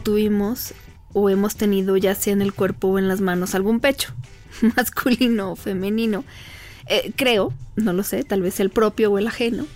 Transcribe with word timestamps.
Tuvimos 0.00 0.74
o 1.12 1.30
hemos 1.30 1.56
tenido 1.56 1.96
ya 1.96 2.14
sea 2.14 2.32
en 2.32 2.42
el 2.42 2.52
cuerpo 2.52 2.88
o 2.88 2.98
en 2.98 3.08
las 3.08 3.20
manos 3.20 3.54
algún 3.54 3.80
pecho, 3.80 4.12
masculino 4.76 5.52
o 5.52 5.56
femenino. 5.56 6.24
Eh, 6.86 7.12
creo, 7.16 7.52
no 7.76 7.92
lo 7.92 8.02
sé, 8.02 8.24
tal 8.24 8.42
vez 8.42 8.60
el 8.60 8.70
propio 8.70 9.12
o 9.12 9.18
el 9.18 9.26
ajeno. 9.26 9.66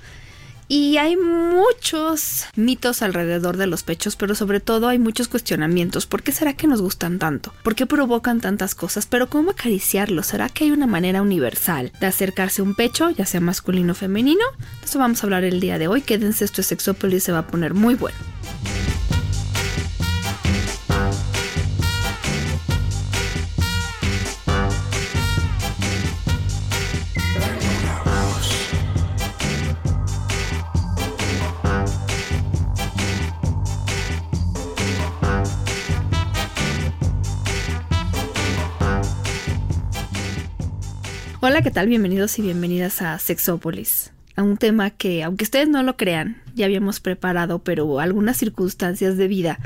Y 0.67 0.97
hay 0.97 1.17
muchos 1.17 2.47
mitos 2.57 3.03
alrededor 3.03 3.59
de 3.59 3.67
los 3.67 3.83
pechos, 3.83 4.17
pero 4.17 4.35
sobre 4.35 4.61
todo 4.61 4.89
hay 4.89 4.99
muchos 4.99 5.29
cuestionamientos. 5.29 6.07
¿Por 6.07 6.23
qué 6.23 6.33
será 6.33 6.55
que 6.55 6.67
nos 6.67 6.81
gustan 6.81 7.19
tanto? 7.19 7.53
¿Por 7.63 7.75
qué 7.75 7.85
provocan 7.85 8.41
tantas 8.41 8.75
cosas? 8.75 9.07
Pero 9.07 9.29
¿cómo 9.29 9.51
acariciarlos? 9.51 10.27
¿Será 10.27 10.49
que 10.49 10.65
hay 10.65 10.71
una 10.71 10.87
manera 10.87 11.21
universal 11.21 11.93
de 12.01 12.07
acercarse 12.07 12.63
a 12.63 12.65
un 12.65 12.75
pecho, 12.75 13.11
ya 13.11 13.27
sea 13.27 13.41
masculino 13.41 13.93
o 13.93 13.95
femenino? 13.95 14.45
De 14.81 14.87
eso 14.87 14.99
vamos 14.99 15.23
a 15.23 15.27
hablar 15.27 15.45
el 15.45 15.61
día 15.61 15.79
de 15.79 15.87
hoy. 15.87 16.01
Quédense, 16.01 16.47
esto 16.47 16.63
es 16.63 16.67
Sexópolis, 16.67 17.25
se 17.25 17.33
va 17.33 17.41
a 17.41 17.47
poner 17.47 17.75
muy 17.75 17.95
bueno. 17.95 18.17
Hola, 41.47 41.61
¿qué 41.61 41.71
tal? 41.71 41.89
Bienvenidos 41.89 42.39
y 42.39 42.43
bienvenidas 42.43 43.03
a 43.03 43.19
Sexópolis, 43.19 44.13
a 44.35 44.43
un 44.43 44.57
tema 44.57 44.89
que, 44.89 45.23
aunque 45.23 45.45
ustedes 45.45 45.69
no 45.69 45.83
lo 45.83 45.99
crean, 45.99 46.41
ya 46.55 46.65
habíamos 46.65 47.01
preparado, 47.01 47.59
pero 47.59 48.01
algunas 48.01 48.39
circunstancias 48.39 49.19
de 49.19 49.29
vida 49.29 49.59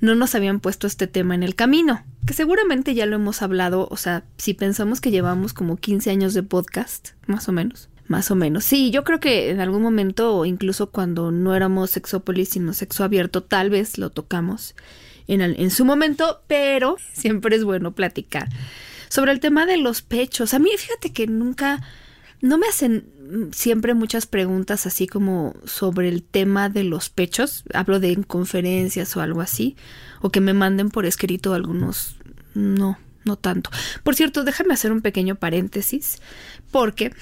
no 0.00 0.14
nos 0.14 0.34
habían 0.34 0.60
puesto 0.60 0.86
este 0.86 1.06
tema 1.08 1.34
en 1.34 1.42
el 1.42 1.54
camino, 1.54 2.02
que 2.26 2.32
seguramente 2.32 2.94
ya 2.94 3.04
lo 3.04 3.16
hemos 3.16 3.42
hablado, 3.42 3.86
o 3.90 3.98
sea, 3.98 4.24
si 4.38 4.54
pensamos 4.54 5.02
que 5.02 5.10
llevamos 5.10 5.52
como 5.52 5.76
15 5.76 6.10
años 6.10 6.32
de 6.32 6.42
podcast, 6.42 7.10
más 7.26 7.50
o 7.50 7.52
menos. 7.52 7.90
Más 8.06 8.30
o 8.30 8.34
menos. 8.34 8.64
Sí, 8.64 8.90
yo 8.90 9.04
creo 9.04 9.20
que 9.20 9.50
en 9.50 9.60
algún 9.60 9.82
momento, 9.82 10.46
incluso 10.46 10.88
cuando 10.88 11.30
no 11.32 11.54
éramos 11.54 11.90
Sexópolis, 11.90 12.48
sino 12.48 12.72
sexo 12.72 13.04
abierto, 13.04 13.42
tal 13.42 13.68
vez 13.68 13.98
lo 13.98 14.08
tocamos 14.08 14.74
en, 15.26 15.42
en 15.42 15.70
su 15.70 15.84
momento, 15.84 16.40
pero 16.46 16.96
siempre 17.12 17.56
es 17.56 17.64
bueno 17.64 17.92
platicar 17.92 18.48
sobre 19.10 19.32
el 19.32 19.40
tema 19.40 19.66
de 19.66 19.76
los 19.76 20.00
pechos, 20.00 20.54
a 20.54 20.58
mí 20.58 20.70
fíjate 20.78 21.12
que 21.12 21.26
nunca, 21.26 21.82
no 22.40 22.56
me 22.56 22.66
hacen 22.68 23.04
siempre 23.52 23.92
muchas 23.92 24.26
preguntas 24.26 24.86
así 24.86 25.06
como 25.06 25.54
sobre 25.64 26.08
el 26.08 26.22
tema 26.22 26.68
de 26.68 26.84
los 26.84 27.10
pechos, 27.10 27.64
hablo 27.74 28.00
de 28.00 28.12
en 28.12 28.22
conferencias 28.22 29.14
o 29.16 29.20
algo 29.20 29.40
así, 29.40 29.76
o 30.22 30.30
que 30.30 30.40
me 30.40 30.54
manden 30.54 30.90
por 30.90 31.06
escrito 31.06 31.54
algunos, 31.54 32.16
no, 32.54 32.98
no 33.24 33.36
tanto. 33.36 33.70
Por 34.02 34.14
cierto, 34.14 34.44
déjame 34.44 34.74
hacer 34.74 34.92
un 34.92 35.02
pequeño 35.02 35.34
paréntesis, 35.34 36.20
porque 36.70 37.12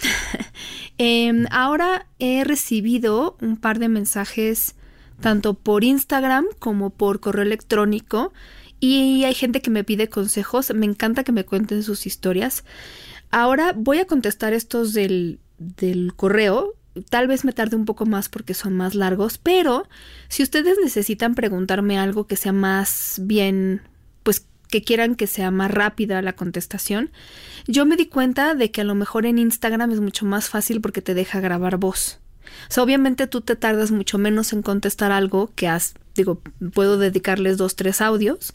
em, 0.98 1.46
ahora 1.50 2.06
he 2.18 2.44
recibido 2.44 3.36
un 3.40 3.56
par 3.56 3.78
de 3.78 3.88
mensajes 3.88 4.74
tanto 5.20 5.54
por 5.54 5.84
Instagram 5.84 6.44
como 6.58 6.90
por 6.90 7.18
correo 7.18 7.42
electrónico 7.42 8.32
y 8.80 9.24
hay 9.24 9.34
gente 9.34 9.60
que 9.60 9.70
me 9.70 9.84
pide 9.84 10.08
consejos, 10.08 10.72
me 10.74 10.86
encanta 10.86 11.24
que 11.24 11.32
me 11.32 11.44
cuenten 11.44 11.82
sus 11.82 12.06
historias. 12.06 12.64
Ahora 13.30 13.72
voy 13.76 13.98
a 13.98 14.06
contestar 14.06 14.52
estos 14.52 14.92
del, 14.94 15.40
del 15.58 16.14
correo, 16.14 16.74
tal 17.08 17.26
vez 17.28 17.44
me 17.44 17.52
tarde 17.52 17.76
un 17.76 17.84
poco 17.84 18.06
más 18.06 18.28
porque 18.28 18.54
son 18.54 18.74
más 18.74 18.94
largos, 18.94 19.38
pero 19.38 19.88
si 20.28 20.42
ustedes 20.42 20.78
necesitan 20.82 21.34
preguntarme 21.34 21.98
algo 21.98 22.26
que 22.26 22.36
sea 22.36 22.52
más 22.52 23.20
bien, 23.22 23.82
pues 24.22 24.46
que 24.68 24.82
quieran 24.82 25.14
que 25.14 25.26
sea 25.26 25.50
más 25.50 25.70
rápida 25.70 26.22
la 26.22 26.34
contestación, 26.34 27.10
yo 27.66 27.86
me 27.86 27.96
di 27.96 28.06
cuenta 28.06 28.54
de 28.54 28.70
que 28.70 28.82
a 28.82 28.84
lo 28.84 28.94
mejor 28.94 29.26
en 29.26 29.38
Instagram 29.38 29.92
es 29.92 30.00
mucho 30.00 30.24
más 30.26 30.48
fácil 30.48 30.80
porque 30.80 31.02
te 31.02 31.14
deja 31.14 31.40
grabar 31.40 31.76
voz. 31.76 32.20
O 32.69 32.72
sea, 32.72 32.82
obviamente 32.82 33.26
tú 33.26 33.41
te 33.41 33.56
tardas 33.56 33.91
mucho 33.91 34.19
menos 34.19 34.53
en 34.53 34.62
contestar 34.62 35.12
algo 35.12 35.50
que 35.54 35.69
has, 35.69 35.94
digo, 36.14 36.41
puedo 36.75 36.98
dedicarles 36.98 37.56
dos, 37.56 37.76
tres 37.76 38.00
audios 38.00 38.53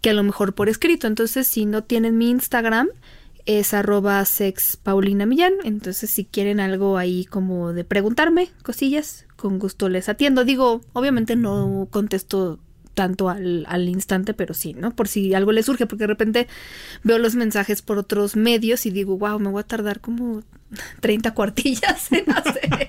que 0.00 0.10
a 0.10 0.14
lo 0.14 0.22
mejor 0.22 0.54
por 0.54 0.68
escrito. 0.68 1.06
Entonces, 1.06 1.46
si 1.46 1.66
no 1.66 1.84
tienen 1.84 2.18
mi 2.18 2.30
Instagram, 2.30 2.88
es 3.46 3.74
arroba 3.74 4.24
sex 4.24 4.78
Millán. 4.84 5.54
Entonces, 5.64 6.10
si 6.10 6.24
quieren 6.24 6.60
algo 6.60 6.98
ahí 6.98 7.24
como 7.24 7.72
de 7.72 7.84
preguntarme 7.84 8.50
cosillas, 8.62 9.26
con 9.36 9.58
gusto 9.58 9.88
les 9.88 10.08
atiendo. 10.08 10.44
Digo, 10.44 10.82
obviamente 10.92 11.34
no 11.36 11.88
contesto 11.90 12.58
tanto 12.94 13.28
al, 13.28 13.64
al, 13.68 13.88
instante, 13.88 14.34
pero 14.34 14.54
sí, 14.54 14.74
¿no? 14.74 14.90
Por 14.90 15.06
si 15.06 15.32
algo 15.32 15.52
les 15.52 15.66
surge, 15.66 15.86
porque 15.86 16.02
de 16.02 16.08
repente 16.08 16.48
veo 17.04 17.18
los 17.18 17.36
mensajes 17.36 17.80
por 17.80 17.96
otros 17.96 18.34
medios 18.34 18.86
y 18.86 18.90
digo, 18.90 19.16
wow, 19.16 19.38
me 19.38 19.50
voy 19.50 19.60
a 19.60 19.66
tardar 19.66 20.00
como 20.00 20.42
30 21.00 21.32
cuartillas 21.32 22.10
en 22.12 22.28
hacer 22.32 22.88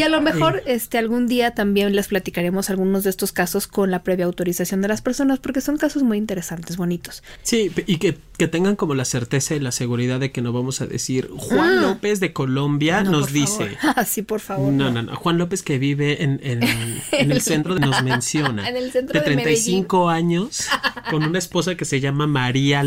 Y 0.00 0.02
a 0.02 0.08
lo 0.08 0.22
mejor 0.22 0.62
este 0.64 0.96
algún 0.96 1.26
día 1.26 1.50
también 1.50 1.94
les 1.94 2.08
platicaremos 2.08 2.70
algunos 2.70 3.04
de 3.04 3.10
estos 3.10 3.32
casos 3.32 3.66
con 3.66 3.90
la 3.90 4.02
previa 4.02 4.24
autorización 4.24 4.80
de 4.80 4.88
las 4.88 5.02
personas 5.02 5.40
porque 5.40 5.60
son 5.60 5.76
casos 5.76 6.02
muy 6.02 6.16
interesantes, 6.16 6.78
bonitos. 6.78 7.22
Sí, 7.42 7.70
y 7.86 7.98
que, 7.98 8.18
tengan 8.48 8.76
como 8.76 8.94
la 8.94 9.04
certeza 9.04 9.54
y 9.54 9.60
la 9.60 9.70
seguridad 9.70 10.18
de 10.18 10.32
que 10.32 10.40
no 10.40 10.54
vamos 10.54 10.80
a 10.80 10.86
decir 10.86 11.28
Juan 11.36 11.78
ah. 11.78 11.82
López 11.82 12.20
de 12.20 12.32
Colombia 12.32 13.02
nos 13.02 13.32
dice. 13.32 13.76
Ah, 13.96 14.04
sí, 14.04 14.22
por 14.22 14.40
favor. 14.40 14.72
No, 14.72 14.90
no, 14.90 15.02
no, 15.02 15.16
Juan 15.16 15.36
López 15.36 15.62
que 15.62 15.78
vive 15.78 16.22
en, 16.22 16.40
en, 16.42 16.62
el 17.12 17.42
centro 17.42 17.74
de 17.74 17.80
nos 17.80 18.02
menciona. 18.04 18.68
En 18.68 18.76
el 18.76 18.92
centro 18.92 19.18
de, 19.18 19.24
35 19.24 20.08
años 20.08 20.68
con 21.10 21.24
una 21.24 21.38
esposa 21.38 21.74
que 21.74 21.84
se 21.84 22.00
llama 22.00 22.26
María. 22.26 22.84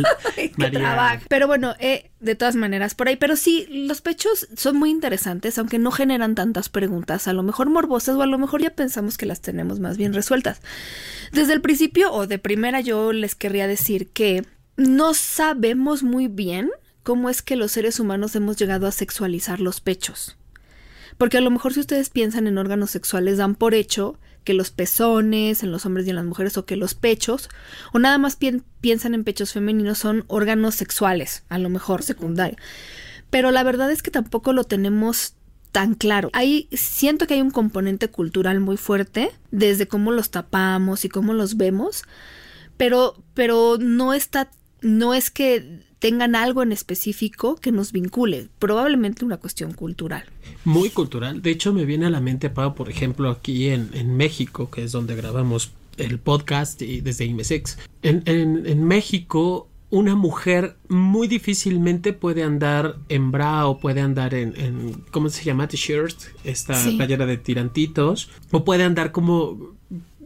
María. 0.56 1.22
Pero 1.28 1.48
bueno, 1.48 1.76
eh, 1.80 2.10
de 2.24 2.36
todas 2.36 2.56
maneras 2.56 2.96
por 2.96 3.08
ahí. 3.08 3.18
Pero 3.18 3.36
sí, 3.36 3.68
los 3.70 4.02
pechos 4.02 4.48
son 4.56 4.78
muy 4.78 4.90
interesantes, 4.90 5.58
aunque 5.58 5.78
no 5.78 5.92
generan 5.92 6.36
tantas 6.36 6.70
preguntas, 6.70 7.03
a 7.08 7.34
lo 7.34 7.44
mejor 7.44 7.70
morbosas 7.70 8.16
o 8.16 8.22
a 8.22 8.28
lo 8.28 8.38
mejor 8.38 8.62
ya 8.62 8.72
pensamos 8.72 9.18
que 9.18 9.26
las 9.26 9.42
tenemos 9.42 9.80
más 9.80 9.98
bien 9.98 10.14
resueltas. 10.14 10.62
Desde 11.32 11.54
el 11.54 11.62
principio 11.62 12.12
o 12.12 12.28
de 12.28 12.40
primera 12.40 12.82
yo 12.82 13.12
les 13.14 13.36
querría 13.36 13.68
decir 13.68 14.10
que 14.10 14.46
no 14.78 15.14
sabemos 15.14 16.04
muy 16.04 16.28
bien 16.28 16.72
cómo 17.04 17.30
es 17.30 17.42
que 17.42 17.56
los 17.56 17.72
seres 17.72 18.00
humanos 18.00 18.36
hemos 18.36 18.58
llegado 18.58 18.88
a 18.88 18.92
sexualizar 18.92 19.60
los 19.60 19.82
pechos. 19.82 20.38
Porque 21.18 21.38
a 21.38 21.42
lo 21.42 21.52
mejor 21.52 21.74
si 21.74 21.82
ustedes 21.82 22.10
piensan 22.10 22.48
en 22.48 22.58
órganos 22.58 22.90
sexuales 22.90 23.38
dan 23.38 23.56
por 23.56 23.74
hecho 23.74 24.18
que 24.44 24.54
los 24.54 24.72
pezones 24.72 25.64
en 25.64 25.72
los 25.72 25.86
hombres 25.86 26.06
y 26.06 26.10
en 26.10 26.16
las 26.16 26.26
mujeres 26.26 26.58
o 26.58 26.66
que 26.66 26.76
los 26.76 26.96
pechos 26.96 27.50
o 27.94 28.00
nada 28.00 28.18
más 28.18 28.38
piensan 28.82 29.14
en 29.14 29.24
pechos 29.24 29.54
femeninos 29.54 30.00
son 30.00 30.26
órganos 30.28 30.76
sexuales, 30.76 31.44
a 31.50 31.60
lo 31.60 31.70
mejor 31.70 32.04
secundario. 32.04 32.58
Pero 33.30 33.52
la 33.52 33.64
verdad 33.64 33.92
es 33.92 34.04
que 34.04 34.12
tampoco 34.12 34.54
lo 34.54 34.64
tenemos 34.64 35.36
tan 35.74 35.96
claro. 35.96 36.30
Ahí 36.32 36.70
siento 36.72 37.28
que 37.28 37.34
hay 37.34 37.42
un 37.42 37.52
componente 37.52 38.08
cultural 38.08 38.62
muy 38.62 38.78
fuerte 38.78 39.32
desde 39.52 39.88
cómo 39.88 40.12
los 40.12 40.30
tapamos 40.30 41.04
y 41.04 41.10
cómo 41.10 41.34
los 41.34 41.58
vemos, 41.58 42.04
pero 42.78 43.22
pero 43.34 43.78
no 43.80 44.14
está 44.14 44.50
no 44.82 45.14
es 45.14 45.32
que 45.32 45.82
tengan 45.98 46.36
algo 46.36 46.62
en 46.62 46.72
específico 46.74 47.56
que 47.56 47.72
nos 47.72 47.92
vincule, 47.92 48.50
probablemente 48.60 49.26
una 49.26 49.38
cuestión 49.38 49.74
cultural. 49.74 50.26
Muy 50.64 50.90
cultural. 50.90 51.42
De 51.42 51.52
hecho, 51.52 51.74
me 51.74 51.86
viene 51.86 52.06
a 52.06 52.10
la 52.10 52.20
mente, 52.20 52.50
Pau, 52.50 52.76
por 52.76 52.90
ejemplo, 52.90 53.30
aquí 53.30 53.70
en, 53.70 53.90
en 53.94 54.16
México, 54.16 54.70
que 54.70 54.84
es 54.84 54.92
donde 54.92 55.16
grabamos 55.16 55.72
el 55.98 56.20
podcast 56.20 56.82
y 56.82 57.00
desde 57.00 57.26
IMESEX. 57.26 57.78
En, 58.02 58.22
en, 58.26 58.66
en 58.66 58.84
México 58.84 59.70
una 59.94 60.16
mujer 60.16 60.76
muy 60.90 61.28
difícilmente 61.28 62.14
puede 62.14 62.42
andar 62.42 62.96
en 63.10 63.32
bra 63.32 63.68
o 63.68 63.78
puede 63.78 64.02
andar 64.02 64.34
en, 64.34 64.60
en 64.60 65.04
¿cómo 65.12 65.30
se 65.30 65.44
llama? 65.44 65.68
T-shirt, 65.68 66.18
esta 66.44 66.74
playera 66.98 67.28
de 67.28 67.38
tirantitos, 67.38 68.32
o 68.50 68.66
puede 68.66 68.86
andar 68.86 69.12
como 69.12 69.76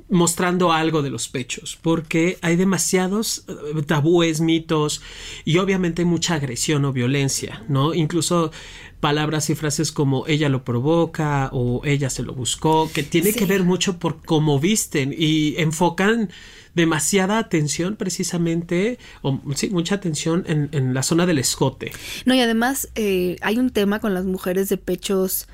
mostrando 0.10 0.72
algo 0.72 1.02
de 1.02 1.10
los 1.10 1.28
pechos, 1.28 1.78
porque 1.82 2.38
hay 2.42 2.56
demasiados 2.56 3.46
eh, 3.48 3.82
tabúes, 3.84 4.40
mitos 4.40 5.02
y 5.44 5.58
obviamente 5.58 6.06
mucha 6.06 6.36
agresión 6.36 6.86
o 6.86 6.94
violencia, 6.94 7.64
¿no? 7.68 7.94
Incluso 7.94 8.52
palabras 9.00 9.50
y 9.50 9.56
frases 9.56 9.92
como 9.92 10.26
ella 10.28 10.50
lo 10.50 10.64
provoca 10.64 11.50
o 11.52 11.82
ella 11.86 12.10
se 12.10 12.24
lo 12.24 12.34
buscó, 12.34 12.90
que 12.94 13.04
tiene 13.04 13.34
que 13.34 13.46
ver 13.46 13.64
mucho 13.64 14.00
por 14.00 14.24
cómo 14.24 14.60
visten 14.60 15.14
y 15.16 15.56
enfocan 15.58 16.30
demasiada 16.74 17.40
atención 17.40 17.96
precisamente, 17.96 19.00
o 19.24 19.40
sí, 19.56 19.70
mucha 19.72 19.96
atención 19.96 20.46
en, 20.48 20.70
en 20.72 20.94
la 20.94 21.04
zona 21.04 21.26
del 21.26 21.40
escote. 21.40 21.92
No, 22.26 22.34
y 22.34 22.40
además 22.40 22.90
eh, 22.96 23.36
hay 23.42 23.58
un 23.58 23.72
tema 23.72 24.00
con 24.00 24.14
las 24.14 24.26
mujeres 24.26 24.70
de 24.70 24.78
pechos 24.78 25.48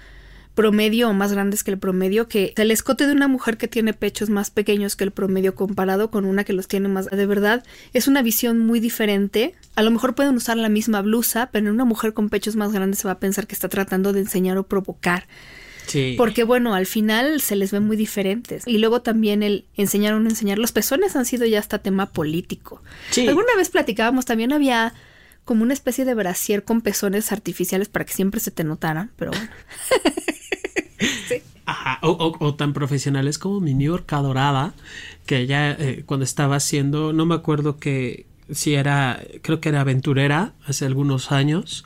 promedio 0.56 1.10
o 1.10 1.14
más 1.14 1.32
grandes 1.34 1.64
que 1.64 1.72
el 1.72 1.78
promedio, 1.78 2.28
que 2.28 2.54
el 2.58 2.72
escote 2.72 3.08
de 3.08 3.14
una 3.14 3.28
mujer 3.28 3.58
que 3.58 3.68
tiene 3.68 3.94
pechos 3.94 4.30
más 4.30 4.52
pequeños 4.52 4.96
que 4.96 5.04
el 5.04 5.12
promedio 5.12 5.56
comparado 5.56 6.12
con 6.12 6.26
una 6.26 6.44
que 6.44 6.54
los 6.54 6.68
tiene 6.68 6.88
más 6.88 7.08
de 7.08 7.26
verdad, 7.26 7.64
es 7.94 8.08
una 8.08 8.22
visión 8.22 8.60
muy 8.60 8.80
diferente. 8.80 9.56
A 9.76 9.82
lo 9.82 9.92
mejor 9.92 10.16
pueden 10.16 10.36
usar 10.36 10.58
la 10.58 10.70
misma 10.70 11.02
blusa, 11.02 11.50
pero 11.52 11.68
en 11.68 11.74
una 11.74 11.86
mujer 11.86 12.14
con 12.14 12.30
pechos 12.30 12.56
más 12.56 12.72
grandes 12.72 13.00
se 13.00 13.08
va 13.08 13.14
a 13.14 13.20
pensar 13.20 13.48
que 13.48 13.56
está 13.56 13.70
tratando 13.70 14.14
de 14.14 14.22
enseñar 14.22 14.58
o 14.58 14.64
provocar. 14.64 15.28
Sí. 15.88 16.16
Porque 16.18 16.44
bueno, 16.44 16.76
al 16.76 16.86
final 16.86 17.42
se 17.42 17.56
les 17.56 17.72
ve 17.72 17.80
muy 17.80 17.98
diferentes. 17.98 18.64
Y 18.68 18.78
luego 18.78 19.02
también 19.02 19.44
el 19.44 19.66
enseñar 19.76 20.14
o 20.14 20.20
no 20.20 20.30
enseñar. 20.30 20.58
Los 20.58 20.72
pezones 20.72 21.16
han 21.16 21.26
sido 21.26 21.46
ya 21.46 21.60
hasta 21.60 21.80
tema 21.80 22.12
político. 22.12 22.82
Sí. 23.10 23.28
Alguna 23.28 23.56
vez 23.58 23.70
platicábamos, 23.70 24.26
también 24.26 24.54
había 24.54 24.94
como 25.46 25.64
una 25.64 25.74
especie 25.74 26.06
de 26.06 26.14
brasier 26.14 26.64
con 26.64 26.82
pezones 26.82 27.32
artificiales 27.32 27.90
para 27.90 28.06
que 28.06 28.14
siempre 28.14 28.40
se 28.40 28.52
te 28.52 28.64
notaran, 28.64 29.12
pero 29.16 29.32
bueno. 29.32 29.50
sí. 31.28 31.42
Ajá, 31.66 32.00
o, 32.02 32.12
o, 32.12 32.46
o, 32.46 32.56
tan 32.56 32.74
profesionales 32.74 33.38
como 33.38 33.62
mi 33.62 33.74
New 33.74 33.92
York 33.92 34.10
Dorada, 34.12 34.74
que 35.26 35.38
ella 35.38 35.72
eh, 35.72 36.04
cuando 36.06 36.24
estaba 36.26 36.58
haciendo, 36.58 37.14
no 37.14 37.26
me 37.26 37.36
acuerdo 37.36 37.78
que 37.78 38.26
si 38.52 38.76
era, 38.76 39.22
creo 39.42 39.62
que 39.62 39.70
era 39.70 39.82
aventurera 39.82 40.54
hace 40.66 40.86
algunos 40.86 41.32
años, 41.32 41.86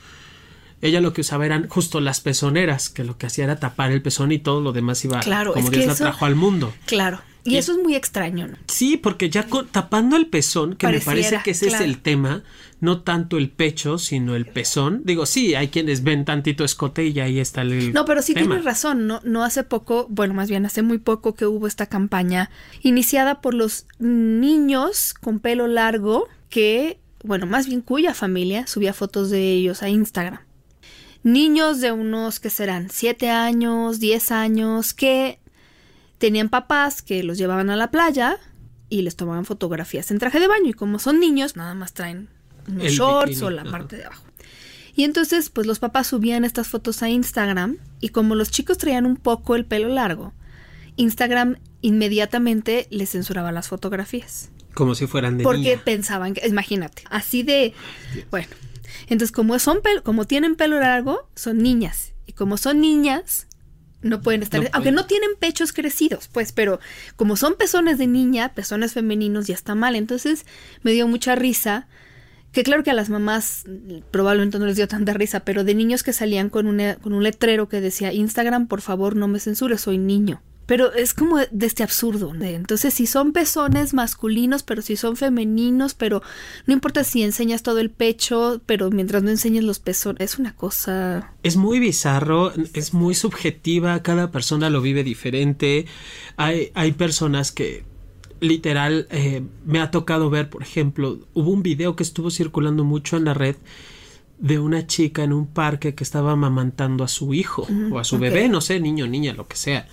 ella 0.80 1.00
lo 1.00 1.12
que 1.12 1.22
usaba 1.22 1.46
eran 1.46 1.68
justo 1.68 2.00
las 2.00 2.20
pezoneras, 2.20 2.88
que 2.88 3.04
lo 3.04 3.18
que 3.18 3.26
hacía 3.26 3.44
era 3.44 3.56
tapar 3.56 3.90
el 3.90 4.02
pezón 4.02 4.32
y 4.32 4.38
todo 4.38 4.60
lo 4.60 4.72
demás 4.72 5.04
iba 5.04 5.20
claro, 5.20 5.52
como 5.52 5.66
es 5.66 5.70
Dios 5.70 5.82
que 5.82 5.86
la 5.86 5.92
eso, 5.94 6.04
trajo 6.04 6.24
al 6.24 6.36
mundo. 6.36 6.72
Claro. 6.86 7.20
Y, 7.44 7.54
y, 7.54 7.56
eso 7.56 7.72
es 7.72 7.78
muy 7.78 7.94
extraño, 7.94 8.46
¿no? 8.46 8.56
Sí, 8.66 8.96
porque 8.96 9.30
ya 9.30 9.44
con, 9.44 9.68
tapando 9.68 10.16
el 10.16 10.26
pezón, 10.26 10.76
que 10.76 10.86
Pareciera, 10.86 11.14
me 11.14 11.22
parece 11.22 11.42
que 11.44 11.52
ese 11.52 11.68
claro. 11.68 11.84
es 11.84 11.90
el 11.90 11.98
tema, 12.02 12.42
no 12.80 13.00
tanto 13.00 13.38
el 13.38 13.48
pecho, 13.50 13.98
sino 13.98 14.36
el 14.36 14.46
pezón. 14.46 15.02
Digo, 15.04 15.24
sí, 15.24 15.54
hay 15.54 15.68
quienes 15.68 16.02
ven 16.02 16.24
tantito 16.24 16.64
escote 16.64 17.06
y 17.06 17.18
ahí 17.20 17.40
está 17.40 17.62
el. 17.62 17.92
No, 17.92 18.04
pero 18.04 18.22
sí 18.22 18.34
tema. 18.34 18.46
tienes 18.46 18.64
razón, 18.64 19.06
no, 19.06 19.20
no 19.24 19.44
hace 19.44 19.64
poco, 19.64 20.06
bueno, 20.10 20.34
más 20.34 20.50
bien 20.50 20.66
hace 20.66 20.82
muy 20.82 20.98
poco 20.98 21.34
que 21.34 21.46
hubo 21.46 21.66
esta 21.66 21.86
campaña 21.86 22.50
iniciada 22.82 23.40
por 23.40 23.54
los 23.54 23.86
niños 23.98 25.14
con 25.14 25.40
pelo 25.40 25.66
largo 25.66 26.28
que, 26.50 26.98
bueno, 27.24 27.46
más 27.46 27.66
bien 27.66 27.80
cuya 27.80 28.14
familia 28.14 28.66
subía 28.66 28.92
fotos 28.92 29.30
de 29.30 29.52
ellos 29.52 29.82
a 29.82 29.88
Instagram 29.88 30.47
niños 31.22 31.80
de 31.80 31.92
unos 31.92 32.40
que 32.40 32.50
serán 32.50 32.88
7 32.90 33.30
años, 33.30 34.00
10 34.00 34.30
años, 34.32 34.94
que 34.94 35.38
tenían 36.18 36.48
papás 36.48 37.02
que 37.02 37.22
los 37.22 37.38
llevaban 37.38 37.70
a 37.70 37.76
la 37.76 37.90
playa 37.90 38.38
y 38.88 39.02
les 39.02 39.16
tomaban 39.16 39.44
fotografías 39.44 40.10
en 40.10 40.18
traje 40.18 40.40
de 40.40 40.48
baño 40.48 40.70
y 40.70 40.72
como 40.72 40.98
son 40.98 41.20
niños, 41.20 41.56
nada 41.56 41.74
más 41.74 41.92
traen 41.92 42.28
unos 42.68 42.84
El 42.86 42.92
shorts 42.92 43.28
bikini, 43.30 43.46
o 43.46 43.50
la 43.50 43.62
ajá. 43.62 43.70
parte 43.70 43.96
de 43.96 44.04
abajo. 44.04 44.24
Y 44.96 45.04
entonces, 45.04 45.48
pues 45.50 45.66
los 45.66 45.78
papás 45.78 46.08
subían 46.08 46.44
estas 46.44 46.66
fotos 46.68 47.02
a 47.04 47.08
Instagram 47.08 47.76
y 48.00 48.08
como 48.08 48.34
los 48.34 48.50
chicos 48.50 48.78
traían 48.78 49.06
un 49.06 49.16
poco 49.16 49.54
el 49.54 49.64
pelo 49.64 49.88
largo, 49.88 50.32
Instagram 50.96 51.56
inmediatamente 51.82 52.88
les 52.90 53.10
censuraba 53.10 53.52
las 53.52 53.68
fotografías. 53.68 54.50
Como 54.74 54.94
si 54.96 55.06
fueran 55.06 55.38
de 55.38 55.44
Porque 55.44 55.58
niña. 55.70 55.82
pensaban 55.84 56.34
que, 56.34 56.46
imagínate, 56.48 57.04
así 57.10 57.42
de, 57.44 57.74
bueno, 58.30 58.48
entonces 59.08 59.32
como 59.32 59.58
son 59.58 59.80
como 60.02 60.26
tienen 60.26 60.56
pelo 60.56 60.78
largo, 60.80 61.28
son 61.34 61.58
niñas 61.58 62.12
y 62.26 62.32
como 62.32 62.56
son 62.56 62.80
niñas 62.80 63.48
no 64.00 64.22
pueden 64.22 64.42
estar, 64.42 64.62
No 64.62 64.68
aunque 64.72 64.92
no 64.92 65.06
tienen 65.06 65.30
pechos 65.38 65.72
crecidos, 65.72 66.28
pues, 66.28 66.52
pero 66.52 66.78
como 67.16 67.36
son 67.36 67.56
pezones 67.56 67.98
de 67.98 68.06
niña, 68.06 68.54
pezones 68.54 68.92
femeninos 68.92 69.46
ya 69.46 69.54
está 69.54 69.74
mal, 69.74 69.96
entonces 69.96 70.46
me 70.82 70.92
dio 70.92 71.08
mucha 71.08 71.34
risa. 71.34 71.88
Que 72.52 72.62
claro 72.62 72.82
que 72.82 72.90
a 72.90 72.94
las 72.94 73.10
mamás 73.10 73.64
probablemente 74.10 74.58
no 74.58 74.64
les 74.64 74.76
dio 74.76 74.88
tanta 74.88 75.12
risa, 75.12 75.40
pero 75.40 75.64
de 75.64 75.74
niños 75.74 76.02
que 76.02 76.14
salían 76.14 76.48
con, 76.48 76.66
una, 76.66 76.94
con 76.96 77.12
un 77.12 77.22
letrero 77.22 77.68
que 77.68 77.80
decía 77.82 78.12
Instagram, 78.12 78.68
por 78.68 78.80
favor, 78.80 79.16
no 79.16 79.28
me 79.28 79.38
censures, 79.38 79.82
soy 79.82 79.98
niño. 79.98 80.40
Pero 80.68 80.92
es 80.92 81.14
como 81.14 81.38
de 81.38 81.66
este 81.66 81.82
absurdo. 81.82 82.34
entonces, 82.34 82.92
si 82.92 83.06
son 83.06 83.32
pezones 83.32 83.94
masculinos, 83.94 84.62
pero 84.62 84.82
si 84.82 84.96
son 84.96 85.16
femeninos, 85.16 85.94
pero 85.94 86.20
no 86.66 86.74
importa 86.74 87.04
si 87.04 87.22
enseñas 87.22 87.62
todo 87.62 87.78
el 87.78 87.88
pecho, 87.88 88.60
pero 88.66 88.90
mientras 88.90 89.22
no 89.22 89.30
enseñes 89.30 89.64
los 89.64 89.78
pezones, 89.78 90.20
es 90.20 90.38
una 90.38 90.54
cosa. 90.54 91.32
Es 91.42 91.56
muy 91.56 91.80
bizarro, 91.80 92.52
es 92.74 92.92
muy 92.92 93.14
subjetiva, 93.14 94.02
cada 94.02 94.30
persona 94.30 94.68
lo 94.68 94.82
vive 94.82 95.04
diferente. 95.04 95.86
Hay, 96.36 96.70
hay 96.74 96.92
personas 96.92 97.50
que 97.50 97.86
literal 98.40 99.08
eh, 99.10 99.42
me 99.64 99.80
ha 99.80 99.90
tocado 99.90 100.28
ver, 100.28 100.50
por 100.50 100.62
ejemplo, 100.62 101.20
hubo 101.32 101.50
un 101.50 101.62
video 101.62 101.96
que 101.96 102.02
estuvo 102.02 102.30
circulando 102.30 102.84
mucho 102.84 103.16
en 103.16 103.24
la 103.24 103.32
red 103.32 103.56
de 104.38 104.58
una 104.58 104.86
chica 104.86 105.24
en 105.24 105.32
un 105.32 105.46
parque 105.46 105.94
que 105.94 106.04
estaba 106.04 106.32
amamantando 106.32 107.04
a 107.04 107.08
su 107.08 107.32
hijo 107.32 107.66
o 107.90 107.98
a 107.98 108.04
su 108.04 108.18
bebé, 108.18 108.50
no 108.50 108.60
sé, 108.60 108.80
niño, 108.80 109.06
niña, 109.06 109.32
lo 109.32 109.48
que 109.48 109.56
sea. 109.56 109.88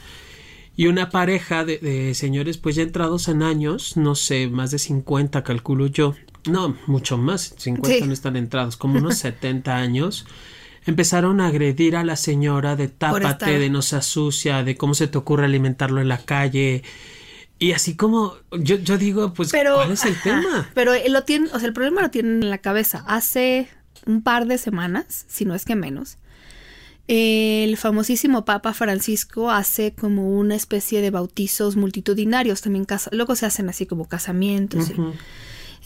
Y 0.75 0.87
una 0.87 1.09
pareja 1.09 1.63
de, 1.63 1.77
de 1.77 2.13
señores, 2.15 2.57
pues 2.57 2.75
ya 2.75 2.83
entrados 2.83 3.27
en 3.29 3.43
años, 3.43 3.95
no 3.97 4.15
sé, 4.15 4.47
más 4.47 4.71
de 4.71 4.79
50, 4.79 5.43
calculo 5.43 5.87
yo. 5.87 6.15
No, 6.47 6.77
mucho 6.85 7.17
más, 7.17 7.55
50 7.57 7.89
Sí. 7.89 8.01
no 8.05 8.13
están 8.13 8.35
entrados, 8.35 8.77
como 8.77 8.99
unos 8.99 9.17
70 9.17 9.75
años. 9.75 10.25
Empezaron 10.85 11.41
a 11.41 11.47
agredir 11.47 11.95
a 11.95 12.03
la 12.03 12.15
señora 12.15 12.75
de 12.75 12.87
tápate, 12.89 13.57
de 13.57 13.69
no 13.69 13.81
se 13.81 13.95
asucia, 13.95 14.63
de 14.63 14.75
cómo 14.77 14.93
se 14.93 15.07
te 15.07 15.17
ocurre 15.17 15.45
alimentarlo 15.45 16.01
en 16.01 16.07
la 16.09 16.19
calle. 16.19 16.83
Y 17.57 17.71
así 17.71 17.95
como, 17.95 18.35
yo, 18.51 18.75
yo 18.75 18.97
digo, 18.97 19.33
pues, 19.33 19.51
Pero, 19.51 19.75
¿cuál 19.75 19.91
es 19.91 20.03
el 20.05 20.11
ajá, 20.13 20.23
tema? 20.23 20.69
Pero 20.75 20.91
lo 21.09 21.23
tienen, 21.23 21.49
o 21.53 21.57
sea, 21.59 21.67
el 21.67 21.73
problema 21.73 22.01
lo 22.01 22.11
tienen 22.11 22.43
en 22.43 22.49
la 22.49 22.57
cabeza. 22.59 23.03
Hace 23.07 23.69
un 24.05 24.21
par 24.21 24.45
de 24.45 24.57
semanas, 24.57 25.25
si 25.27 25.45
no 25.45 25.55
es 25.55 25.65
que 25.65 25.75
menos, 25.75 26.17
el 27.07 27.77
famosísimo 27.77 28.45
Papa 28.45 28.73
Francisco 28.73 29.51
hace 29.51 29.93
como 29.93 30.29
una 30.37 30.55
especie 30.55 31.01
de 31.01 31.11
bautizos 31.11 31.75
multitudinarios, 31.75 32.61
también 32.61 32.85
casa, 32.85 33.09
luego 33.13 33.35
se 33.35 33.45
hacen 33.45 33.69
así 33.69 33.85
como 33.85 34.07
casamientos. 34.07 34.89
y-. 34.89 34.93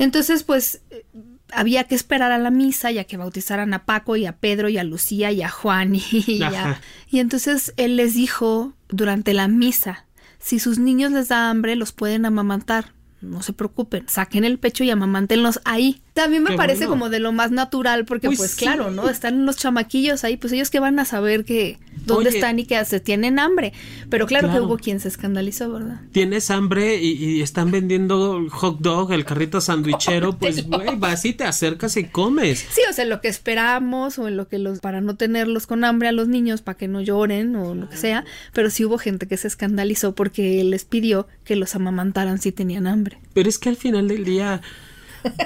Entonces, 0.03 0.43
pues 0.43 0.81
eh, 0.91 1.05
había 1.51 1.83
que 1.83 1.95
esperar 1.95 2.31
a 2.31 2.37
la 2.37 2.51
misa 2.51 2.91
ya 2.91 3.03
que 3.03 3.17
bautizaran 3.17 3.73
a 3.73 3.83
Paco 3.85 4.15
y 4.15 4.25
a 4.25 4.37
Pedro 4.37 4.69
y 4.69 4.77
a 4.77 4.83
Lucía 4.83 5.31
y 5.31 5.41
a 5.41 5.49
Juan 5.49 5.95
y, 5.95 6.01
y 6.25 6.41
a- 6.43 6.81
y 7.09 7.19
entonces 7.19 7.73
él 7.77 7.97
les 7.97 8.13
dijo 8.13 8.73
durante 8.87 9.33
la 9.33 9.47
misa, 9.49 10.05
si 10.39 10.59
sus 10.59 10.79
niños 10.79 11.11
les 11.11 11.27
da 11.27 11.49
hambre, 11.49 11.75
los 11.75 11.91
pueden 11.91 12.25
amamantar. 12.25 12.93
No 13.21 13.41
se 13.41 13.51
preocupen, 13.51 14.05
saquen 14.07 14.45
el 14.45 14.57
pecho 14.59 14.85
y 14.85 14.89
amamántenlos 14.91 15.59
ahí. 15.65 16.01
También 16.19 16.43
me 16.43 16.51
Qué 16.51 16.57
parece 16.57 16.79
bueno. 16.87 16.91
como 16.91 17.09
de 17.09 17.19
lo 17.19 17.31
más 17.31 17.51
natural, 17.51 18.03
porque 18.05 18.27
Pues 18.27 18.39
pues 18.39 18.51
sí. 18.51 18.57
claro, 18.57 18.91
¿no? 18.91 19.09
Están 19.09 19.45
los 19.45 19.55
chamaquillos 19.57 20.23
ahí, 20.23 20.35
pues 20.37 20.51
ellos 20.53 20.69
que 20.69 20.79
van 20.79 20.99
a 20.99 21.05
saber 21.05 21.45
que 21.45 21.77
dónde 22.05 22.29
Oye. 22.29 22.37
están 22.39 22.59
y 22.59 22.65
que 22.65 22.83
se 22.85 22.99
tienen 22.99 23.39
hambre. 23.39 23.71
Pero 24.09 24.25
claro, 24.27 24.47
Claro. 24.49 24.61
que 24.61 24.65
hubo 24.67 24.77
quien 24.77 24.99
se 24.99 25.07
escandalizó, 25.07 25.71
¿verdad? 25.71 26.01
Tienes 26.11 26.49
hambre 26.51 26.97
y, 27.01 27.11
y 27.13 27.41
están 27.41 27.71
vendiendo 27.71 28.45
hot 28.49 28.79
dog, 28.79 29.13
el 29.13 29.23
carrito 29.25 29.61
sandwichero, 29.61 30.33
pues, 30.39 30.67
güey, 30.67 30.95
vas 30.97 31.23
y 31.25 31.33
te 31.33 31.43
acercas 31.45 31.95
y 31.97 32.03
comes. 32.05 32.65
Sí, 32.71 32.81
o 32.89 32.93
sea, 32.93 33.05
lo 33.05 33.21
que 33.21 33.27
esperamos 33.27 34.19
o 34.19 34.27
en 34.27 34.35
lo 34.37 34.47
que 34.47 34.59
los 34.59 34.79
para 34.79 35.01
no 35.01 35.15
tenerlos 35.15 35.67
con 35.67 35.83
hambre 35.83 36.07
a 36.09 36.11
los 36.11 36.27
niños 36.27 36.61
para 36.61 36.77
que 36.77 36.87
no 36.87 36.99
lloren 37.01 37.55
o 37.55 37.75
lo 37.75 37.89
que 37.89 37.97
sea, 37.97 38.25
pero 38.53 38.69
sí 38.69 38.83
hubo 38.85 38.97
gente 38.97 39.27
que 39.27 39.37
se 39.37 39.47
escandalizó 39.47 40.13
porque 40.15 40.59
él 40.61 40.71
les 40.71 40.85
pidió 40.85 41.27
que 41.43 41.55
los 41.55 41.75
amamantaran 41.75 42.39
si 42.39 42.51
tenían 42.51 42.87
hambre. 42.87 43.19
Pero 43.33 43.47
es 43.49 43.57
que 43.59 43.69
al 43.69 43.75
final 43.77 44.07
del 44.07 44.25
día, 44.25 44.61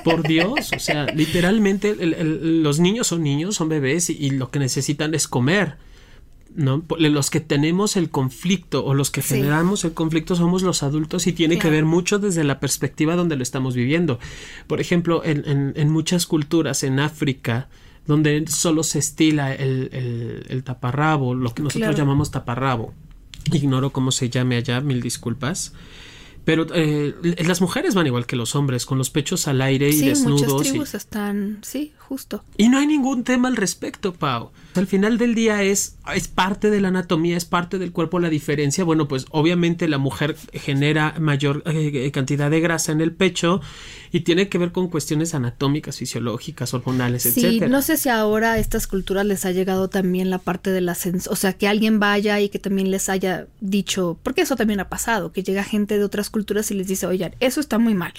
por 0.03 0.23
Dios, 0.27 0.71
o 0.75 0.79
sea, 0.79 1.05
literalmente 1.07 1.95
el- 1.99 2.13
el- 2.13 2.63
los 2.63 2.79
niños 2.79 3.07
son 3.07 3.23
niños, 3.23 3.55
son 3.55 3.69
bebés 3.69 4.09
y, 4.09 4.13
y 4.19 4.29
lo 4.31 4.49
que 4.51 4.59
necesitan 4.59 5.13
es 5.15 5.27
comer. 5.27 5.75
¿no? 6.55 6.83
Los 6.99 7.31
que 7.31 7.39
tenemos 7.39 7.97
el 7.97 8.11
conflicto 8.11 8.85
o 8.85 8.93
los 8.93 9.09
que 9.09 9.23
Sí. 9.23 9.29
generamos 9.37 9.83
el 9.85 9.93
conflicto 9.95 10.35
somos 10.35 10.61
los 10.61 10.83
adultos 10.83 11.25
y 11.25 11.33
tiene 11.33 11.57
que 11.57 11.67
ver 11.71 11.83
mucho 11.83 12.19
desde 12.19 12.43
la 12.43 12.59
perspectiva 12.59 13.15
donde 13.15 13.35
lo 13.35 13.41
estamos 13.41 13.73
viviendo. 13.73 14.19
Por 14.67 14.79
ejemplo, 14.79 15.23
en, 15.25 15.43
en- 15.49 15.73
en 15.75 15.89
muchas 15.89 16.27
culturas, 16.27 16.83
en 16.83 16.99
África, 16.99 17.69
donde 18.05 18.45
solo 18.47 18.83
se 18.83 18.99
estila 18.99 19.51
el, 19.55 19.89
el- 19.93 20.45
el 20.47 20.63
taparrabo, 20.63 21.33
lo 21.33 21.55
que 21.55 21.63
nosotros 21.63 21.87
Claro. 21.87 21.97
llamamos 21.97 22.29
taparrabo, 22.29 22.93
ignoro 23.51 23.89
cómo 23.89 24.11
se 24.11 24.29
llame 24.29 24.55
allá, 24.57 24.79
mil 24.79 25.01
disculpas, 25.01 25.73
Pero 26.45 26.67
eh, 26.73 27.15
las 27.45 27.61
mujeres 27.61 27.95
van 27.95 28.07
igual 28.07 28.25
que 28.25 28.35
los 28.35 28.55
hombres, 28.55 28.85
con 28.85 28.97
los 28.97 29.09
pechos 29.09 29.47
al 29.47 29.61
aire 29.61 29.89
y 29.89 30.01
desnudos. 30.01 30.41
Muchas 30.41 30.69
tribus 30.69 30.93
están, 30.93 31.59
sí, 31.61 31.93
justo. 31.97 32.43
Y 32.57 32.69
no 32.69 32.79
hay 32.79 32.87
ningún 32.87 33.23
tema 33.23 33.47
al 33.47 33.55
respecto, 33.55 34.13
Pau. 34.13 34.51
Al 34.75 34.87
final 34.87 35.17
del 35.17 35.35
día 35.35 35.61
es, 35.63 35.97
es 36.15 36.27
parte 36.27 36.69
de 36.69 36.81
la 36.81 36.87
anatomía, 36.87 37.37
es 37.37 37.45
parte 37.45 37.79
del 37.79 37.91
cuerpo 37.91 38.19
la 38.19 38.29
diferencia. 38.29 38.83
Bueno, 38.83 39.07
pues 39.07 39.25
obviamente 39.31 39.87
la 39.87 39.97
mujer 39.97 40.35
genera 40.53 41.15
mayor 41.19 41.63
eh, 41.65 42.11
cantidad 42.11 42.49
de 42.49 42.59
grasa 42.59 42.91
en 42.91 43.01
el 43.01 43.11
pecho 43.11 43.61
y 44.11 44.21
tiene 44.21 44.47
que 44.47 44.59
ver 44.59 44.71
con 44.71 44.89
cuestiones 44.89 45.33
anatómicas, 45.33 45.97
fisiológicas, 45.97 46.73
hormonales, 46.73 47.23
sí, 47.23 47.59
No 47.61 47.81
sé 47.81 47.97
si 47.97 48.09
ahora 48.09 48.53
a 48.53 48.59
estas 48.59 48.85
culturas 48.85 49.25
les 49.25 49.43
ha 49.45 49.51
llegado 49.51 49.89
también 49.89 50.29
la 50.29 50.37
parte 50.37 50.69
de 50.69 50.81
la 50.81 50.95
o 51.29 51.35
sea, 51.35 51.53
que 51.53 51.67
alguien 51.67 51.99
vaya 51.99 52.39
y 52.39 52.49
que 52.49 52.59
también 52.59 52.91
les 52.91 53.09
haya 53.09 53.47
dicho, 53.59 54.19
porque 54.21 54.41
eso 54.41 54.55
también 54.55 54.79
ha 54.79 54.87
pasado, 54.87 55.31
que 55.31 55.41
llega 55.41 55.63
gente 55.63 55.97
de 55.97 56.03
otras 56.03 56.29
culturas 56.29 56.69
y 56.69 56.75
les 56.75 56.87
dice, 56.87 57.07
oigan, 57.07 57.35
eso 57.39 57.59
está 57.59 57.79
muy 57.79 57.95
mal, 57.95 58.13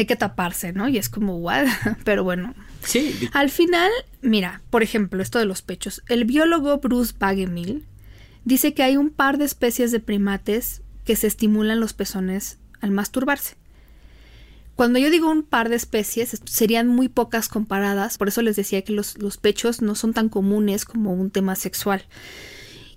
hay 0.00 0.06
que 0.06 0.16
taparse, 0.16 0.72
¿no? 0.72 0.88
Y 0.88 0.98
es 0.98 1.08
como, 1.08 1.36
what? 1.36 1.66
Pero 2.04 2.24
bueno. 2.24 2.54
Sí. 2.82 3.28
Al 3.32 3.50
final, 3.50 3.90
mira, 4.22 4.62
por 4.70 4.82
ejemplo, 4.82 5.22
esto 5.22 5.38
de 5.38 5.44
los 5.44 5.62
pechos. 5.62 6.02
El 6.08 6.24
biólogo 6.24 6.78
Bruce 6.78 7.14
Bagemil 7.18 7.86
dice 8.44 8.74
que 8.74 8.82
hay 8.82 8.96
un 8.96 9.10
par 9.10 9.38
de 9.38 9.44
especies 9.44 9.92
de 9.92 10.00
primates 10.00 10.82
que 11.04 11.16
se 11.16 11.26
estimulan 11.26 11.80
los 11.80 11.92
pezones 11.92 12.58
al 12.80 12.90
masturbarse. 12.90 13.56
Cuando 14.74 14.98
yo 14.98 15.10
digo 15.10 15.30
un 15.30 15.42
par 15.42 15.68
de 15.68 15.76
especies, 15.76 16.40
serían 16.46 16.86
muy 16.86 17.08
pocas 17.08 17.48
comparadas, 17.48 18.16
por 18.16 18.28
eso 18.28 18.40
les 18.40 18.56
decía 18.56 18.80
que 18.80 18.94
los, 18.94 19.16
pechos 19.38 19.82
no 19.82 19.94
son 19.94 20.14
tan 20.14 20.30
comunes 20.30 20.86
como 20.86 21.12
un 21.12 21.30
tema 21.30 21.54
sexual. 21.54 22.06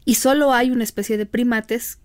Y 0.05 0.15
solo 0.15 0.53
hay 0.53 0.71
una 0.71 0.85
especie 0.85 1.17
de 1.17 1.25
primates 1.25 1.97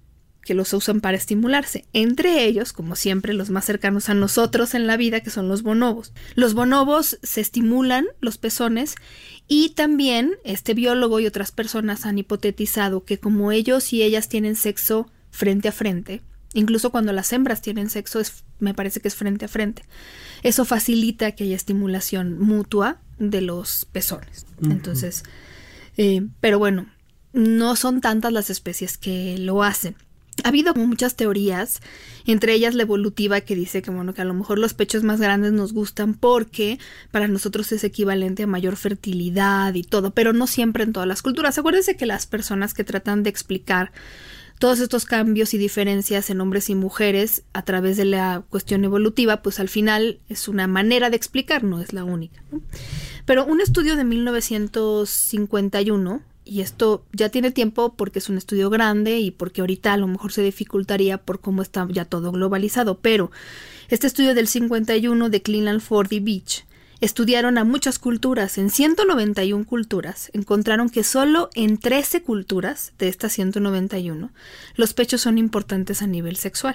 que 0.48 0.54
los 0.54 0.72
usan 0.72 1.02
para 1.02 1.18
estimularse. 1.18 1.84
Entre 1.92 2.46
ellos, 2.46 2.72
como 2.72 2.96
siempre, 2.96 3.34
los 3.34 3.50
más 3.50 3.66
cercanos 3.66 4.08
a 4.08 4.14
nosotros 4.14 4.72
en 4.72 4.86
la 4.86 4.96
vida, 4.96 5.20
que 5.20 5.28
son 5.28 5.46
los 5.46 5.62
bonobos. 5.62 6.14
Los 6.36 6.54
bonobos 6.54 7.18
se 7.22 7.42
estimulan 7.42 8.06
los 8.22 8.38
pezones 8.38 8.94
y 9.46 9.74
también 9.74 10.36
este 10.44 10.72
biólogo 10.72 11.20
y 11.20 11.26
otras 11.26 11.52
personas 11.52 12.06
han 12.06 12.16
hipotetizado 12.16 13.04
que 13.04 13.18
como 13.18 13.52
ellos 13.52 13.92
y 13.92 14.02
ellas 14.02 14.30
tienen 14.30 14.56
sexo 14.56 15.10
frente 15.30 15.68
a 15.68 15.72
frente, 15.72 16.22
Incluso 16.54 16.90
cuando 16.90 17.12
las 17.12 17.30
hembras 17.34 17.60
tienen 17.60 17.90
sexo, 17.90 18.20
es, 18.20 18.42
me 18.58 18.72
parece 18.72 19.00
que 19.00 19.08
es 19.08 19.14
frente 19.14 19.44
a 19.44 19.48
frente. 19.48 19.82
Eso 20.42 20.64
facilita 20.64 21.32
que 21.32 21.44
haya 21.44 21.54
estimulación 21.56 22.38
mutua 22.38 23.02
de 23.18 23.42
los 23.42 23.84
pezones. 23.92 24.46
Entonces, 24.62 25.24
eh, 25.98 26.26
pero 26.40 26.58
bueno, 26.58 26.86
no 27.34 27.76
son 27.76 28.00
tantas 28.00 28.32
las 28.32 28.48
especies 28.48 28.96
que 28.96 29.36
lo 29.36 29.62
hacen. 29.62 29.94
Ha 30.44 30.48
habido 30.48 30.74
muchas 30.74 31.16
teorías, 31.16 31.80
entre 32.26 32.54
ellas 32.54 32.74
la 32.74 32.82
evolutiva 32.82 33.40
que 33.40 33.54
dice 33.54 33.82
que 33.82 33.90
bueno, 33.90 34.14
que 34.14 34.22
a 34.22 34.24
lo 34.24 34.34
mejor 34.34 34.58
los 34.58 34.74
pechos 34.74 35.02
más 35.02 35.20
grandes 35.20 35.52
nos 35.52 35.72
gustan 35.72 36.14
porque 36.14 36.78
para 37.10 37.28
nosotros 37.28 37.72
es 37.72 37.84
equivalente 37.84 38.44
a 38.44 38.46
mayor 38.46 38.76
fertilidad 38.76 39.74
y 39.74 39.82
todo, 39.82 40.12
pero 40.12 40.32
no 40.32 40.46
siempre 40.46 40.84
en 40.84 40.92
todas 40.92 41.08
las 41.08 41.22
culturas. 41.22 41.58
Acuérdense 41.58 41.96
que 41.96 42.06
las 42.06 42.26
personas 42.26 42.74
que 42.74 42.84
tratan 42.84 43.22
de 43.22 43.30
explicar 43.30 43.92
todos 44.58 44.80
estos 44.80 45.04
cambios 45.04 45.54
y 45.54 45.58
diferencias 45.58 46.30
en 46.30 46.40
hombres 46.40 46.68
y 46.68 46.74
mujeres 46.74 47.44
a 47.52 47.62
través 47.62 47.96
de 47.96 48.04
la 48.04 48.42
cuestión 48.50 48.84
evolutiva, 48.84 49.40
pues 49.42 49.60
al 49.60 49.68
final 49.68 50.18
es 50.28 50.48
una 50.48 50.66
manera 50.66 51.10
de 51.10 51.16
explicar, 51.16 51.62
no 51.62 51.80
es 51.80 51.92
la 51.92 52.02
única. 52.04 52.42
Pero 53.24 53.46
un 53.46 53.60
estudio 53.60 53.94
de 53.96 54.02
1951, 54.04 56.22
y 56.48 56.62
esto 56.62 57.04
ya 57.12 57.28
tiene 57.28 57.50
tiempo 57.50 57.94
porque 57.94 58.18
es 58.18 58.28
un 58.28 58.38
estudio 58.38 58.70
grande 58.70 59.18
y 59.18 59.30
porque 59.30 59.60
ahorita 59.60 59.92
a 59.92 59.96
lo 59.96 60.06
mejor 60.06 60.32
se 60.32 60.42
dificultaría 60.42 61.18
por 61.18 61.40
cómo 61.40 61.62
está 61.62 61.86
ya 61.90 62.04
todo 62.04 62.32
globalizado, 62.32 62.98
pero 62.98 63.30
este 63.88 64.06
estudio 64.06 64.34
del 64.34 64.48
51 64.48 65.28
de 65.28 65.42
Cleveland 65.42 65.80
Ford 65.80 66.10
y 66.10 66.20
Beach 66.20 66.64
Estudiaron 67.00 67.58
a 67.58 67.64
muchas 67.64 68.00
culturas. 68.00 68.58
En 68.58 68.70
191 68.70 69.64
culturas 69.66 70.30
encontraron 70.32 70.90
que 70.90 71.04
solo 71.04 71.48
en 71.54 71.78
13 71.78 72.22
culturas 72.22 72.92
de 72.98 73.06
estas 73.08 73.32
191 73.32 74.32
los 74.74 74.94
pechos 74.94 75.20
son 75.20 75.38
importantes 75.38 76.02
a 76.02 76.08
nivel 76.08 76.36
sexual. 76.36 76.74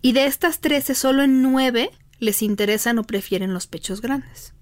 Y 0.00 0.12
de 0.12 0.24
estas 0.24 0.60
13, 0.60 0.94
solo 0.94 1.22
en 1.22 1.42
9 1.42 1.90
les 2.20 2.42
interesan 2.42 2.98
o 2.98 3.04
prefieren 3.04 3.52
los 3.52 3.66
pechos 3.66 4.00
grandes. 4.00 4.54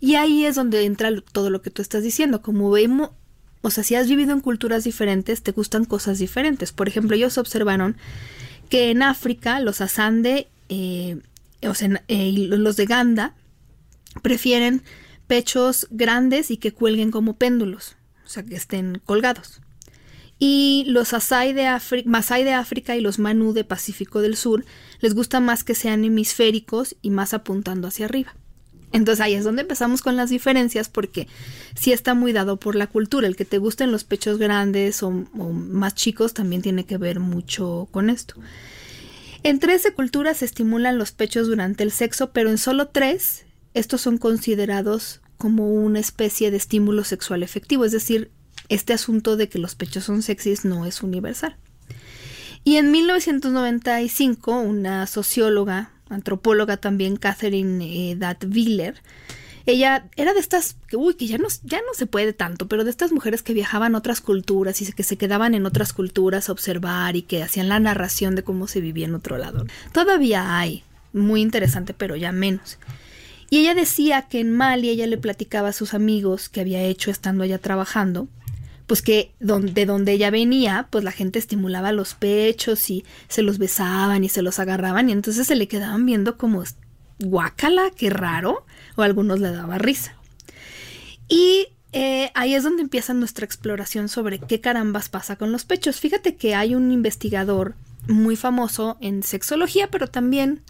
Y 0.00 0.16
ahí 0.16 0.44
es 0.44 0.56
donde 0.56 0.84
entra 0.84 1.10
todo 1.20 1.48
lo 1.50 1.62
que 1.62 1.70
tú 1.70 1.80
estás 1.80 2.02
diciendo. 2.02 2.42
Como 2.42 2.70
vemos, 2.70 3.10
o 3.64 3.70
sea, 3.70 3.82
si 3.82 3.94
has 3.94 4.10
vivido 4.10 4.32
en 4.32 4.40
culturas 4.40 4.84
diferentes, 4.84 5.42
te 5.42 5.50
gustan 5.50 5.86
cosas 5.86 6.18
diferentes. 6.18 6.70
Por 6.70 6.86
ejemplo, 6.86 7.16
ellos 7.16 7.38
observaron 7.38 7.96
que 8.68 8.90
en 8.90 9.02
África 9.02 9.58
los 9.58 9.80
asande, 9.80 10.48
eh, 10.68 11.16
o 11.66 11.74
sea, 11.74 12.02
eh, 12.08 12.30
los 12.36 12.76
de 12.76 12.84
Ganda, 12.84 13.34
prefieren 14.20 14.82
pechos 15.26 15.88
grandes 15.90 16.50
y 16.50 16.58
que 16.58 16.72
cuelguen 16.72 17.10
como 17.10 17.38
péndulos, 17.38 17.96
o 18.26 18.28
sea, 18.28 18.42
que 18.42 18.54
estén 18.54 19.00
colgados. 19.06 19.62
Y 20.38 20.84
los 20.88 21.14
Asai 21.14 21.54
Masai 22.04 22.44
de 22.44 22.52
África 22.52 22.96
y 22.96 23.00
los 23.00 23.18
Manu 23.18 23.54
de 23.54 23.64
Pacífico 23.64 24.20
del 24.20 24.36
Sur 24.36 24.66
les 25.00 25.14
gusta 25.14 25.40
más 25.40 25.64
que 25.64 25.74
sean 25.74 26.04
hemisféricos 26.04 26.96
y 27.00 27.08
más 27.08 27.32
apuntando 27.32 27.88
hacia 27.88 28.04
arriba. 28.04 28.34
Entonces 28.94 29.20
ahí 29.20 29.34
es 29.34 29.42
donde 29.42 29.62
empezamos 29.62 30.02
con 30.02 30.16
las 30.16 30.30
diferencias 30.30 30.88
porque 30.88 31.26
sí 31.74 31.92
está 31.92 32.14
muy 32.14 32.32
dado 32.32 32.58
por 32.60 32.76
la 32.76 32.86
cultura. 32.86 33.26
El 33.26 33.34
que 33.34 33.44
te 33.44 33.58
gusten 33.58 33.90
los 33.90 34.04
pechos 34.04 34.38
grandes 34.38 35.02
o, 35.02 35.10
más 35.10 35.96
chicos 35.96 36.32
también 36.32 36.62
tiene 36.62 36.86
que 36.86 36.96
ver 36.96 37.18
mucho 37.18 37.88
con 37.90 38.08
esto. 38.08 38.36
En 39.42 39.58
13 39.58 39.94
culturas 39.94 40.38
se 40.38 40.44
estimulan 40.44 40.96
los 40.96 41.10
pechos 41.10 41.48
durante 41.48 41.82
el 41.82 41.90
sexo, 41.90 42.30
pero 42.30 42.50
en 42.50 42.56
solo 42.56 42.86
tres 42.86 43.46
estos 43.74 44.00
son 44.00 44.16
considerados 44.16 45.20
como 45.38 45.72
una 45.72 45.98
especie 45.98 46.52
de 46.52 46.56
estímulo 46.56 47.02
sexual 47.02 47.42
efectivo, 47.42 47.84
es 47.84 47.90
decir, 47.90 48.30
este 48.68 48.92
asunto 48.92 49.36
de 49.36 49.48
que 49.48 49.58
los 49.58 49.74
pechos 49.74 50.04
son 50.04 50.22
sexys 50.22 50.64
no 50.64 50.86
es 50.86 51.02
universal. 51.02 51.56
Y 52.62 52.76
en 52.76 52.92
1995, 52.92 54.60
una 54.60 55.08
socióloga, 55.08 55.90
antropóloga 56.14 56.76
también, 56.76 57.16
Catherine 57.16 57.84
eh, 57.84 58.16
Datviller, 58.16 59.02
ella 59.66 60.06
era 60.16 60.34
de 60.34 60.40
estas, 60.40 60.76
que, 60.88 60.96
uy, 60.96 61.14
que 61.14 61.26
ya 61.26 61.38
no, 61.38 61.48
ya 61.62 61.78
no 61.78 61.94
se 61.94 62.06
puede 62.06 62.34
tanto, 62.34 62.68
pero 62.68 62.84
de 62.84 62.90
estas 62.90 63.12
mujeres 63.12 63.42
que 63.42 63.54
viajaban 63.54 63.94
a 63.94 63.98
otras 63.98 64.20
culturas 64.20 64.82
y 64.82 64.92
que 64.92 65.02
se 65.02 65.16
quedaban 65.16 65.54
en 65.54 65.64
otras 65.64 65.94
culturas 65.94 66.48
a 66.48 66.52
observar 66.52 67.16
y 67.16 67.22
que 67.22 67.42
hacían 67.42 67.70
la 67.70 67.80
narración 67.80 68.34
de 68.34 68.44
cómo 68.44 68.66
se 68.66 68.82
vivía 68.82 69.06
en 69.06 69.14
otro 69.14 69.38
lado. 69.38 69.64
Todavía 69.92 70.58
hay, 70.58 70.84
muy 71.14 71.40
interesante, 71.40 71.94
pero 71.94 72.14
ya 72.14 72.30
menos. 72.30 72.78
Y 73.48 73.58
ella 73.58 73.74
decía 73.74 74.22
que 74.22 74.40
en 74.40 74.50
Mali 74.50 74.90
ella 74.90 75.06
le 75.06 75.16
platicaba 75.16 75.68
a 75.68 75.72
sus 75.72 75.94
amigos 75.94 76.48
que 76.50 76.60
había 76.60 76.82
hecho 76.82 77.10
estando 77.10 77.44
allá 77.44 77.58
trabajando, 77.58 78.28
pues 78.86 79.02
que 79.02 79.32
de 79.40 79.86
donde 79.86 80.12
ella 80.12 80.30
venía, 80.30 80.88
pues 80.90 81.04
la 81.04 81.12
gente 81.12 81.38
estimulaba 81.38 81.92
los 81.92 82.14
pechos 82.14 82.90
y 82.90 83.04
se 83.28 83.42
los 83.42 83.58
besaban 83.58 84.24
y 84.24 84.28
se 84.28 84.42
los 84.42 84.58
agarraban 84.58 85.08
y 85.08 85.12
entonces 85.12 85.46
se 85.46 85.56
le 85.56 85.68
quedaban 85.68 86.04
viendo 86.04 86.36
como 86.36 86.62
guácala, 87.18 87.90
qué 87.96 88.10
raro, 88.10 88.66
o 88.96 89.02
a 89.02 89.04
algunos 89.06 89.40
le 89.40 89.50
daba 89.50 89.78
risa. 89.78 90.16
Y 91.28 91.68
eh, 91.92 92.30
ahí 92.34 92.54
es 92.54 92.62
donde 92.62 92.82
empieza 92.82 93.14
nuestra 93.14 93.46
exploración 93.46 94.08
sobre 94.08 94.38
qué 94.38 94.60
carambas 94.60 95.08
pasa 95.08 95.36
con 95.36 95.52
los 95.52 95.64
pechos. 95.64 96.00
Fíjate 96.00 96.36
que 96.36 96.54
hay 96.54 96.74
un 96.74 96.92
investigador 96.92 97.74
muy 98.08 98.36
famoso 98.36 98.98
en 99.00 99.22
sexología, 99.22 99.88
pero 99.90 100.08
también 100.08 100.60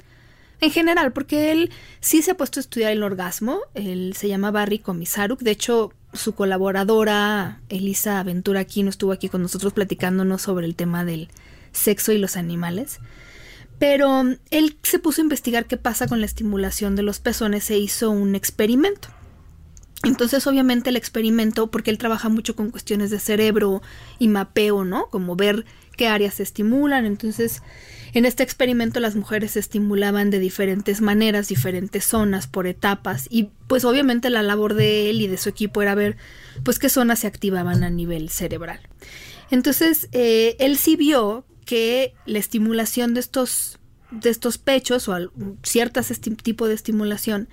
en 0.60 0.70
general, 0.70 1.12
porque 1.12 1.50
él 1.50 1.70
sí 2.00 2.22
se 2.22 2.32
ha 2.32 2.36
puesto 2.36 2.60
a 2.60 2.62
estudiar 2.62 2.92
el 2.92 3.02
orgasmo, 3.02 3.60
él 3.74 4.14
se 4.16 4.28
llama 4.28 4.50
Barry 4.50 4.78
Komisaruk, 4.78 5.40
de 5.40 5.50
hecho 5.50 5.92
su 6.14 6.34
colaboradora 6.34 7.60
Elisa 7.68 8.20
Aventura 8.20 8.60
aquí 8.60 8.82
no 8.82 8.90
estuvo 8.90 9.12
aquí 9.12 9.28
con 9.28 9.42
nosotros 9.42 9.72
platicándonos 9.72 10.42
sobre 10.42 10.66
el 10.66 10.74
tema 10.74 11.04
del 11.04 11.28
sexo 11.72 12.12
y 12.12 12.18
los 12.18 12.36
animales. 12.36 13.00
Pero 13.78 14.22
él 14.50 14.78
se 14.82 14.98
puso 14.98 15.20
a 15.20 15.24
investigar 15.24 15.66
qué 15.66 15.76
pasa 15.76 16.06
con 16.06 16.20
la 16.20 16.26
estimulación 16.26 16.96
de 16.96 17.02
los 17.02 17.18
pezones 17.18 17.70
e 17.70 17.78
hizo 17.78 18.10
un 18.10 18.34
experimento. 18.34 19.08
Entonces, 20.04 20.46
obviamente, 20.46 20.90
el 20.90 20.96
experimento, 20.96 21.70
porque 21.70 21.90
él 21.90 21.98
trabaja 21.98 22.28
mucho 22.28 22.54
con 22.54 22.70
cuestiones 22.70 23.10
de 23.10 23.18
cerebro 23.18 23.82
y 24.18 24.28
mapeo, 24.28 24.84
¿no? 24.84 25.08
Como 25.08 25.34
ver 25.34 25.64
qué 25.96 26.08
áreas 26.08 26.34
se 26.34 26.42
estimulan. 26.42 27.06
Entonces, 27.06 27.62
en 28.14 28.24
este 28.24 28.44
experimento 28.44 29.00
las 29.00 29.16
mujeres 29.16 29.52
se 29.52 29.58
estimulaban 29.58 30.30
de 30.30 30.38
diferentes 30.38 31.00
maneras, 31.00 31.48
diferentes 31.48 32.04
zonas, 32.04 32.46
por 32.46 32.68
etapas, 32.68 33.26
y 33.28 33.50
pues 33.66 33.84
obviamente 33.84 34.30
la 34.30 34.42
labor 34.42 34.74
de 34.74 35.10
él 35.10 35.20
y 35.20 35.26
de 35.26 35.36
su 35.36 35.48
equipo 35.48 35.82
era 35.82 35.96
ver 35.96 36.16
pues 36.62 36.78
qué 36.78 36.88
zonas 36.88 37.18
se 37.18 37.26
activaban 37.26 37.82
a 37.82 37.90
nivel 37.90 38.30
cerebral. 38.30 38.80
Entonces, 39.50 40.08
eh, 40.12 40.56
él 40.60 40.78
sí 40.78 40.94
vio 40.96 41.44
que 41.66 42.14
la 42.24 42.38
estimulación 42.38 43.14
de 43.14 43.20
estos, 43.20 43.80
de 44.12 44.30
estos 44.30 44.58
pechos 44.58 45.08
o 45.08 45.16
ciertas 45.64 46.12
tipo 46.42 46.68
de 46.68 46.74
estimulación 46.74 47.48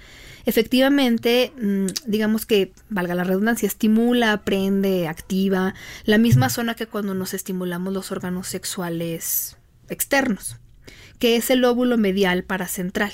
efectivamente, 0.46 1.54
mm, 1.60 1.86
digamos 2.06 2.46
que, 2.46 2.72
valga 2.90 3.16
la 3.16 3.24
redundancia, 3.24 3.68
estimula, 3.68 4.44
prende, 4.44 5.08
activa 5.08 5.74
la 6.06 6.18
misma 6.18 6.50
zona 6.50 6.76
que 6.76 6.88
cuando 6.88 7.14
nos 7.14 7.34
estimulamos 7.34 7.94
los 7.94 8.12
órganos 8.12 8.48
sexuales 8.48 9.58
externos, 9.92 10.58
que 11.20 11.36
es 11.36 11.50
el 11.50 11.60
lóbulo 11.60 11.98
medial 11.98 12.44
paracentral 12.44 13.12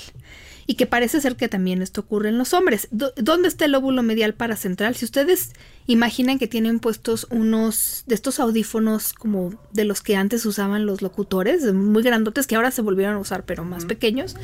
y 0.70 0.74
que 0.74 0.84
parece 0.86 1.22
ser 1.22 1.34
que 1.36 1.48
también 1.48 1.80
esto 1.80 2.02
ocurre 2.02 2.28
en 2.28 2.36
los 2.36 2.52
hombres. 2.52 2.88
¿Dónde 2.90 3.48
está 3.48 3.64
el 3.64 3.72
lóbulo 3.72 4.02
medial 4.02 4.34
paracentral? 4.34 4.94
Si 4.96 5.06
ustedes 5.06 5.52
imaginan 5.86 6.38
que 6.38 6.46
tienen 6.46 6.78
puestos 6.78 7.26
unos 7.30 8.04
de 8.06 8.14
estos 8.14 8.38
audífonos 8.38 9.14
como 9.14 9.58
de 9.72 9.84
los 9.84 10.02
que 10.02 10.14
antes 10.14 10.44
usaban 10.44 10.84
los 10.84 11.00
locutores, 11.00 11.72
muy 11.72 12.02
grandotes 12.02 12.46
que 12.46 12.54
ahora 12.54 12.70
se 12.70 12.82
volvieron 12.82 13.14
a 13.14 13.18
usar 13.18 13.46
pero 13.46 13.64
más 13.64 13.86
pequeños, 13.86 14.36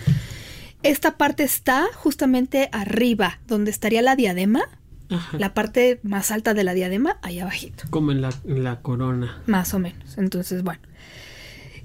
esta 0.82 1.18
parte 1.18 1.42
está 1.42 1.84
justamente 1.94 2.70
arriba, 2.72 3.38
donde 3.46 3.70
estaría 3.70 4.00
la 4.00 4.16
diadema. 4.16 4.62
La 5.38 5.54
parte 5.54 6.00
más 6.02 6.32
alta 6.32 6.54
de 6.54 6.64
la 6.64 6.74
diadema, 6.74 7.18
ahí 7.22 7.38
abajito. 7.38 7.84
Como 7.90 8.10
en 8.10 8.20
la, 8.20 8.30
en 8.48 8.64
la 8.64 8.80
corona. 8.80 9.42
Más 9.46 9.72
o 9.72 9.78
menos. 9.78 10.18
Entonces, 10.18 10.64
bueno. 10.64 10.80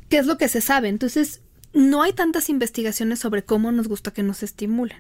¿Qué 0.09 0.17
es 0.17 0.25
lo 0.25 0.37
que 0.37 0.49
se 0.49 0.61
sabe? 0.61 0.89
Entonces, 0.89 1.41
no 1.73 2.01
hay 2.01 2.13
tantas 2.13 2.49
investigaciones 2.49 3.19
sobre 3.19 3.43
cómo 3.43 3.71
nos 3.71 3.87
gusta 3.87 4.11
que 4.11 4.23
nos 4.23 4.43
estimulen. 4.43 4.97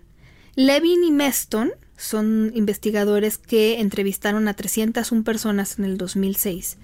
Levin 0.55 1.03
y 1.03 1.11
Meston 1.11 1.71
son 1.97 2.51
investigadores 2.53 3.37
que 3.37 3.79
entrevistaron 3.79 4.47
a 4.47 4.53
301 4.53 5.23
personas 5.23 5.79
en 5.79 5.85
el 5.85 5.97
2006 5.97 6.77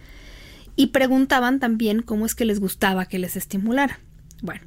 y 0.75 0.87
preguntaban 0.87 1.59
también 1.59 2.01
cómo 2.01 2.25
es 2.25 2.35
que 2.35 2.45
les 2.45 2.59
gustaba 2.59 3.05
que 3.05 3.19
les 3.19 3.35
estimulara. 3.35 3.99
Bueno, 4.41 4.61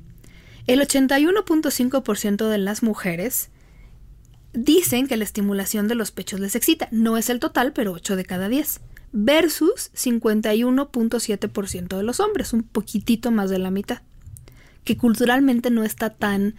el 0.67 0.81
81.5% 0.81 2.49
de 2.49 2.59
las 2.59 2.83
mujeres 2.83 3.51
dicen 4.53 5.07
que 5.07 5.17
la 5.17 5.25
estimulación 5.25 5.89
de 5.89 5.95
los 5.95 6.11
pechos 6.11 6.41
les 6.41 6.55
excita. 6.55 6.89
No 6.91 7.17
es 7.17 7.31
el 7.31 7.41
total, 7.41 7.73
pero 7.73 7.93
8 7.93 8.17
de 8.17 8.25
cada 8.25 8.49
10. 8.49 8.81
Versus 9.13 9.91
51.7% 9.95 11.97
de 11.97 12.03
los 12.03 12.21
hombres, 12.21 12.53
un 12.53 12.63
poquitito 12.63 13.31
más 13.31 13.49
de 13.51 13.59
la 13.59 13.71
mitad 13.71 14.03
que 14.89 14.97
culturalmente 14.97 15.71
no 15.71 15.85
está 15.85 16.11
tan 16.11 16.55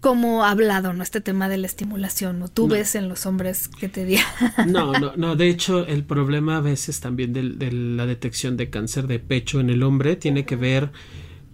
como 0.00 0.44
hablado, 0.44 0.92
¿no? 0.92 1.02
Este 1.02 1.20
tema 1.20 1.48
de 1.48 1.58
la 1.58 1.66
estimulación, 1.66 2.38
¿no? 2.38 2.46
Tú 2.46 2.68
ves 2.68 2.94
en 2.94 3.08
los 3.08 3.26
hombres 3.26 3.66
que 3.66 3.88
te 3.88 4.04
digan. 4.04 4.24
No, 4.68 4.92
no, 4.92 5.16
no. 5.16 5.34
De 5.34 5.48
hecho, 5.48 5.84
el 5.84 6.04
problema 6.04 6.58
a 6.58 6.60
veces 6.60 7.00
también 7.00 7.32
de, 7.32 7.42
de, 7.42 7.72
la 7.72 8.06
detección 8.06 8.56
de 8.56 8.70
cáncer 8.70 9.08
de 9.08 9.18
pecho 9.18 9.58
en 9.58 9.70
el 9.70 9.82
hombre 9.82 10.14
tiene 10.14 10.44
que 10.44 10.54
ver 10.54 10.92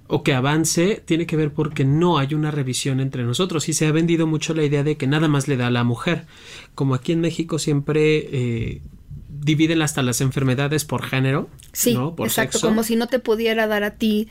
o 0.08 0.22
que 0.22 0.34
avance 0.34 1.02
tiene 1.06 1.24
que 1.24 1.36
ver 1.36 1.54
porque 1.54 1.86
no 1.86 2.18
hay 2.18 2.34
una 2.34 2.50
revisión 2.50 3.00
entre 3.00 3.24
nosotros 3.24 3.66
y 3.70 3.72
se 3.72 3.86
ha 3.86 3.92
vendido 3.92 4.26
mucho 4.26 4.52
la 4.52 4.64
idea 4.64 4.82
de 4.82 4.98
que 4.98 5.06
nada 5.06 5.28
más 5.28 5.48
le 5.48 5.56
da 5.56 5.68
a 5.68 5.70
la 5.70 5.84
mujer. 5.84 6.26
Como 6.74 6.94
aquí 6.94 7.12
en 7.12 7.22
México 7.22 7.58
siempre 7.58 8.18
eh, 8.18 8.82
dividen 9.42 9.82
hasta 9.82 10.02
las 10.02 10.20
enfermedades 10.20 10.84
por 10.84 11.02
género. 11.02 11.48
Sí, 11.72 11.94
¿no? 11.94 12.14
por 12.14 12.28
exacto, 12.28 12.60
como 12.60 12.82
si 12.82 12.96
no 12.96 13.06
te 13.06 13.18
pudiera 13.18 13.66
dar 13.66 13.84
a 13.84 13.92
ti 13.92 14.28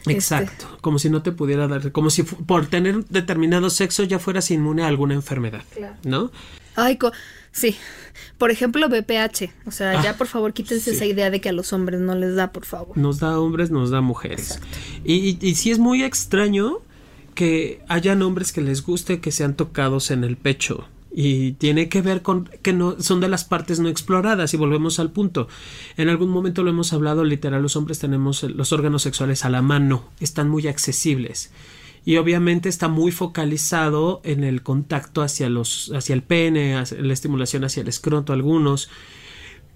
este. 0.00 0.12
Exacto, 0.12 0.78
como 0.80 0.98
si 0.98 1.10
no 1.10 1.22
te 1.22 1.32
pudiera 1.32 1.66
dar, 1.66 1.92
como 1.92 2.10
si 2.10 2.22
por 2.22 2.66
tener 2.66 3.04
determinado 3.06 3.70
sexo 3.70 4.04
ya 4.04 4.18
fueras 4.18 4.50
inmune 4.50 4.84
a 4.84 4.86
alguna 4.86 5.14
enfermedad, 5.14 5.64
¿no? 6.04 6.30
Ay, 6.76 6.98
sí. 7.52 7.76
Por 8.38 8.50
ejemplo, 8.50 8.88
BPH, 8.88 9.50
o 9.66 9.70
sea, 9.70 10.02
ya 10.02 10.10
ah, 10.10 10.16
por 10.16 10.26
favor 10.26 10.52
quítense 10.52 10.92
esa 10.92 11.06
idea 11.06 11.30
de 11.30 11.40
que 11.40 11.48
a 11.48 11.52
los 11.52 11.72
hombres 11.72 12.00
no 12.00 12.14
les 12.14 12.34
da, 12.34 12.52
por 12.52 12.66
favor. 12.66 12.96
Nos 12.96 13.18
da 13.18 13.40
hombres, 13.40 13.70
nos 13.70 13.90
da 13.90 14.00
mujeres. 14.00 14.60
Y, 15.04 15.14
y, 15.14 15.38
y 15.40 15.54
sí 15.54 15.70
es 15.70 15.78
muy 15.78 16.04
extraño 16.04 16.78
que 17.34 17.80
hayan 17.88 18.22
hombres 18.22 18.52
que 18.52 18.60
les 18.60 18.82
guste 18.82 19.20
que 19.20 19.32
sean 19.32 19.56
tocados 19.56 20.10
en 20.10 20.22
el 20.22 20.36
pecho 20.36 20.86
y 21.18 21.52
tiene 21.52 21.88
que 21.88 22.02
ver 22.02 22.20
con 22.20 22.44
que 22.60 22.74
no 22.74 23.00
son 23.00 23.20
de 23.20 23.28
las 23.30 23.42
partes 23.42 23.80
no 23.80 23.88
exploradas 23.88 24.52
y 24.52 24.58
volvemos 24.58 24.98
al 24.98 25.12
punto. 25.12 25.48
En 25.96 26.10
algún 26.10 26.28
momento 26.28 26.62
lo 26.62 26.68
hemos 26.68 26.92
hablado, 26.92 27.24
literal, 27.24 27.62
los 27.62 27.74
hombres 27.74 27.98
tenemos 27.98 28.42
los 28.42 28.70
órganos 28.72 29.00
sexuales 29.02 29.46
a 29.46 29.48
la 29.48 29.62
mano, 29.62 30.04
están 30.20 30.50
muy 30.50 30.68
accesibles 30.68 31.52
y 32.04 32.18
obviamente 32.18 32.68
está 32.68 32.88
muy 32.88 33.12
focalizado 33.12 34.20
en 34.24 34.44
el 34.44 34.62
contacto 34.62 35.22
hacia 35.22 35.48
los 35.48 35.90
hacia 35.96 36.12
el 36.12 36.22
pene, 36.22 36.84
la 37.00 37.12
estimulación 37.14 37.64
hacia 37.64 37.80
el 37.80 37.88
escroto 37.88 38.34
algunos 38.34 38.90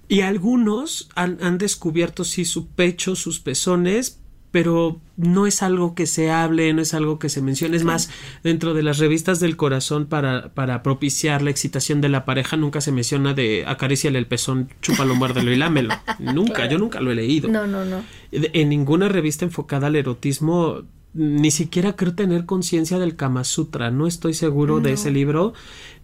y 0.09 0.21
algunos 0.21 1.09
han, 1.15 1.39
han 1.41 1.57
descubierto 1.57 2.25
sí 2.25 2.45
su 2.45 2.67
pecho, 2.67 3.17
sus 3.17 3.41
pezones, 3.41 4.21
pero 4.51 5.01
no 5.17 5.47
es 5.47 5.63
algo 5.63 5.95
que 5.95 6.07
se 6.07 6.31
hable, 6.31 6.73
no 6.73 6.83
es 6.83 6.95
algo 6.95 7.19
que 7.19 7.29
se 7.29 7.43
mencione. 7.43 7.77
Es 7.77 7.85
más, 7.85 8.11
dentro 8.43 8.75
de 8.75 8.83
las 8.83 8.99
revistas 8.99 9.39
del 9.39 9.57
corazón 9.57 10.07
para, 10.07 10.49
para 10.55 10.83
propiciar 10.83 11.43
la 11.43 11.51
excitación 11.51 12.01
de 12.01 12.09
la 12.09 12.25
pareja, 12.25 12.57
nunca 12.57 12.81
se 12.81 12.93
menciona 12.93 13.35
de 13.35 13.65
acaríciale 13.67 14.19
el 14.19 14.27
pezón, 14.27 14.71
chúpalo, 14.83 15.15
muérdelo 15.15 15.53
y 15.53 15.57
lámelo. 15.57 15.95
nunca, 16.19 16.69
yo 16.69 16.79
nunca 16.79 17.01
lo 17.01 17.13
he 17.13 17.15
leído. 17.15 17.49
No, 17.49 17.67
no, 17.67 17.85
no. 17.85 18.03
En 18.33 18.69
ninguna 18.69 19.09
revista 19.09 19.45
enfocada 19.45 19.87
al 19.89 19.97
erotismo 19.97 20.83
ni 21.13 21.51
siquiera 21.51 21.97
creo 21.97 22.15
tener 22.15 22.47
conciencia 22.47 22.99
del 22.99 23.17
Kama 23.17 23.45
Sutra, 23.45 23.91
no 23.91 24.07
estoy 24.07 24.33
seguro 24.35 24.81
de 24.81 24.93
ese 24.93 25.11
libro, 25.11 25.55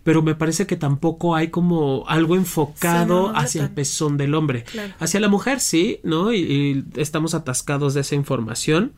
pero 0.07 0.23
me 0.23 0.37
parece 0.37 0.69
que 0.69 0.77
tampoco 0.77 1.35
hay 1.35 1.49
como 1.49 2.05
algo 2.07 2.37
enfocado 2.37 3.37
hacia 3.37 3.65
el 3.65 3.71
pezón 3.71 4.17
del 4.17 4.37
hombre. 4.37 4.65
Hacia 5.01 5.19
la 5.19 5.29
mujer 5.29 5.59
sí, 5.59 5.99
¿no? 6.05 6.33
Y, 6.33 6.85
estamos 6.95 7.35
atascados 7.35 7.93
de 7.95 8.03
esa 8.03 8.15
información. 8.15 8.93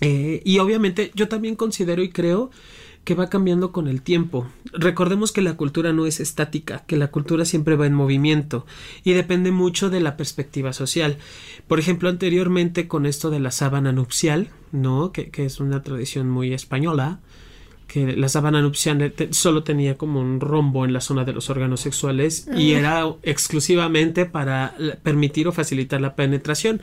Eh, 0.00 0.40
y 0.44 0.60
obviamente 0.60 1.10
yo 1.16 1.26
también 1.26 1.56
considero 1.56 2.00
y 2.04 2.10
creo 2.10 2.52
que 3.02 3.16
va 3.16 3.28
cambiando 3.28 3.72
con 3.72 3.88
el 3.88 4.02
tiempo. 4.02 4.46
Recordemos 4.72 5.32
que 5.32 5.42
la 5.42 5.56
cultura 5.56 5.92
no 5.92 6.06
es 6.06 6.20
estática, 6.20 6.84
que 6.86 6.96
la 6.96 7.10
cultura 7.10 7.44
siempre 7.44 7.74
va 7.74 7.88
en 7.88 7.94
movimiento 7.94 8.66
y 9.02 9.14
depende 9.14 9.50
mucho 9.50 9.90
de 9.90 9.98
la 9.98 10.16
perspectiva 10.16 10.72
social. 10.72 11.18
Por 11.66 11.80
ejemplo, 11.80 12.08
anteriormente 12.08 12.86
con 12.86 13.04
esto 13.04 13.30
de 13.30 13.40
la 13.40 13.50
sábana 13.50 13.90
nupcial, 13.90 14.50
¿no? 14.70 15.10
Que, 15.10 15.30
que 15.30 15.44
es 15.44 15.58
una 15.58 15.82
tradición 15.82 16.30
muy 16.30 16.52
española, 16.54 17.18
que 17.90 18.16
la 18.16 18.28
sábana 18.28 18.62
nupcial 18.62 19.12
solo 19.30 19.64
tenía 19.64 19.98
como 19.98 20.20
un 20.20 20.38
rombo 20.38 20.84
en 20.84 20.92
la 20.92 21.00
zona 21.00 21.24
de 21.24 21.32
los 21.32 21.50
órganos 21.50 21.80
sexuales 21.80 22.46
y 22.56 22.74
era 22.74 23.04
exclusivamente 23.24 24.26
para 24.26 24.76
permitir 25.02 25.48
o 25.48 25.52
facilitar 25.52 26.00
la 26.00 26.14
penetración. 26.14 26.80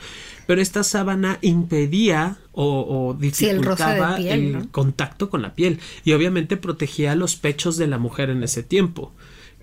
Pero 0.48 0.62
esta 0.62 0.84
sábana 0.84 1.40
impedía 1.42 2.40
o, 2.52 3.16
dificultaba 3.18 4.18
el, 4.18 4.68
contacto 4.72 5.30
con 5.30 5.42
la 5.42 5.56
piel 5.56 5.80
y 6.04 6.12
obviamente 6.12 6.58
protegía 6.58 7.16
los 7.16 7.38
pechos 7.38 7.78
de 7.78 7.88
la 7.88 8.00
mujer 8.00 8.30
en 8.30 8.44
ese 8.44 8.62
tiempo 8.62 9.14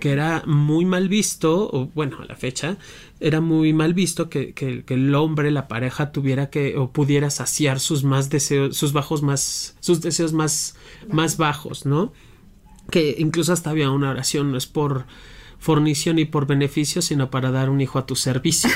que 0.00 0.10
era 0.10 0.42
muy 0.44 0.84
mal 0.84 1.08
visto, 1.08 1.70
o 1.72 1.86
bueno, 1.94 2.18
a 2.20 2.24
la 2.24 2.34
fecha, 2.34 2.76
era 3.24 3.40
muy 3.40 3.72
mal 3.72 3.94
visto 3.94 4.28
que, 4.28 4.52
que, 4.52 4.84
el 4.86 5.14
hombre, 5.14 5.50
la 5.50 5.66
pareja, 5.66 6.12
tuviera 6.12 6.50
que 6.50 6.76
o 6.76 6.92
pudiera 6.92 7.30
saciar 7.30 7.80
sus 7.80 8.04
más 8.04 8.28
deseos, 8.28 8.76
sus 8.76 8.92
bajos 8.92 9.22
más, 9.22 9.76
sus 9.80 10.02
deseos 10.02 10.34
más, 10.34 10.76
más 11.08 11.38
bajos, 11.38 11.86
¿no? 11.86 12.12
Que 12.90 13.16
incluso 13.18 13.54
hasta 13.54 13.70
había 13.70 13.90
una 13.90 14.10
oración, 14.10 14.52
no 14.52 14.58
es 14.58 14.66
por 14.66 15.06
fornición 15.58 16.16
ni 16.16 16.26
por 16.26 16.46
beneficio, 16.46 17.00
sino 17.00 17.30
para 17.30 17.50
dar 17.50 17.70
un 17.70 17.80
hijo 17.80 17.98
a 17.98 18.04
tu 18.04 18.14
servicio. 18.14 18.68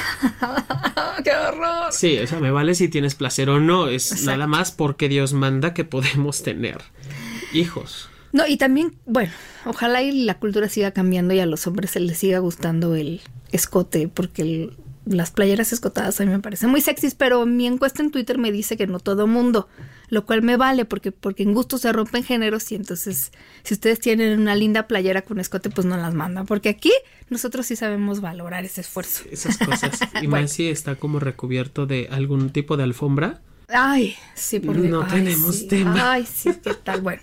¡Qué 1.24 1.30
horror! 1.30 1.92
Sí, 1.92 2.16
o 2.18 2.26
sea, 2.26 2.40
me 2.40 2.50
vale 2.50 2.74
si 2.74 2.88
tienes 2.88 3.14
placer 3.14 3.50
o 3.50 3.60
no, 3.60 3.88
es 3.88 4.24
nada 4.24 4.46
más 4.46 4.72
porque 4.72 5.10
Dios 5.10 5.34
manda 5.34 5.74
que 5.74 5.84
podemos 5.84 6.42
tener 6.42 6.78
hijos. 7.52 8.08
No, 8.32 8.46
y 8.46 8.56
también, 8.56 8.96
bueno, 9.06 9.32
ojalá 9.64 10.02
y 10.02 10.24
la 10.24 10.38
cultura 10.38 10.68
siga 10.68 10.90
cambiando 10.90 11.34
y 11.34 11.40
a 11.40 11.46
los 11.46 11.66
hombres 11.66 11.92
se 11.92 12.00
les 12.00 12.18
siga 12.18 12.38
gustando 12.40 12.94
el 12.94 13.20
escote, 13.52 14.08
porque 14.08 14.70
las 15.06 15.30
playeras 15.30 15.72
escotadas 15.72 16.20
a 16.20 16.26
mí 16.26 16.30
me 16.30 16.40
parecen 16.40 16.70
muy 16.70 16.80
sexys, 16.80 17.14
pero 17.14 17.46
mi 17.46 17.66
encuesta 17.66 18.02
en 18.02 18.10
Twitter 18.10 18.38
me 18.38 18.52
dice 18.52 18.76
que 18.76 18.86
no 18.86 19.00
todo 19.00 19.26
mundo, 19.26 19.68
lo 20.10 20.26
cual 20.26 20.42
me 20.42 20.56
vale 20.56 20.84
porque, 20.84 21.12
porque 21.12 21.42
en 21.42 21.54
gusto 21.54 21.78
se 21.78 21.92
rompen 21.92 22.22
géneros 22.22 22.70
y 22.72 22.74
entonces 22.74 23.32
si 23.62 23.74
ustedes 23.74 24.00
tienen 24.00 24.38
una 24.38 24.54
linda 24.54 24.86
playera 24.86 25.22
con 25.22 25.40
escote, 25.40 25.70
pues 25.70 25.86
no 25.86 25.96
las 25.96 26.14
mandan, 26.14 26.46
porque 26.46 26.68
aquí 26.68 26.92
nosotros 27.30 27.66
sí 27.66 27.76
sabemos 27.76 28.20
valorar 28.20 28.64
ese 28.64 28.82
esfuerzo. 28.82 29.24
Esas 29.30 29.58
cosas. 29.58 29.98
Y 30.22 30.26
más 30.26 30.52
si 30.52 30.68
está 30.68 30.96
como 30.96 31.20
recubierto 31.20 31.86
de 31.86 32.08
algún 32.10 32.50
tipo 32.50 32.76
de 32.76 32.82
alfombra. 32.82 33.40
Ay, 33.68 34.16
sí, 34.34 34.60
por 34.60 34.76
No 34.76 35.06
tenemos 35.06 35.68
tema. 35.68 36.12
Ay, 36.12 36.26
sí, 36.26 36.50
qué 36.62 36.74
tal. 36.74 37.02
Bueno, 37.02 37.22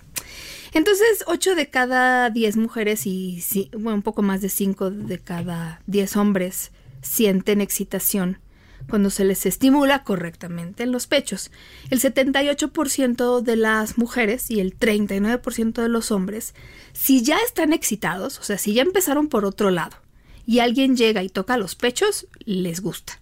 entonces, 0.76 1.24
8 1.26 1.54
de 1.54 1.70
cada 1.70 2.30
10 2.30 2.56
mujeres 2.56 3.06
y 3.06 3.42
bueno, 3.72 3.94
un 3.96 4.02
poco 4.02 4.22
más 4.22 4.40
de 4.40 4.48
5 4.48 4.90
de 4.90 5.18
cada 5.18 5.80
10 5.86 6.16
hombres 6.16 6.72
sienten 7.02 7.60
excitación 7.60 8.38
cuando 8.88 9.10
se 9.10 9.24
les 9.24 9.46
estimula 9.46 10.04
correctamente 10.04 10.84
en 10.84 10.92
los 10.92 11.06
pechos. 11.06 11.50
El 11.90 12.00
78% 12.00 13.40
de 13.42 13.56
las 13.56 13.98
mujeres 13.98 14.50
y 14.50 14.60
el 14.60 14.78
39% 14.78 15.82
de 15.82 15.88
los 15.88 16.12
hombres, 16.12 16.54
si 16.92 17.22
ya 17.22 17.38
están 17.38 17.72
excitados, 17.72 18.38
o 18.38 18.42
sea, 18.42 18.58
si 18.58 18.74
ya 18.74 18.82
empezaron 18.82 19.28
por 19.28 19.44
otro 19.44 19.70
lado, 19.70 19.96
y 20.46 20.60
alguien 20.60 20.96
llega 20.96 21.22
y 21.22 21.28
toca 21.28 21.56
los 21.56 21.74
pechos, 21.74 22.28
les 22.44 22.80
gusta. 22.80 23.20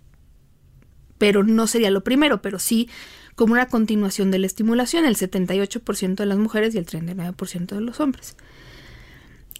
Pero 1.16 1.42
no 1.42 1.66
sería 1.66 1.90
lo 1.90 2.04
primero, 2.04 2.42
pero 2.42 2.58
sí 2.58 2.90
como 3.34 3.54
una 3.54 3.66
continuación 3.66 4.30
de 4.30 4.38
la 4.38 4.46
estimulación, 4.46 5.04
el 5.04 5.16
78% 5.16 6.14
de 6.14 6.26
las 6.26 6.38
mujeres 6.38 6.74
y 6.74 6.78
el 6.78 6.86
39% 6.86 7.74
de 7.74 7.80
los 7.80 8.00
hombres. 8.00 8.36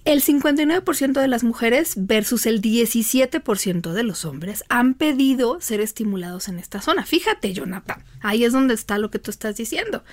El 0.05 0.21
59% 0.21 1.19
de 1.19 1.27
las 1.27 1.43
mujeres 1.43 1.93
versus 1.97 2.45
el 2.45 2.61
17% 2.61 3.91
de 3.91 4.03
los 4.03 4.23
hombres 4.23 4.63
han 4.69 4.93
pedido 4.93 5.59
ser 5.61 5.81
estimulados 5.81 6.47
en 6.47 6.59
esta 6.59 6.79
zona. 6.79 7.07
Fíjate, 7.07 7.53
Jonathan, 7.53 8.03
ahí 8.21 8.43
es 8.43 8.53
donde 8.53 8.75
está 8.75 8.99
lo 8.99 9.09
que 9.09 9.17
tú 9.17 9.31
estás 9.31 9.57
diciendo. 9.57 10.03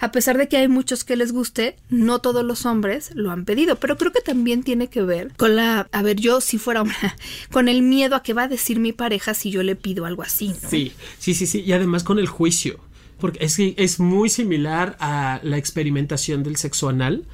A 0.00 0.10
pesar 0.10 0.36
de 0.36 0.48
que 0.48 0.56
hay 0.56 0.66
muchos 0.66 1.04
que 1.04 1.14
les 1.14 1.30
guste, 1.30 1.76
no 1.90 2.18
todos 2.18 2.44
los 2.44 2.66
hombres 2.66 3.12
lo 3.14 3.30
han 3.30 3.44
pedido, 3.44 3.76
pero 3.76 3.96
creo 3.96 4.10
que 4.10 4.20
también 4.20 4.64
tiene 4.64 4.88
que 4.88 5.02
ver 5.02 5.32
con 5.36 5.54
la, 5.54 5.88
a 5.92 6.02
ver, 6.02 6.16
yo 6.16 6.40
si 6.40 6.58
fuera 6.58 6.82
una, 6.82 7.16
con 7.52 7.68
el 7.68 7.82
miedo 7.82 8.16
a 8.16 8.24
qué 8.24 8.32
va 8.32 8.42
a 8.42 8.48
decir 8.48 8.80
mi 8.80 8.92
pareja 8.92 9.32
si 9.32 9.52
yo 9.52 9.62
le 9.62 9.76
pido 9.76 10.06
algo 10.06 10.24
así. 10.24 10.56
Sí, 10.68 10.92
sí, 11.20 11.34
sí, 11.34 11.46
sí, 11.46 11.60
y 11.60 11.72
además 11.72 12.02
con 12.02 12.18
el 12.18 12.26
juicio, 12.26 12.80
porque 13.18 13.44
es 13.44 13.58
es 13.58 14.00
muy 14.00 14.28
similar 14.28 14.96
a 15.00 15.40
la 15.42 15.56
experimentación 15.56 16.42
del 16.42 16.56
sexo 16.56 16.88
anal. 16.88 17.24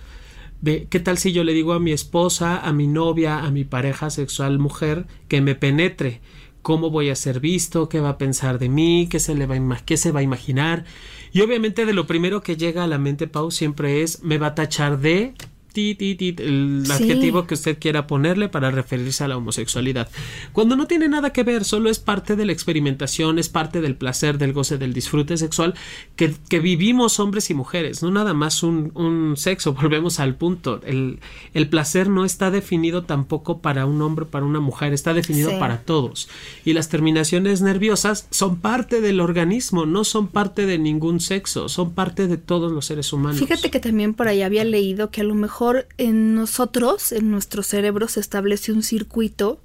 De, 0.60 0.86
¿Qué 0.88 1.00
tal 1.00 1.18
si 1.18 1.32
yo 1.32 1.42
le 1.42 1.54
digo 1.54 1.72
a 1.72 1.80
mi 1.80 1.90
esposa, 1.90 2.58
a 2.60 2.72
mi 2.72 2.86
novia, 2.86 3.40
a 3.40 3.50
mi 3.50 3.64
pareja 3.64 4.10
sexual 4.10 4.58
mujer 4.58 5.06
que 5.28 5.40
me 5.40 5.54
penetre? 5.54 6.20
¿Cómo 6.62 6.90
voy 6.90 7.10
a 7.10 7.16
ser 7.16 7.40
visto? 7.40 7.88
¿Qué 7.88 7.98
va 7.98 8.10
a 8.10 8.18
pensar 8.18 8.60
de 8.60 8.68
mí? 8.68 9.08
¿Qué 9.10 9.18
se, 9.18 9.34
le 9.34 9.46
va 9.46 9.78
qué 9.84 9.96
se 9.96 10.12
va 10.12 10.20
a 10.20 10.22
imaginar? 10.22 10.84
Y 11.32 11.40
obviamente 11.40 11.84
de 11.84 11.92
lo 11.92 12.06
primero 12.06 12.42
que 12.42 12.56
llega 12.56 12.84
a 12.84 12.86
la 12.86 12.98
mente, 12.98 13.26
Pau, 13.26 13.50
siempre 13.50 14.02
es, 14.02 14.22
me 14.22 14.38
va 14.38 14.48
a 14.48 14.54
tachar 14.54 15.00
de 15.00 15.34
el 15.74 16.84
adjetivo 16.90 17.46
que 17.46 17.54
usted 17.54 17.78
quiera 17.78 18.06
ponerle 18.06 18.48
para 18.48 18.70
referirse 18.70 19.24
a 19.24 19.28
la 19.28 19.36
homosexualidad. 19.36 20.08
Cuando 20.52 20.76
no 20.76 20.86
tiene 20.86 21.08
nada 21.08 21.32
que 21.32 21.42
ver, 21.42 21.64
solo 21.64 21.90
es 21.90 21.98
parte 21.98 22.36
de 22.36 22.46
la 22.46 22.52
experimentación, 22.52 23.38
es 23.38 23.48
parte 23.48 23.80
del 23.80 23.96
placer, 23.96 24.38
del 24.38 24.52
goce, 24.52 24.78
del 24.78 24.92
disfrute 24.92 25.36
sexual 25.36 25.74
que, 26.16 26.34
que 26.48 26.60
vivimos 26.60 27.20
hombres 27.20 27.50
y 27.50 27.54
mujeres, 27.54 28.02
no 28.02 28.10
nada 28.10 28.34
más 28.34 28.62
un, 28.62 28.92
un 28.94 29.36
sexo, 29.36 29.72
volvemos 29.80 30.20
al 30.20 30.34
punto. 30.34 30.80
El, 30.84 31.20
el, 31.54 31.68
placer 31.68 32.08
no 32.08 32.24
está 32.24 32.50
definido 32.50 33.04
tampoco 33.04 33.60
para 33.60 33.86
un 33.86 34.02
hombre, 34.02 34.26
para 34.26 34.44
una 34.44 34.60
mujer, 34.60 34.92
está 34.92 35.14
definido 35.14 35.50
sí. 35.50 35.56
para 35.58 35.82
todos. 35.82 36.28
Y 36.64 36.72
las 36.72 36.88
terminaciones 36.88 37.62
nerviosas 37.62 38.26
son 38.30 38.56
parte 38.60 39.00
del 39.00 39.20
organismo, 39.20 39.86
no 39.86 40.04
son 40.04 40.28
parte 40.28 40.66
de 40.66 40.78
ningún 40.78 41.20
sexo, 41.20 41.68
son 41.68 41.92
parte 41.92 42.26
de 42.26 42.36
todos 42.36 42.72
los 42.72 42.86
seres 42.86 43.12
humanos. 43.12 43.38
Fíjate 43.38 43.70
que 43.70 43.80
también 43.80 44.14
por 44.14 44.28
ahí 44.28 44.42
había 44.42 44.64
leído 44.64 45.10
que 45.10 45.22
a 45.22 45.24
lo 45.24 45.34
mejor 45.34 45.61
en 45.98 46.34
nosotros, 46.34 47.12
en 47.12 47.30
nuestro 47.30 47.62
cerebro, 47.62 48.08
se 48.08 48.20
establece 48.20 48.72
un 48.72 48.82
circuito 48.82 49.62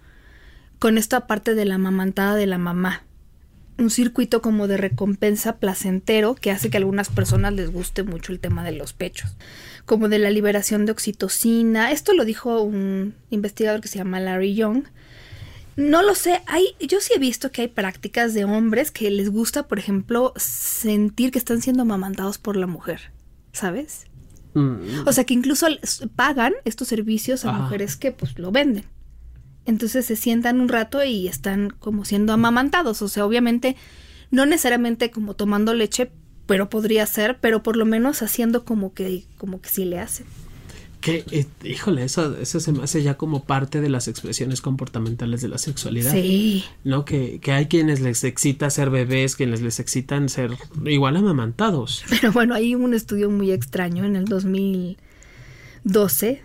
con 0.79 0.97
esta 0.97 1.27
parte 1.27 1.55
de 1.55 1.65
la 1.65 1.75
amamantada 1.75 2.35
de 2.35 2.45
la 2.45 2.57
mamá. 2.57 3.03
Un 3.77 3.89
circuito 3.89 4.41
como 4.41 4.67
de 4.67 4.77
recompensa 4.77 5.57
placentero 5.57 6.35
que 6.35 6.51
hace 6.51 6.69
que 6.69 6.77
a 6.77 6.79
algunas 6.79 7.09
personas 7.09 7.53
les 7.53 7.71
guste 7.71 8.03
mucho 8.03 8.31
el 8.31 8.39
tema 8.39 8.63
de 8.63 8.71
los 8.71 8.93
pechos. 8.93 9.35
Como 9.85 10.09
de 10.09 10.19
la 10.19 10.31
liberación 10.31 10.85
de 10.85 10.91
oxitocina. 10.91 11.91
Esto 11.91 12.13
lo 12.13 12.25
dijo 12.25 12.61
un 12.61 13.15
investigador 13.29 13.81
que 13.81 13.87
se 13.87 13.99
llama 13.99 14.19
Larry 14.19 14.55
Young. 14.55 14.85
No 15.75 16.01
lo 16.01 16.15
sé, 16.15 16.41
hay, 16.47 16.75
yo 16.79 16.99
sí 17.01 17.13
he 17.15 17.19
visto 17.19 17.51
que 17.51 17.61
hay 17.61 17.67
prácticas 17.67 18.33
de 18.33 18.45
hombres 18.45 18.89
que 18.89 19.11
les 19.11 19.29
gusta, 19.29 19.67
por 19.67 19.77
ejemplo, 19.77 20.33
sentir 20.35 21.31
que 21.31 21.37
están 21.37 21.61
siendo 21.61 21.83
amamantados 21.83 22.39
por 22.39 22.55
la 22.55 22.65
mujer, 22.65 23.11
¿sabes? 23.53 24.07
O 25.05 25.11
sea 25.11 25.23
que 25.23 25.33
incluso 25.33 25.67
pagan 26.15 26.53
estos 26.65 26.87
servicios 26.87 27.45
a 27.45 27.49
Ajá. 27.49 27.59
mujeres 27.63 27.95
que 27.95 28.11
pues 28.11 28.37
lo 28.39 28.51
venden. 28.51 28.85
Entonces 29.65 30.05
se 30.05 30.15
sientan 30.15 30.61
un 30.61 30.69
rato 30.69 31.03
y 31.03 31.27
están 31.27 31.69
como 31.69 32.05
siendo 32.05 32.33
amamantados. 32.33 33.01
O 33.01 33.07
sea, 33.07 33.25
obviamente 33.25 33.75
no 34.31 34.45
necesariamente 34.45 35.11
como 35.11 35.35
tomando 35.35 35.73
leche, 35.73 36.11
pero 36.45 36.69
podría 36.69 37.05
ser, 37.05 37.37
pero 37.39 37.63
por 37.63 37.75
lo 37.75 37.85
menos 37.85 38.21
haciendo 38.21 38.63
como 38.63 38.93
que, 38.93 39.25
como 39.37 39.61
que 39.61 39.69
sí 39.69 39.85
le 39.85 39.99
hacen. 39.99 40.25
Que, 41.01 41.23
eh, 41.31 41.45
híjole, 41.63 42.03
eso, 42.03 42.37
eso 42.37 42.59
se 42.59 42.71
me 42.71 42.83
hace 42.83 43.03
ya 43.03 43.17
como 43.17 43.43
parte 43.43 43.81
de 43.81 43.89
las 43.89 44.07
expresiones 44.07 44.61
comportamentales 44.61 45.41
de 45.41 45.47
la 45.47 45.57
sexualidad. 45.57 46.11
Sí. 46.11 46.63
¿No? 46.83 47.05
Que, 47.05 47.39
que 47.39 47.51
hay 47.51 47.67
quienes 47.67 47.99
les 47.99 48.23
excita 48.23 48.69
ser 48.69 48.89
bebés, 48.89 49.35
quienes 49.35 49.61
les 49.61 49.79
excitan 49.79 50.29
ser 50.29 50.51
igual 50.85 51.17
amamantados. 51.17 52.03
Pero 52.09 52.31
bueno, 52.31 52.55
hay 52.55 52.75
un 52.75 52.93
estudio 52.93 53.29
muy 53.29 53.51
extraño 53.51 54.05
en 54.05 54.15
el 54.15 54.25
2012 54.25 56.41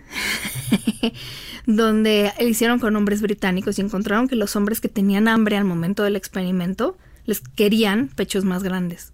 donde 1.67 2.33
hicieron 2.41 2.79
con 2.79 2.97
hombres 2.97 3.23
británicos 3.23 3.79
y 3.79 3.83
encontraron 3.83 4.29
que 4.29 4.37
los 4.37 4.57
hombres 4.57 4.81
que 4.81 4.89
tenían 4.89 5.29
hambre 5.29 5.57
al 5.57 5.65
momento 5.65 6.03
del 6.03 6.17
experimento 6.17 6.97
les 7.25 7.41
querían 7.41 8.09
pechos 8.09 8.45
más 8.45 8.63
grandes. 8.63 9.13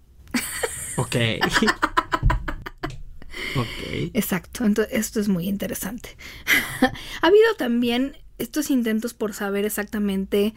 Ok. 0.97 1.15
Okay. 3.55 4.11
Exacto, 4.13 4.65
entonces 4.65 4.93
esto 4.93 5.19
es 5.19 5.27
muy 5.27 5.47
interesante. 5.47 6.15
ha 7.21 7.27
habido 7.27 7.55
también 7.57 8.17
estos 8.37 8.69
intentos 8.69 9.13
por 9.13 9.33
saber 9.33 9.65
exactamente 9.65 10.53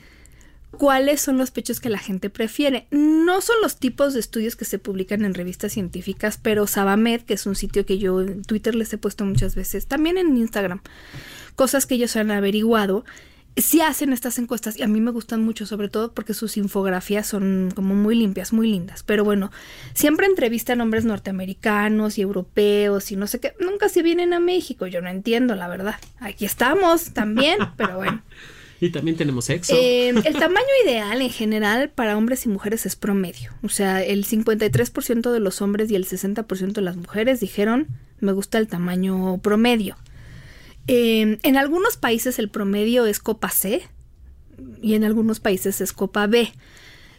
cuáles 0.72 1.20
son 1.20 1.36
los 1.38 1.50
pechos 1.50 1.80
que 1.80 1.90
la 1.90 1.98
gente 1.98 2.30
prefiere. 2.30 2.86
No 2.90 3.40
son 3.40 3.56
los 3.62 3.76
tipos 3.76 4.14
de 4.14 4.20
estudios 4.20 4.56
que 4.56 4.64
se 4.64 4.78
publican 4.78 5.24
en 5.24 5.34
revistas 5.34 5.72
científicas, 5.72 6.38
pero 6.40 6.66
Sabamed, 6.66 7.22
que 7.22 7.34
es 7.34 7.46
un 7.46 7.54
sitio 7.54 7.86
que 7.86 7.98
yo 7.98 8.20
en 8.22 8.42
Twitter 8.42 8.74
les 8.74 8.92
he 8.92 8.98
puesto 8.98 9.24
muchas 9.24 9.54
veces, 9.54 9.86
también 9.86 10.16
en 10.16 10.36
Instagram, 10.36 10.80
cosas 11.56 11.86
que 11.86 11.94
ellos 11.94 12.16
han 12.16 12.30
averiguado, 12.30 13.04
sí 13.56 13.80
hacen 13.80 14.12
estas 14.12 14.38
encuestas 14.38 14.78
y 14.78 14.82
a 14.82 14.88
mí 14.88 15.00
me 15.00 15.10
gustan 15.10 15.42
mucho, 15.42 15.66
sobre 15.66 15.88
todo 15.88 16.12
porque 16.12 16.34
sus 16.34 16.56
infografías 16.56 17.26
son 17.26 17.72
como 17.74 17.94
muy 17.94 18.14
limpias, 18.14 18.52
muy 18.52 18.70
lindas. 18.70 19.02
Pero 19.02 19.24
bueno, 19.24 19.50
siempre 19.94 20.26
entrevistan 20.26 20.80
hombres 20.80 21.04
norteamericanos 21.04 22.18
y 22.18 22.22
europeos 22.22 23.12
y 23.12 23.16
no 23.16 23.26
sé 23.26 23.40
qué. 23.40 23.54
Nunca 23.60 23.88
se 23.88 24.02
vienen 24.02 24.32
a 24.32 24.40
México, 24.40 24.86
yo 24.86 25.00
no 25.00 25.08
entiendo, 25.08 25.54
la 25.54 25.68
verdad. 25.68 25.96
Aquí 26.20 26.44
estamos 26.44 27.12
también, 27.12 27.58
pero 27.76 27.96
bueno. 27.96 28.22
Y 28.80 28.90
también 28.90 29.16
tenemos 29.16 29.44
sexo. 29.44 29.74
Eh, 29.76 30.08
el 30.08 30.34
tamaño 30.38 30.66
ideal 30.84 31.22
en 31.22 31.30
general 31.30 31.90
para 31.90 32.16
hombres 32.16 32.46
y 32.46 32.48
mujeres 32.48 32.84
es 32.84 32.96
promedio. 32.96 33.52
O 33.62 33.68
sea, 33.68 34.02
el 34.02 34.26
53% 34.26 35.30
de 35.30 35.40
los 35.40 35.62
hombres 35.62 35.88
y 35.90 35.94
el 35.94 36.04
60% 36.04 36.72
de 36.72 36.82
las 36.82 36.96
mujeres 36.96 37.38
dijeron, 37.38 37.86
me 38.18 38.32
gusta 38.32 38.58
el 38.58 38.66
tamaño 38.66 39.38
promedio. 39.38 39.96
Eh, 40.86 41.38
en 41.42 41.56
algunos 41.56 41.96
países 41.96 42.38
el 42.38 42.48
promedio 42.48 43.06
es 43.06 43.18
copa 43.18 43.50
C 43.50 43.82
y 44.80 44.94
en 44.94 45.04
algunos 45.04 45.40
países 45.40 45.80
es 45.80 45.92
copa 45.92 46.26
B. 46.26 46.52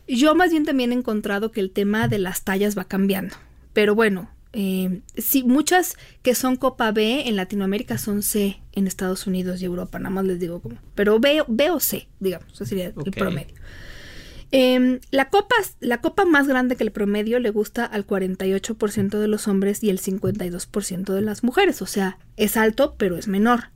Yo 0.08 0.36
más 0.36 0.52
bien 0.52 0.65
también 0.65 0.91
he 0.91 0.95
encontrado 0.95 1.52
que 1.52 1.62
el 1.62 1.71
tema 1.71 2.08
de 2.08 2.19
las 2.19 2.43
tallas 2.43 2.78
va 2.78 2.86
cambiando. 2.86 3.36
Pero 3.73 3.95
bueno, 3.95 4.30
eh, 4.52 5.02
sí, 5.17 5.43
muchas 5.43 5.97
que 6.21 6.36
son 6.36 6.58
copa 6.58 6.91
B 6.91 7.28
en 7.28 7.36
Latinoamérica 7.36 7.97
son 7.97 8.21
C 8.21 8.60
en 8.73 8.86
Estados 8.86 9.26
Unidos 9.26 9.62
y 9.62 9.65
Europa, 9.65 9.97
nada 9.97 10.13
más 10.13 10.26
les 10.26 10.39
digo 10.39 10.62
cómo. 10.62 10.78
Pero 10.93 11.19
B, 11.19 11.43
B 11.47 11.71
o 11.71 11.80
C, 11.80 12.08
digamos, 12.19 12.54
ese 12.54 12.65
sería 12.65 12.89
okay. 12.89 13.04
el 13.08 13.12
promedio. 13.12 13.56
Eh, 14.55 14.99
la, 15.09 15.29
copa, 15.29 15.55
la 15.79 15.99
copa 15.99 16.25
más 16.25 16.47
grande 16.47 16.75
que 16.75 16.83
el 16.83 16.91
promedio 16.91 17.39
le 17.39 17.49
gusta 17.49 17.85
al 17.85 18.05
48% 18.05 19.17
de 19.17 19.27
los 19.27 19.47
hombres 19.47 19.83
y 19.83 19.89
el 19.89 19.99
52% 19.99 21.11
de 21.11 21.21
las 21.21 21.43
mujeres, 21.43 21.81
o 21.81 21.87
sea, 21.87 22.19
es 22.37 22.55
alto 22.55 22.93
pero 22.99 23.17
es 23.17 23.27
menor. 23.27 23.71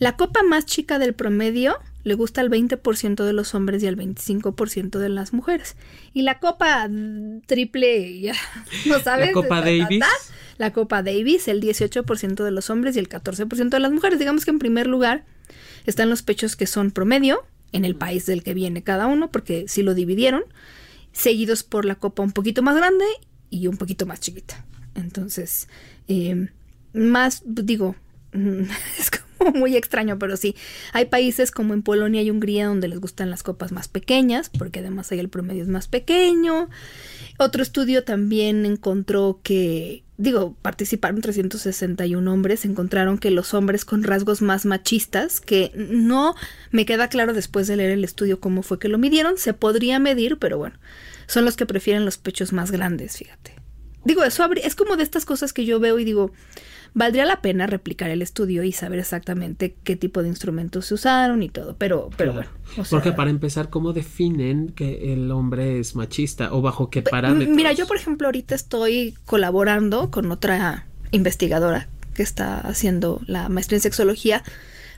La 0.00 0.16
copa 0.16 0.42
más 0.42 0.66
chica 0.66 0.98
del 0.98 1.14
promedio 1.14 1.78
le 2.02 2.14
gusta 2.14 2.40
al 2.40 2.50
20% 2.50 3.24
de 3.24 3.32
los 3.32 3.54
hombres 3.54 3.80
y 3.84 3.86
al 3.86 3.96
25% 3.96 4.98
de 4.98 5.08
las 5.08 5.32
mujeres. 5.32 5.76
Y 6.12 6.22
la 6.22 6.40
copa 6.40 6.90
triple, 7.46 8.20
ya 8.20 8.34
no 8.86 8.98
sabes. 8.98 9.28
La 9.28 9.32
copa 9.32 9.60
Davis. 9.60 10.04
La 10.58 10.72
copa 10.72 11.04
Davis, 11.04 11.46
el 11.46 11.62
18% 11.62 12.42
de 12.42 12.50
los 12.50 12.70
hombres 12.70 12.96
y 12.96 12.98
el 12.98 13.08
14% 13.08 13.68
de 13.68 13.80
las 13.80 13.92
mujeres. 13.92 14.18
Digamos 14.18 14.44
que 14.44 14.50
en 14.50 14.58
primer 14.58 14.88
lugar 14.88 15.24
están 15.84 16.10
los 16.10 16.22
pechos 16.22 16.56
que 16.56 16.66
son 16.66 16.90
promedio, 16.90 17.44
en 17.76 17.84
el 17.84 17.96
país 17.96 18.26
del 18.26 18.42
que 18.42 18.54
viene 18.54 18.82
cada 18.82 19.06
uno, 19.06 19.30
porque 19.30 19.66
sí 19.68 19.82
lo 19.82 19.94
dividieron, 19.94 20.42
seguidos 21.12 21.62
por 21.62 21.84
la 21.84 21.94
copa 21.94 22.22
un 22.22 22.32
poquito 22.32 22.62
más 22.62 22.76
grande 22.76 23.04
y 23.50 23.66
un 23.66 23.76
poquito 23.76 24.06
más 24.06 24.20
chiquita. 24.20 24.64
Entonces, 24.94 25.68
eh, 26.08 26.48
más, 26.92 27.42
digo, 27.44 27.96
es 28.98 29.10
como 29.38 29.52
muy 29.52 29.76
extraño, 29.76 30.18
pero 30.18 30.36
sí, 30.36 30.56
hay 30.92 31.06
países 31.06 31.50
como 31.50 31.74
en 31.74 31.82
Polonia 31.82 32.22
y 32.22 32.30
Hungría 32.30 32.66
donde 32.66 32.88
les 32.88 33.00
gustan 33.00 33.30
las 33.30 33.42
copas 33.42 33.72
más 33.72 33.88
pequeñas, 33.88 34.50
porque 34.50 34.80
además 34.80 35.12
ahí 35.12 35.18
el 35.18 35.28
promedio 35.28 35.62
es 35.62 35.68
más 35.68 35.88
pequeño. 35.88 36.68
Otro 37.38 37.62
estudio 37.62 38.04
también 38.04 38.64
encontró 38.64 39.40
que, 39.42 40.04
digo, 40.18 40.56
participaron 40.62 41.20
361 41.20 42.32
hombres, 42.32 42.64
encontraron 42.64 43.18
que 43.18 43.30
los 43.30 43.54
hombres 43.54 43.84
con 43.84 44.02
rasgos 44.02 44.42
más 44.42 44.64
machistas, 44.64 45.40
que 45.40 45.72
no 45.74 46.34
me 46.70 46.86
queda 46.86 47.08
claro 47.08 47.32
después 47.32 47.66
de 47.66 47.76
leer 47.76 47.90
el 47.90 48.04
estudio 48.04 48.40
cómo 48.40 48.62
fue 48.62 48.78
que 48.78 48.88
lo 48.88 48.98
midieron, 48.98 49.38
se 49.38 49.52
podría 49.52 49.98
medir, 49.98 50.38
pero 50.38 50.58
bueno, 50.58 50.78
son 51.26 51.44
los 51.44 51.56
que 51.56 51.66
prefieren 51.66 52.04
los 52.04 52.18
pechos 52.18 52.52
más 52.52 52.70
grandes, 52.70 53.16
fíjate. 53.18 53.54
Digo, 54.04 54.22
eso 54.22 54.48
es 54.62 54.74
como 54.76 54.96
de 54.96 55.02
estas 55.02 55.24
cosas 55.24 55.52
que 55.52 55.64
yo 55.64 55.80
veo 55.80 55.98
y 55.98 56.04
digo, 56.04 56.30
valdría 56.96 57.26
la 57.26 57.42
pena 57.42 57.66
replicar 57.66 58.08
el 58.08 58.22
estudio 58.22 58.64
y 58.64 58.72
saber 58.72 58.98
exactamente 58.98 59.76
qué 59.84 59.96
tipo 59.96 60.22
de 60.22 60.28
instrumentos 60.28 60.86
se 60.86 60.94
usaron 60.94 61.42
y 61.42 61.50
todo, 61.50 61.76
pero, 61.76 62.08
pero 62.16 62.32
claro. 62.32 62.48
bueno. 62.48 62.80
O 62.80 62.84
sea, 62.86 62.98
Porque 62.98 63.12
para 63.12 63.28
empezar, 63.28 63.68
¿cómo 63.68 63.92
definen 63.92 64.70
que 64.70 65.12
el 65.12 65.30
hombre 65.30 65.78
es 65.78 65.94
machista 65.94 66.54
o 66.54 66.62
bajo 66.62 66.88
qué 66.88 67.02
parámetros? 67.02 67.54
Mira, 67.54 67.74
yo 67.74 67.86
por 67.86 67.98
ejemplo 67.98 68.28
ahorita 68.28 68.54
estoy 68.54 69.14
colaborando 69.26 70.10
con 70.10 70.32
otra 70.32 70.86
investigadora 71.10 71.86
que 72.14 72.22
está 72.22 72.60
haciendo 72.60 73.20
la 73.26 73.50
maestría 73.50 73.76
en 73.76 73.82
sexología 73.82 74.42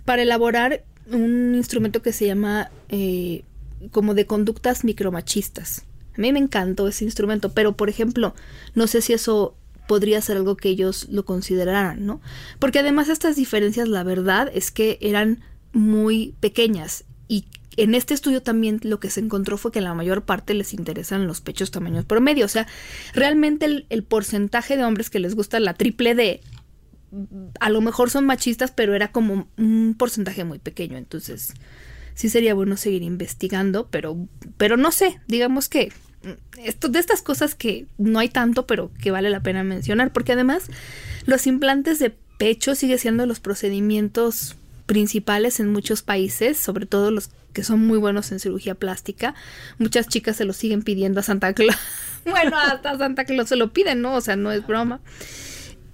para 0.05 0.23
elaborar 0.23 0.85
un 1.11 1.57
instrumento 1.57 2.01
que 2.01 2.13
se 2.13 2.27
llama 2.27 2.71
eh, 2.91 3.43
como 3.91 4.15
de 4.15 4.25
conductas 4.25 4.85
micromachistas. 4.85 5.85
A 6.17 6.21
mí 6.21 6.33
me 6.33 6.39
encantó 6.39 6.87
ese 6.87 7.05
instrumento, 7.05 7.53
pero 7.53 7.73
por 7.73 7.89
ejemplo, 7.89 8.37
no 8.77 8.87
sé 8.87 9.03
si 9.03 9.15
eso 9.15 9.57
podría 9.89 10.21
ser 10.21 10.37
algo 10.37 10.57
que 10.57 10.69
ellos 10.69 11.09
lo 11.11 11.25
consideraran, 11.25 12.07
¿no? 12.07 12.21
Porque 12.61 12.79
además 12.79 13.09
estas 13.09 13.35
diferencias, 13.35 13.89
la 13.89 14.05
verdad 14.05 14.49
es 14.55 14.71
que 14.71 14.99
eran 15.01 15.41
muy 15.73 16.37
pequeñas 16.39 17.05
y 17.27 17.47
en 17.77 17.95
este 17.97 18.15
estudio 18.15 18.43
también 18.43 18.79
lo 18.85 19.01
que 19.01 19.11
se 19.11 19.21
encontró 19.21 19.59
fue 19.59 19.73
que 19.73 19.81
la 19.81 19.95
mayor 19.95 20.23
parte 20.23 20.55
les 20.55 20.73
interesan 20.73 21.27
los 21.27 21.41
pechos 21.41 21.73
tamaños 21.73 22.05
promedio. 22.05 22.45
O 22.45 22.49
sea, 22.49 22.67
realmente 23.15 23.67
el, 23.67 23.87
el, 23.89 24.05
porcentaje 24.05 24.77
de 24.77 24.85
hombres 24.85 25.11
que 25.11 25.21
les 25.21 25.35
gusta 25.35 25.61
la 25.61 25.75
triple 25.75 26.15
D 26.15 26.41
a 27.61 27.71
lo 27.71 27.81
mejor 27.81 28.11
son 28.11 28.27
machistas, 28.27 28.71
pero 28.71 28.95
era 28.95 29.13
como 29.13 29.49
un 29.57 29.95
porcentaje 29.99 30.45
muy 30.45 30.59
pequeño. 30.59 30.97
Entonces, 30.97 31.55
sí 32.15 32.29
sería 32.29 32.55
bueno 32.55 32.77
seguir 32.77 33.03
investigando, 33.03 33.89
pero, 33.91 34.29
pero 34.57 34.77
no 34.77 34.93
sé, 34.93 35.21
digamos 35.27 35.69
que 35.69 35.93
esto, 36.63 36.89
de 36.89 36.99
estas 36.99 37.23
cosas 37.23 37.55
que 37.55 37.87
no 37.99 38.19
hay 38.19 38.29
tanto, 38.29 38.67
pero 38.67 38.91
que 39.01 39.11
vale 39.11 39.31
la 39.31 39.41
pena 39.41 39.65
mencionar, 39.65 40.13
porque 40.13 40.33
además 40.33 40.69
los 41.27 41.47
implantes 41.47 41.99
de 41.99 42.15
pecho 42.39 42.75
sigue 42.75 42.99
siendo 42.99 43.27
los 43.27 43.41
procedimientos 43.41 44.57
principales 44.87 45.61
en 45.61 45.71
muchos 45.71 46.03
países, 46.03 46.57
sobre 46.57 46.87
todo 46.87 47.11
los 47.11 47.31
que 47.53 47.65
son 47.65 47.87
muy 47.87 47.99
buenos 47.99 48.33
en 48.33 48.41
cirugía 48.41 48.75
plástica. 48.75 49.35
Muchas 49.79 50.09
chicas 50.09 50.37
se 50.37 50.45
lo 50.45 50.53
siguen 50.53 50.83
pidiendo 50.83 51.21
a 51.21 51.23
Santa 51.23 51.53
Claus. 51.53 51.77
bueno, 52.25 52.57
hasta 52.57 52.97
Santa 52.97 53.25
Claus 53.25 53.49
se 53.49 53.57
lo 53.57 53.73
piden, 53.73 54.01
¿no? 54.01 54.15
O 54.15 54.21
sea, 54.21 54.37
no 54.37 54.53
es 54.53 54.67
broma. 54.67 55.01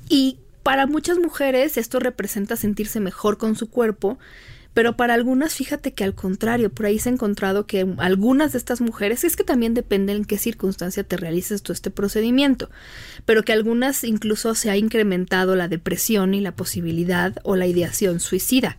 Y 0.09 0.39
para 0.63 0.87
muchas 0.87 1.19
mujeres 1.19 1.77
esto 1.77 2.01
representa 2.01 2.57
sentirse 2.57 3.01
mejor 3.01 3.39
con 3.39 3.57
su 3.57 3.69
cuerpo, 3.69 4.19
pero 4.75 4.97
para 4.97 5.15
algunas 5.15 5.55
fíjate 5.55 5.93
que 5.93 6.05
al 6.05 6.15
contrario, 6.15 6.71
por 6.71 6.87
ahí 6.87 6.99
se 6.99 7.09
ha 7.09 7.13
encontrado 7.13 7.67
que 7.67 7.87
algunas 7.99 8.53
de 8.53 8.59
estas 8.59 8.81
mujeres, 8.81 9.23
es 9.25 9.37
que 9.37 9.45
también 9.45 9.73
depende 9.73 10.13
en 10.13 10.25
qué 10.25 10.37
circunstancia 10.37 11.05
te 11.05 11.17
realices 11.17 11.63
tú 11.63 11.73
este 11.73 11.91
procedimiento, 11.91 12.69
pero 13.25 13.45
que 13.45 13.53
algunas 13.53 14.03
incluso 14.03 14.55
se 14.57 14.71
ha 14.71 14.77
incrementado 14.77 15.55
la 15.55 15.69
depresión 15.69 16.35
y 16.35 16.41
la 16.41 16.57
posibilidad 16.57 17.39
o 17.45 17.55
la 17.55 17.67
ideación 17.67 18.19
suicida. 18.19 18.77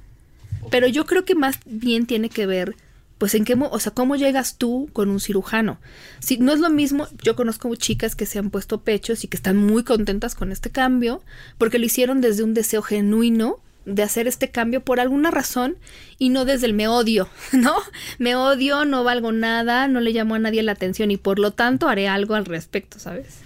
Pero 0.70 0.88
yo 0.88 1.06
creo 1.06 1.26
que 1.26 1.36
más 1.36 1.60
bien 1.66 2.06
tiene 2.06 2.30
que 2.30 2.46
ver 2.46 2.76
pues 3.18 3.34
en 3.34 3.46
qué, 3.46 3.56
o 3.58 3.80
sea, 3.80 3.94
cómo 3.94 4.18
llegas 4.18 4.58
tú 4.58 4.90
con 4.92 5.10
un 5.10 5.22
cirujano. 5.22 5.80
Si 6.20 6.38
no 6.38 6.52
es 6.52 6.60
lo 6.60 6.70
mismo, 6.70 7.08
yo 7.24 7.38
conozco 7.38 7.74
chicas 7.76 8.16
que 8.16 8.26
se 8.26 8.40
han 8.40 8.50
puesto 8.50 8.82
pechos 8.82 9.24
y 9.24 9.30
que 9.30 9.38
están 9.38 9.56
muy 9.56 9.84
contentas 9.84 10.36
con 10.36 10.52
este 10.52 10.70
cambio, 10.70 11.24
porque 11.58 11.80
lo 11.80 11.86
hicieron 11.86 12.20
desde 12.20 12.44
un 12.44 12.54
deseo 12.54 12.82
genuino 12.82 13.60
de 13.86 14.04
hacer 14.04 14.28
este 14.28 14.50
cambio 14.50 14.82
por 14.82 15.00
alguna 15.00 15.32
razón 15.32 15.78
y 16.18 16.30
no 16.30 16.46
desde 16.46 16.68
el 16.68 16.74
me 16.74 16.88
odio, 16.88 17.30
¿no? 17.54 17.76
Me 18.18 18.36
odio, 18.36 18.86
no 18.86 19.04
valgo 19.04 19.32
nada, 19.32 19.88
no 19.88 20.00
le 20.00 20.12
llamo 20.12 20.36
a 20.36 20.40
nadie 20.40 20.64
la 20.64 20.74
atención 20.74 21.12
y 21.12 21.18
por 21.18 21.40
lo 21.40 21.52
tanto 21.52 21.88
haré 21.88 22.08
algo 22.08 22.36
al 22.36 22.46
respecto, 22.46 23.00
¿sabes? 23.00 23.46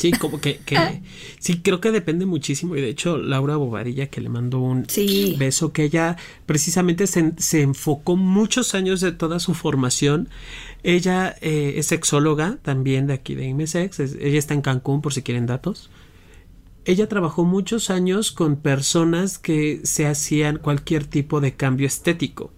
Sí, 0.00 0.12
como 0.12 0.40
que, 0.40 0.56
que 0.64 1.02
sí, 1.40 1.60
creo 1.60 1.78
que 1.82 1.90
depende 1.90 2.24
muchísimo. 2.24 2.74
Y 2.74 2.80
de 2.80 2.88
hecho, 2.88 3.18
Laura 3.18 3.56
Bobadilla, 3.56 4.06
que 4.06 4.22
le 4.22 4.30
mandó 4.30 4.58
un 4.58 4.86
beso, 5.36 5.74
que 5.74 5.84
ella 5.84 6.16
precisamente 6.46 7.06
se, 7.06 7.34
se, 7.36 7.60
enfocó 7.60 8.16
muchos 8.16 8.74
años 8.74 9.02
de 9.02 9.12
toda 9.12 9.40
su 9.40 9.52
formación. 9.52 10.30
Ella 10.82 11.36
eh, 11.42 11.74
es 11.76 11.88
sexóloga 11.88 12.56
también 12.62 13.08
de 13.08 13.12
aquí 13.12 13.34
de 13.34 13.44
IMSEX. 13.44 14.00
ella 14.00 14.38
está 14.38 14.54
en 14.54 14.62
Cancún, 14.62 15.02
por 15.02 15.12
si 15.12 15.20
quieren 15.20 15.44
datos. 15.44 15.90
Ella 16.84 17.08
trabajó 17.08 17.44
muchos 17.44 17.90
años 17.90 18.32
con 18.32 18.56
personas 18.56 19.38
que 19.38 19.80
se 19.84 20.06
hacían 20.06 20.58
cualquier 20.58 21.04
tipo 21.04 21.40
de 21.40 21.54
cambio 21.54 21.86
estético. 21.86 22.52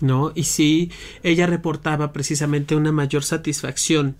¿No? 0.00 0.32
Y 0.34 0.44
sí, 0.44 0.90
ella 1.22 1.46
reportaba 1.46 2.12
precisamente 2.12 2.76
una 2.76 2.92
mayor 2.92 3.24
satisfacción 3.24 4.16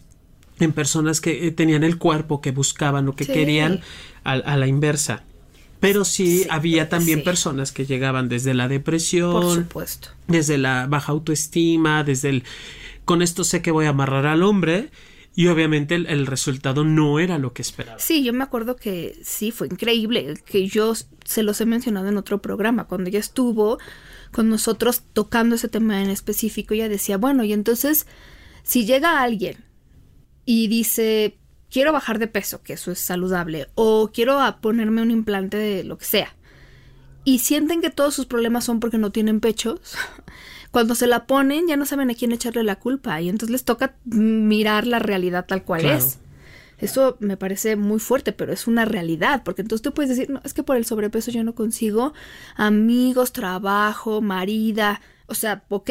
en 0.59 0.73
personas 0.73 1.21
que 1.21 1.47
eh, 1.47 1.51
tenían 1.51 1.85
el 1.85 1.99
cuerpo 1.99 2.41
que 2.41 2.51
buscaban 2.51 3.09
o 3.09 3.15
que 3.15 3.27
querían 3.27 3.81
a, 4.25 4.57
la 4.57 4.67
inversa. 4.67 5.23
Pero 5.81 6.07
sí, 6.07 6.47
había 6.49 6.89
también 6.89 7.23
personas 7.23 7.73
que 7.73 7.85
llegaban 7.85 8.31
desde 8.31 8.55
la 8.55 8.69
depresión, 8.69 9.33
Por 9.33 9.55
supuesto. 9.55 10.09
desde 10.27 10.57
la 10.57 10.87
baja 10.87 11.13
autoestima, 11.13 12.03
desde 12.03 12.31
el 12.31 12.45
con 13.05 13.23
esto 13.23 13.45
sé 13.45 13.63
que 13.63 13.71
voy 13.71 13.87
a 13.87 13.91
amarrar 13.91 14.27
al 14.27 14.43
hombre 14.43 14.91
y 15.39 15.49
obviamente 15.49 15.95
el, 15.95 16.27
resultado 16.27 16.83
no 16.83 17.19
era 17.19 17.37
lo 17.37 17.53
que 17.53 17.61
esperaba. 17.61 17.99
Sí, 17.99 18.25
yo 18.25 18.33
me 18.33 18.43
acuerdo 18.43 18.75
que 18.75 19.21
sí, 19.23 19.51
fue 19.51 19.67
increíble, 19.67 20.35
que 20.47 20.67
yo 20.67 20.95
se 20.95 21.43
los 21.43 21.61
he 21.61 21.67
mencionado 21.67 22.09
en 22.09 22.17
otro 22.17 22.41
programa, 22.41 22.85
cuando 22.85 23.11
ella 23.11 23.19
estuvo 23.19 23.79
con 24.33 24.49
nosotros 24.49 25.03
tocando 25.13 25.57
ese 25.57 25.69
tema 25.69 26.03
en 26.03 26.09
específico, 26.09 26.73
ella 26.73 26.89
decía, 26.89 27.19
bueno, 27.19 27.45
y 27.45 27.53
entonces, 27.53 28.07
si 28.63 28.87
llega 28.87 29.21
alguien 29.21 29.63
y 30.47 30.69
dice, 30.69 31.37
quiero 31.71 31.93
bajar 31.93 32.19
de 32.19 32.29
peso, 32.29 32.63
que 32.63 32.73
eso 32.73 32.91
es 32.91 32.99
saludable, 32.99 33.67
o 33.75 34.11
quiero 34.15 34.41
ponerme 34.63 35.03
un 35.03 35.11
implante 35.11 35.59
de 35.59 35.85
lo 35.85 35.99
que 35.99 36.07
sea, 36.07 36.35
y 37.27 37.41
sienten 37.41 37.83
que 37.83 37.91
todos 37.91 38.15
sus 38.15 38.25
problemas 38.25 38.65
son 38.65 38.79
porque 38.79 38.99
no 38.99 39.11
tienen 39.11 39.41
pechos, 39.41 39.81
cuando 40.71 40.95
se 40.95 41.09
la 41.09 41.27
ponen 41.27 41.67
ya 41.67 41.77
no 41.77 41.85
saben 41.85 42.09
a 42.09 42.15
quién 42.15 42.33
echarle 42.33 42.63
la 42.63 42.77
culpa 42.77 43.21
y 43.21 43.29
entonces 43.29 43.51
les 43.51 43.65
toca 43.65 43.97
mirar 44.05 44.87
la 44.87 45.01
realidad 45.01 45.45
tal 45.47 45.65
cual 45.65 45.85
es. 45.85 46.21
Eso 46.79 47.17
me 47.21 47.37
parece 47.37 47.75
muy 47.75 47.99
fuerte, 47.99 48.33
pero 48.33 48.53
es 48.53 48.67
una 48.67 48.85
realidad, 48.85 49.43
porque 49.45 49.63
entonces 49.63 49.83
tú 49.83 49.93
puedes 49.93 50.11
decir, 50.11 50.31
no, 50.31 50.41
es 50.45 50.55
que 50.55 50.63
por 50.63 50.77
el 50.77 50.85
sobrepeso 50.85 51.31
yo 51.31 51.43
no 51.43 51.55
consigo 51.55 52.13
amigos, 52.55 53.33
trabajo, 53.33 54.21
marida, 54.21 55.01
o 55.29 55.35
sea, 55.35 55.63
ok. 55.69 55.91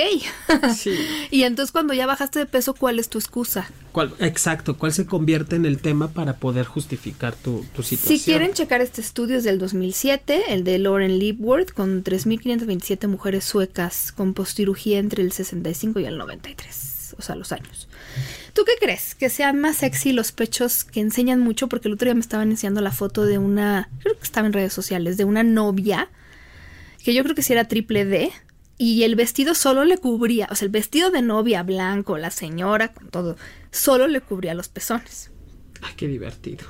Sí. 0.75 0.95
y 1.31 1.43
entonces 1.43 1.71
cuando 1.71 1.93
ya 1.93 2.05
bajaste 2.05 2.39
de 2.39 2.45
peso, 2.45 2.73
¿cuál 2.73 2.99
es 2.99 3.09
tu 3.09 3.17
excusa? 3.17 3.69
¿Cuál, 3.91 4.13
exacto, 4.19 4.77
¿cuál 4.77 4.93
se 4.93 5.05
convierte 5.05 5.55
en 5.55 5.65
el 5.65 5.79
tema 5.79 6.09
para 6.09 6.37
poder 6.37 6.65
justificar 6.65 7.35
tu, 7.35 7.65
tu 7.75 7.83
situación? 7.83 8.19
Si 8.19 8.23
quieren 8.23 8.53
checar 8.53 8.81
este 8.81 9.01
estudio 9.01 9.37
es 9.37 9.43
del 9.43 9.59
2007, 9.59 10.53
el 10.53 10.63
de 10.63 10.79
Lauren 10.79 11.19
Leibworth, 11.19 11.71
con 11.71 12.03
3.527 12.03 13.07
mujeres 13.07 13.43
suecas 13.43 14.11
con 14.11 14.33
postirugía 14.33 14.99
entre 14.99 15.23
el 15.23 15.31
65 15.31 15.99
y 15.99 16.05
el 16.05 16.17
93, 16.17 17.15
o 17.17 17.21
sea, 17.21 17.35
los 17.35 17.51
años. 17.51 17.87
¿Tú 18.53 18.63
qué 18.63 18.73
crees? 18.79 19.15
¿Que 19.15 19.29
sean 19.29 19.59
más 19.59 19.77
sexy 19.77 20.13
los 20.13 20.31
pechos 20.31 20.85
que 20.85 21.01
enseñan 21.01 21.41
mucho? 21.41 21.67
Porque 21.67 21.89
el 21.89 21.95
otro 21.95 22.05
día 22.05 22.15
me 22.15 22.21
estaban 22.21 22.51
enseñando 22.51 22.79
la 22.79 22.91
foto 22.91 23.25
de 23.25 23.37
una, 23.37 23.89
creo 23.99 24.17
que 24.17 24.23
estaba 24.23 24.47
en 24.47 24.53
redes 24.53 24.71
sociales, 24.71 25.17
de 25.17 25.25
una 25.25 25.43
novia, 25.43 26.09
que 27.03 27.13
yo 27.13 27.21
creo 27.23 27.35
que 27.35 27.41
sí 27.41 27.51
era 27.51 27.67
triple 27.67 28.05
D, 28.05 28.31
y 28.77 29.03
el 29.03 29.15
vestido 29.15 29.55
solo 29.55 29.85
le 29.85 29.97
cubría, 29.97 30.47
o 30.51 30.55
sea, 30.55 30.65
el 30.65 30.71
vestido 30.71 31.09
de 31.09 31.21
novia 31.21 31.63
blanco, 31.63 32.17
la 32.17 32.31
señora 32.31 32.91
con 32.93 33.09
todo, 33.09 33.37
solo 33.71 34.07
le 34.07 34.21
cubría 34.21 34.53
los 34.53 34.67
pezones. 34.67 35.31
Ay, 35.81 35.93
qué 35.95 36.07
divertido. 36.07 36.65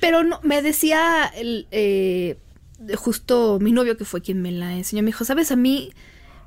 Pero 0.00 0.24
no, 0.24 0.40
me 0.42 0.60
decía 0.62 1.24
el, 1.26 1.66
eh, 1.70 2.36
justo 2.96 3.58
mi 3.60 3.72
novio 3.72 3.96
que 3.96 4.04
fue 4.04 4.20
quien 4.20 4.42
me 4.42 4.52
la 4.52 4.76
enseñó, 4.76 5.02
me 5.02 5.08
dijo, 5.08 5.24
sabes, 5.24 5.50
a 5.50 5.56
mí 5.56 5.92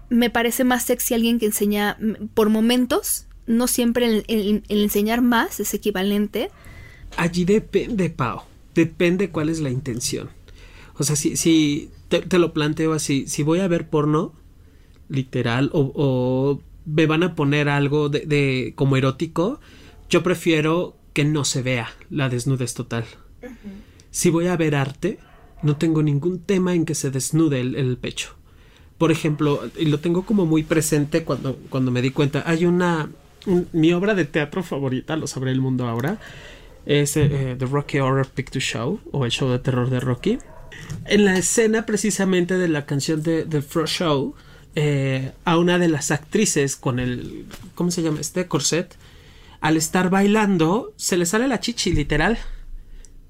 me 0.09 0.29
parece 0.29 0.63
más 0.63 0.85
sexy 0.85 1.13
alguien 1.13 1.39
que 1.39 1.47
enseña 1.47 1.97
por 2.33 2.49
momentos, 2.49 3.25
no 3.47 3.67
siempre 3.67 4.23
el, 4.27 4.63
enseñar 4.69 5.21
más 5.21 5.59
es 5.59 5.73
equivalente. 5.73 6.51
Allí 7.17 7.43
depende, 7.43 8.09
Pau, 8.09 8.43
depende 8.75 9.31
cuál 9.31 9.49
es 9.49 9.59
la 9.59 9.71
intención. 9.71 10.29
O 10.95 11.03
sea, 11.03 11.15
si, 11.15 11.37
si 11.37 11.89
te, 12.07 12.21
te 12.21 12.37
lo 12.37 12.53
planteo 12.53 12.93
así, 12.93 13.25
si 13.27 13.41
voy 13.41 13.61
a 13.61 13.67
ver 13.67 13.89
porno, 13.89 14.33
literal 15.11 15.69
o, 15.73 16.61
me 16.85 17.05
van 17.05 17.21
a 17.21 17.35
poner 17.35 17.69
algo 17.69 18.09
de, 18.09 18.73
como 18.75 18.97
erótico, 18.97 19.59
yo 20.09 20.23
prefiero 20.23 20.97
que 21.13 21.25
no 21.25 21.45
se 21.45 21.61
vea 21.61 21.91
la 22.09 22.27
desnudez 22.27 22.73
total. 22.73 23.05
Si 24.09 24.29
voy 24.31 24.47
a 24.47 24.57
ver 24.57 24.75
arte, 24.75 25.19
no 25.61 25.77
tengo 25.77 26.01
ningún 26.01 26.39
tema 26.39 26.73
en 26.73 26.85
que 26.85 26.95
se 26.95 27.11
desnude 27.11 27.61
el, 27.61 27.97
pecho. 27.97 28.35
Por 28.97 29.11
ejemplo, 29.11 29.61
y 29.77 29.85
lo 29.85 29.99
tengo 29.99 30.25
como 30.25 30.45
muy 30.45 30.63
presente 30.63 31.23
cuando, 31.23 31.55
cuando 31.69 31.91
me 31.91 32.01
di 32.01 32.09
cuenta, 32.09 32.43
hay 32.45 32.65
una... 32.65 33.09
mi 33.73 33.93
obra 33.93 34.15
de 34.15 34.25
teatro 34.25 34.63
favorita, 34.63 35.15
lo 35.17 35.27
sabré 35.27 35.51
el 35.51 35.61
mundo 35.61 35.87
ahora, 35.87 36.19
es 36.85 37.15
eh, 37.15 37.55
The 37.57 37.65
Rocky 37.65 37.99
Horror 37.99 38.27
Picture 38.27 38.59
Show 38.59 38.99
o 39.11 39.25
el 39.25 39.31
show 39.31 39.49
de 39.49 39.59
terror 39.59 39.89
de 39.89 39.99
Rocky. 39.99 40.39
En 41.05 41.25
la 41.25 41.37
escena 41.37 41.85
precisamente 41.85 42.57
de 42.57 42.67
la 42.67 42.85
canción 42.85 43.21
de 43.21 43.43
The 43.43 43.61
Frost 43.61 43.93
Show, 43.99 44.35
eh, 44.75 45.31
a 45.43 45.57
una 45.57 45.77
de 45.77 45.89
las 45.89 46.11
actrices 46.11 46.75
con 46.75 46.99
el, 46.99 47.45
¿cómo 47.75 47.91
se 47.91 48.01
llama? 48.01 48.21
Este 48.21 48.47
corset. 48.47 48.95
Al 49.59 49.77
estar 49.77 50.09
bailando, 50.09 50.93
se 50.95 51.17
le 51.17 51.25
sale 51.25 51.47
la 51.47 51.59
chichi, 51.59 51.91
literal. 51.91 52.37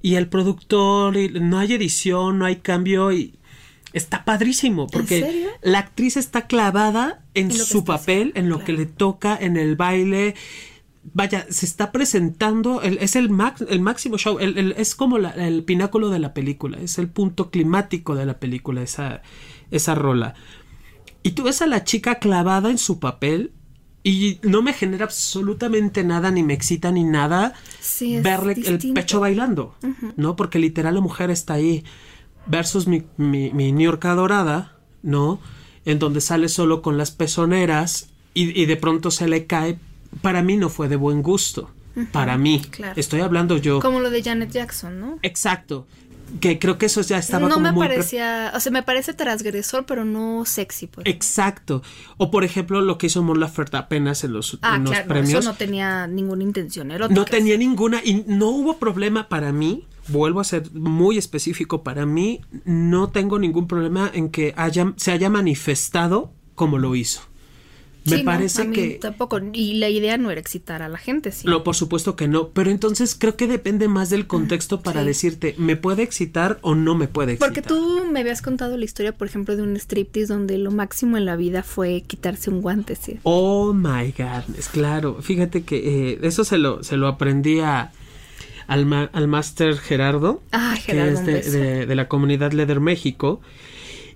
Y 0.02 0.16
el 0.16 0.28
productor, 0.28 1.16
no 1.42 1.60
hay 1.60 1.74
edición, 1.74 2.40
no 2.40 2.46
hay 2.46 2.58
cambio 2.58 3.12
y 3.12 3.36
está 3.94 4.24
padrísimo 4.24 4.88
porque 4.88 5.50
la 5.62 5.80
actriz 5.80 6.18
está 6.18 6.48
clavada 6.48 7.26
en, 7.34 7.52
su 7.52 7.84
papel, 7.84 8.32
en 8.36 8.50
lo 8.50 8.64
que 8.64 8.74
le 8.74 8.86
toca, 8.86 9.38
en 9.40 9.58
el 9.58 9.76
baile. 9.76 10.36
vaya, 11.14 11.46
se 11.50 11.66
está 11.66 11.92
presentando, 11.92 12.82
es 12.82 13.16
el, 13.16 13.30
el 13.70 13.82
máximo 13.82 14.18
show, 14.18 14.40
es 14.40 14.96
como 14.96 15.18
el 15.18 15.64
pináculo 15.64 16.10
de 16.10 16.20
la 16.20 16.34
película, 16.34 16.80
es 16.80 16.98
el 16.98 17.10
punto 17.10 17.52
climático 17.52 18.16
de 18.16 18.26
la 18.26 18.40
película, 18.40 18.82
esa, 18.82 19.22
esa 19.70 19.96
rola. 19.96 20.36
Y 21.24 21.32
tú 21.32 21.44
ves 21.44 21.62
a 21.62 21.68
la 21.68 21.84
chica 21.84 22.16
clavada 22.16 22.70
en 22.70 22.78
su 22.78 23.00
papel 23.00 23.52
y 24.04 24.40
no 24.42 24.62
me 24.62 24.74
genera 24.74 25.06
absolutamente 25.06 26.04
nada, 26.04 26.32
ni 26.32 26.42
me 26.42 26.54
excita 26.54 26.92
ni 26.92 27.04
nada 27.04 27.54
verle 28.24 28.54
el 28.66 28.94
pecho 28.94 29.20
bailando, 29.20 29.76
¿no? 30.16 30.36
Porque 30.36 30.58
literal 30.58 30.96
la 30.96 31.02
mujer 31.02 31.30
está 31.30 31.54
ahí 31.54 31.84
versus 32.48 32.88
mi, 32.88 33.04
mi, 33.18 33.52
mi 33.52 33.72
New 33.72 33.84
York 33.84 34.04
dorada, 34.04 34.78
¿no? 35.04 35.40
En 35.86 36.00
donde 36.00 36.22
sale 36.22 36.50
solo 36.50 36.82
con 36.82 36.98
las 36.98 37.12
pezoneras 37.12 38.10
y, 38.34 38.60
y 38.60 38.66
de 38.66 38.78
pronto 38.78 39.12
se 39.12 39.28
le 39.28 39.46
cae 39.46 39.78
para 40.22 40.42
mí 40.42 40.58
no 40.58 40.70
fue 40.70 40.90
de 40.90 40.96
buen 40.96 41.22
gusto. 41.22 41.70
Para 42.12 42.38
mí. 42.38 42.62
Estoy 42.96 43.22
hablando 43.22 43.58
yo. 43.58 43.80
Como 43.80 44.00
lo 44.00 44.10
de 44.10 44.24
Janet 44.24 44.52
Jackson, 44.52 45.00
¿no? 45.00 45.20
Exacto. 45.24 45.88
Que 46.40 46.60
creo 46.60 46.78
que 46.78 46.86
eso 46.86 47.02
ya 47.02 47.18
estaba 47.18 47.48
no 47.48 47.60
me 47.60 47.74
parecía, 47.74 48.52
o 48.56 48.60
sea, 48.60 48.72
me 48.72 48.84
parece 48.84 49.14
transgresor, 49.14 49.86
pero 49.86 50.06
no 50.06 50.46
sexy, 50.46 50.88
pues. 50.88 51.06
Exacto. 51.08 51.84
O 52.18 52.32
por 52.32 52.44
ejemplo, 52.44 52.82
lo 52.82 52.98
que 52.98 53.08
hizo 53.08 53.22
Mon 53.24 53.40
Laferte 53.40 53.78
apenas 53.78 54.24
en 54.24 54.34
los, 54.34 54.58
ah, 54.62 54.80
claro, 54.84 55.08
premios. 55.08 55.40
Eso 55.40 55.50
no 55.50 55.56
tenía 55.56 56.08
ninguna 56.08 56.44
intención 56.44 56.92
erótica. 56.92 57.20
No 57.20 57.26
tenía 57.26 57.58
ninguna 57.58 58.02
y 58.04 58.24
no 58.28 58.50
hubo 58.50 58.78
problema 58.78 59.28
para 59.30 59.52
mí. 59.52 59.88
Vuelvo 60.08 60.40
a 60.40 60.44
ser 60.44 60.72
muy 60.74 61.18
específico. 61.18 61.84
Para 61.84 62.06
mí, 62.06 62.42
no 62.66 63.10
tengo 63.10 63.38
ningún 63.38 63.68
problema 63.68 64.10
en 64.14 64.30
que 64.30 64.54
haya, 64.58 64.94
se 64.98 65.12
haya 65.12 65.30
manifestado 65.30 66.34
como 66.56 66.78
lo 66.78 66.96
hizo. 66.96 67.22
Me 68.06 68.20
parece 68.20 68.72
que 68.72 68.98
tampoco 69.00 69.40
y 69.54 69.76
la 69.76 69.90
idea 69.90 70.18
no 70.18 70.32
era 70.32 70.42
excitar 70.42 70.82
a 70.82 70.90
la 70.90 70.98
gente, 70.98 71.32
sí. 71.32 71.48
No, 71.48 71.64
por 71.64 71.76
supuesto 71.76 72.16
que 72.16 72.28
no, 72.28 72.50
pero 72.50 72.72
entonces 72.72 73.16
creo 73.18 73.36
que 73.36 73.48
depende 73.48 73.88
más 73.88 74.10
del 74.10 74.26
contexto 74.28 74.82
para 74.82 75.04
decirte, 75.04 75.54
¿me 75.58 75.76
puede 75.76 76.02
excitar 76.04 76.58
o 76.62 76.74
no 76.74 76.96
me 76.96 77.08
puede 77.08 77.34
excitar? 77.34 77.54
Porque 77.54 77.62
tú 77.62 78.06
me 78.12 78.22
habías 78.22 78.42
contado 78.42 78.78
la 78.78 78.86
historia, 78.86 79.12
por 79.12 79.28
ejemplo, 79.28 79.56
de 79.56 79.62
un 79.62 79.76
striptease 79.76 80.34
donde 80.34 80.58
lo 80.58 80.72
máximo 80.72 81.18
en 81.18 81.26
la 81.26 81.36
vida 81.36 81.62
fue 81.64 82.02
quitarse 82.02 82.50
un 82.50 82.62
guante, 82.62 82.96
sí. 82.96 83.20
Oh 83.24 83.74
my 83.74 84.14
god, 84.18 84.56
es 84.58 84.68
claro. 84.70 85.22
Fíjate 85.22 85.64
que 85.64 86.14
eh, 86.14 86.20
eso 86.24 86.44
se 86.44 86.58
lo 86.58 86.84
se 86.84 86.98
lo 86.98 87.08
aprendí 87.08 87.60
a 87.60 87.92
al, 88.68 89.10
al 89.12 89.28
máster 89.28 89.78
Gerardo, 89.78 90.42
ah, 90.52 90.76
Gerardo 90.82 91.24
que 91.26 91.40
es 91.40 91.52
de, 91.52 91.86
de 91.86 91.96
la 91.96 92.08
comunidad 92.08 92.54
Leather 92.54 92.80
México. 92.80 93.42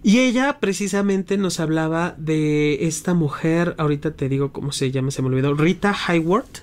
Y 0.05 0.19
ella 0.19 0.59
precisamente 0.59 1.35
nos 1.35 1.59
hablaba 1.59 2.13
de 2.19 2.85
esta 2.85 3.15
mujer, 3.15 3.73
ahorita 3.79 4.11
te 4.11 4.29
digo 4.29 4.53
cómo 4.53 4.71
se 4.71 4.91
llama, 4.91 5.09
se 5.09 5.23
me 5.23 5.29
olvidó, 5.29 5.55
Rita 5.55 5.95
Hayworth, 6.07 6.59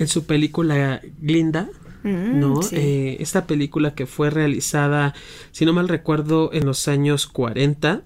en 0.00 0.08
su 0.08 0.24
película 0.24 1.00
Glinda. 1.20 1.70
Mm, 2.02 2.40
¿no? 2.40 2.60
Eh, 2.72 3.18
esta 3.20 3.46
película 3.46 3.94
que 3.94 4.06
fue 4.06 4.30
realizada, 4.30 5.14
si 5.52 5.64
no 5.64 5.72
mal 5.72 5.88
recuerdo, 5.88 6.52
en 6.52 6.66
los 6.66 6.88
años 6.88 7.28
40, 7.28 8.02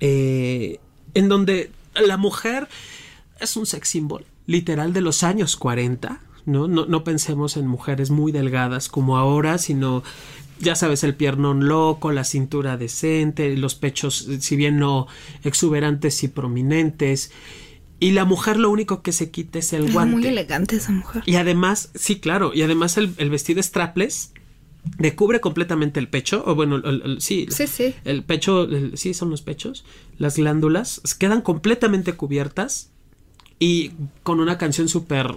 eh, 0.00 0.80
en 1.12 1.28
donde 1.28 1.70
la 1.94 2.16
mujer 2.16 2.68
es 3.38 3.54
un 3.58 3.66
sex 3.66 3.86
symbol, 3.86 4.24
literal 4.46 4.94
de 4.94 5.02
los 5.02 5.22
años 5.22 5.58
40, 5.58 6.22
¿no? 6.46 6.68
No, 6.68 6.86
no 6.86 7.04
pensemos 7.04 7.58
en 7.58 7.66
mujeres 7.66 8.08
muy 8.08 8.32
delgadas 8.32 8.88
como 8.88 9.18
ahora, 9.18 9.58
sino 9.58 10.02
ya 10.60 10.74
sabes, 10.74 11.04
el 11.04 11.14
piernón 11.14 11.68
loco, 11.68 12.12
la 12.12 12.24
cintura 12.24 12.76
decente, 12.76 13.56
los 13.56 13.74
pechos, 13.74 14.28
si 14.40 14.56
bien 14.56 14.78
no 14.78 15.06
exuberantes 15.44 16.22
y 16.22 16.28
prominentes. 16.28 17.30
Y 18.00 18.12
la 18.12 18.24
mujer 18.24 18.58
lo 18.58 18.70
único 18.70 19.02
que 19.02 19.12
se 19.12 19.30
quita 19.30 19.58
es 19.58 19.72
el 19.72 19.92
guante. 19.92 20.16
Muy 20.16 20.26
elegante 20.26 20.76
esa 20.76 20.92
mujer. 20.92 21.22
Y 21.26 21.36
además, 21.36 21.90
sí, 21.94 22.20
claro, 22.20 22.52
y 22.54 22.62
además 22.62 22.96
el, 22.96 23.30
vestido 23.30 23.62
strapless 23.62 24.32
le 24.98 25.14
cubre 25.16 25.40
completamente 25.40 25.98
el 25.98 26.08
pecho, 26.08 26.42
o 26.46 26.54
bueno, 26.54 26.80
sí, 27.18 27.46
sí, 27.50 27.66
sí, 27.66 27.94
el 28.04 28.22
pecho, 28.22 28.68
sí, 28.94 29.12
son 29.12 29.30
los 29.30 29.42
pechos, 29.42 29.84
las 30.16 30.36
glándulas 30.36 31.02
quedan 31.18 31.42
completamente 31.42 32.12
cubiertas 32.12 32.90
y 33.58 33.90
con 34.22 34.40
una 34.40 34.56
canción 34.56 34.88
súper 34.88 35.34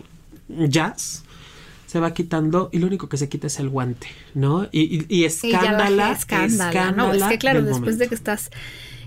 jazz 0.47 1.23
se 1.91 1.99
va 1.99 2.13
quitando 2.13 2.69
y 2.71 2.79
lo 2.79 2.87
único 2.87 3.09
que 3.09 3.17
se 3.17 3.27
quita 3.27 3.47
es 3.47 3.59
el 3.59 3.67
guante, 3.67 4.07
¿no? 4.33 4.69
Y, 4.71 5.03
y, 5.13 5.25
escándala, 5.25 6.13
escándala, 6.13 6.93
No, 6.93 7.11
es 7.11 7.21
que 7.23 7.37
claro, 7.37 7.63
después 7.63 7.97
de 7.97 8.07
que 8.07 8.15
estás 8.15 8.49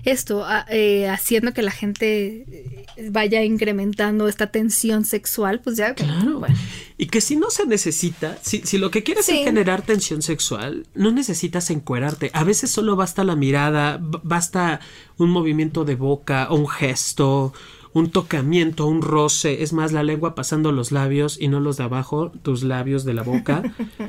esto, 0.03 0.45
ah, 0.45 0.67
eh, 0.69 1.09
haciendo 1.09 1.51
que 1.51 1.63
la 1.63 1.71
gente 1.71 2.45
eh, 2.47 3.09
vaya 3.09 3.43
incrementando 3.43 4.27
esta 4.27 4.51
tensión 4.51 5.03
sexual, 5.03 5.61
pues 5.61 5.77
ya. 5.77 5.95
Claro. 5.95 6.41
Bueno. 6.41 6.55
Y 6.99 7.07
que 7.07 7.21
si 7.21 7.37
no 7.37 7.49
se 7.49 7.65
necesita, 7.65 8.37
si, 8.43 8.61
si 8.61 8.77
lo 8.77 8.91
que 8.91 9.01
quieres 9.01 9.27
es 9.29 9.43
generar 9.43 9.81
tensión 9.81 10.21
sexual, 10.21 10.85
no 10.93 11.11
necesitas 11.11 11.71
encuerarte. 11.71 12.29
A 12.33 12.43
veces 12.43 12.69
solo 12.69 12.95
basta 12.95 13.23
la 13.23 13.35
mirada, 13.35 13.97
basta 13.99 14.79
un 15.17 15.31
movimiento 15.31 15.85
de 15.85 15.95
boca, 15.95 16.49
un 16.51 16.67
gesto, 16.67 17.51
un 17.95 18.11
tocamiento, 18.11 18.87
un 18.87 19.01
roce, 19.01 19.63
es 19.63 19.71
más 19.71 19.93
la 19.93 20.03
lengua 20.03 20.35
pasando 20.35 20.73
los 20.73 20.91
labios 20.91 21.37
y 21.39 21.47
no 21.47 21.61
los 21.61 21.77
de 21.77 21.85
abajo, 21.85 22.29
tus 22.43 22.61
labios 22.61 23.05
de 23.05 23.13
la 23.13 23.23
boca, 23.23 23.63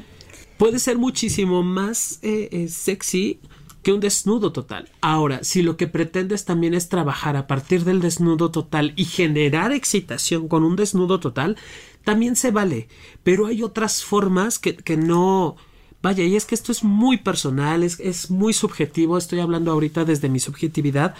puede 0.58 0.80
ser 0.80 0.98
muchísimo 0.98 1.62
más 1.62 2.18
eh, 2.22 2.48
eh, 2.50 2.68
sexy 2.68 3.38
que 3.84 3.92
un 3.92 4.00
desnudo 4.00 4.50
total. 4.50 4.88
Ahora, 5.00 5.44
si 5.44 5.62
lo 5.62 5.76
que 5.76 5.86
pretendes 5.86 6.44
también 6.44 6.74
es 6.74 6.88
trabajar 6.88 7.36
a 7.36 7.46
partir 7.46 7.84
del 7.84 8.00
desnudo 8.00 8.50
total 8.50 8.92
y 8.96 9.04
generar 9.04 9.70
excitación 9.70 10.48
con 10.48 10.64
un 10.64 10.74
desnudo 10.74 11.20
total, 11.20 11.56
también 12.02 12.34
se 12.34 12.50
vale. 12.50 12.88
Pero 13.22 13.46
hay 13.46 13.62
otras 13.62 14.02
formas 14.02 14.58
que, 14.58 14.74
que 14.74 14.96
no... 14.96 15.54
Vaya, 16.02 16.24
y 16.24 16.34
es 16.34 16.44
que 16.44 16.56
esto 16.56 16.72
es 16.72 16.82
muy 16.82 17.18
personal, 17.18 17.84
es, 17.84 18.00
es 18.00 18.32
muy 18.32 18.52
subjetivo, 18.52 19.16
estoy 19.16 19.38
hablando 19.38 19.70
ahorita 19.70 20.04
desde 20.04 20.28
mi 20.28 20.40
subjetividad, 20.40 21.14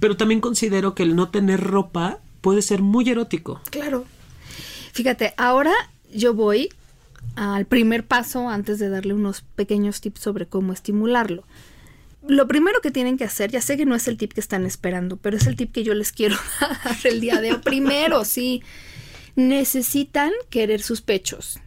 pero 0.00 0.16
también 0.16 0.40
considero 0.40 0.94
que 0.94 1.02
el 1.02 1.16
no 1.16 1.30
tener 1.30 1.60
ropa 1.60 2.18
puede 2.40 2.62
ser 2.62 2.82
muy 2.82 3.08
erótico. 3.08 3.60
Claro. 3.70 4.04
Fíjate, 4.92 5.34
ahora 5.36 5.72
yo 6.12 6.34
voy 6.34 6.70
al 7.36 7.66
primer 7.66 8.06
paso 8.06 8.48
antes 8.48 8.78
de 8.78 8.88
darle 8.88 9.14
unos 9.14 9.42
pequeños 9.54 10.00
tips 10.00 10.20
sobre 10.20 10.46
cómo 10.46 10.72
estimularlo. 10.72 11.44
Lo 12.26 12.46
primero 12.48 12.80
que 12.80 12.90
tienen 12.90 13.16
que 13.16 13.24
hacer, 13.24 13.50
ya 13.50 13.60
sé 13.62 13.76
que 13.76 13.86
no 13.86 13.94
es 13.94 14.08
el 14.08 14.16
tip 14.16 14.32
que 14.32 14.40
están 14.40 14.66
esperando, 14.66 15.16
pero 15.16 15.36
es 15.36 15.46
el 15.46 15.56
tip 15.56 15.72
que 15.72 15.84
yo 15.84 15.94
les 15.94 16.12
quiero 16.12 16.36
dar 16.84 16.96
el 17.04 17.20
día 17.20 17.40
de 17.40 17.52
hoy. 17.52 17.58
Primero, 17.58 18.24
sí, 18.24 18.62
necesitan 19.36 20.32
querer 20.50 20.82
sus 20.82 21.00
pechos, 21.00 21.60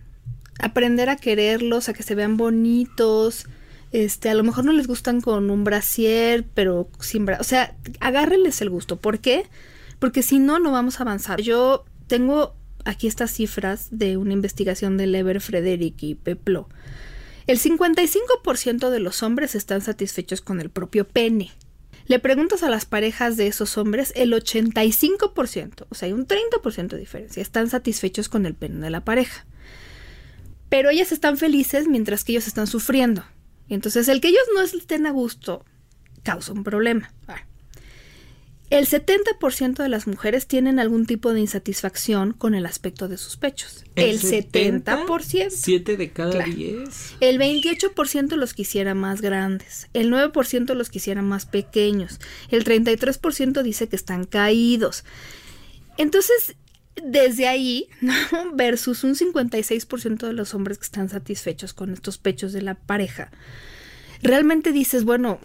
aprender 0.60 1.10
a 1.10 1.16
quererlos, 1.16 1.90
a 1.90 1.94
que 1.94 2.04
se 2.04 2.16
vean 2.16 2.38
bonitos, 2.38 3.48
este, 3.92 4.30
a 4.30 4.34
lo 4.36 4.44
mejor 4.44 4.66
no 4.66 4.72
les 4.72 4.88
gustan 4.88 5.22
con 5.22 5.50
un 5.50 5.64
brasier, 5.64 6.46
pero 6.54 6.90
sin 7.00 7.26
brasier. 7.26 7.42
O 7.42 7.44
sea, 7.44 7.76
agárrenles 8.00 8.62
el 8.62 8.70
gusto. 8.70 8.98
¿Por 8.98 9.20
qué? 9.20 9.46
Porque 10.00 10.24
si 10.24 10.40
no, 10.40 10.60
no 10.60 10.72
vamos 10.72 11.00
a 11.00 11.04
avanzar. 11.04 11.42
Yo 11.42 11.86
tengo 12.08 12.56
aquí 12.86 13.08
estas 13.08 13.32
cifras 13.32 13.88
de 13.92 14.18
una 14.18 14.34
investigación 14.34 14.98
de 14.98 15.08
Lever 15.08 15.42
Frederick 15.42 16.02
y 16.04 16.16
Peplo. 16.16 16.70
El 17.48 17.60
55% 17.60 18.90
de 18.90 19.00
los 19.00 19.24
hombres 19.24 19.56
están 19.56 19.82
satisfechos 19.82 20.42
con 20.42 20.62
el 20.62 20.70
propio 20.70 21.08
pene. 21.08 21.52
Le 22.06 22.20
preguntas 22.20 22.64
a 22.64 22.70
las 22.70 22.86
parejas 22.86 23.38
de 23.38 23.48
esos 23.48 23.78
hombres, 23.78 24.12
el 24.16 24.34
85%, 24.34 25.86
o 25.90 25.96
sea, 25.96 26.08
hay 26.08 26.14
un 26.14 26.28
30% 26.28 26.88
de 26.88 26.98
diferencia, 26.98 27.42
están 27.42 27.70
satisfechos 27.70 28.28
con 28.28 28.46
el 28.46 28.56
pene 28.56 28.80
de 28.80 28.90
la 28.90 29.06
pareja. 29.06 29.46
Pero 30.70 30.90
ellas 30.90 31.12
están 31.12 31.38
felices 31.38 31.88
mientras 31.88 32.24
que 32.24 32.34
ellos 32.34 32.48
están 32.48 32.68
sufriendo. 32.68 33.24
Entonces, 33.70 34.08
el 34.08 34.22
que 34.22 34.30
ellos 34.30 34.44
no 34.54 34.62
estén 34.62 35.06
a 35.06 35.12
gusto 35.12 35.66
causa 36.24 36.54
un 36.54 36.64
problema. 36.64 37.14
El 38.72 38.88
70% 38.88 39.84
de 39.84 39.90
las 39.90 40.08
mujeres 40.08 40.48
tienen 40.48 40.80
algún 40.80 41.06
tipo 41.06 41.34
de 41.34 41.42
insatisfacción 41.42 42.32
con 42.32 42.56
el 42.56 42.66
aspecto 42.66 43.10
de 43.10 43.18
sus 43.18 43.36
pechos. 43.36 43.84
El, 43.96 44.22
70%. 44.22 45.50
7 45.50 45.98
de 45.98 46.12
cada 46.12 46.42
10. 46.42 47.16
El 47.20 47.38
28% 47.38 48.36
los 48.38 48.54
quisiera 48.54 48.96
más 48.96 49.20
grandes. 49.20 49.90
El 49.92 50.10
9% 50.10 50.74
los 50.74 50.90
quisiera 50.90 51.22
más 51.22 51.46
pequeños. 51.46 52.22
El 52.50 52.64
33% 52.64 53.62
dice 53.62 53.90
que 53.90 53.98
están 53.98 54.24
caídos. 54.24 55.04
Entonces, 55.98 56.56
desde 57.04 57.48
ahí, 57.48 57.88
versus 58.54 59.04
un 59.04 59.16
56% 59.16 60.28
de 60.28 60.34
los 60.34 60.54
hombres 60.54 60.78
que 60.78 60.86
están 60.86 61.10
satisfechos 61.10 61.74
con 61.74 61.92
estos 61.92 62.18
pechos 62.18 62.54
de 62.54 62.62
la 62.62 62.76
pareja, 62.76 63.32
realmente 64.22 64.72
dices, 64.72 65.04
bueno, 65.04 65.40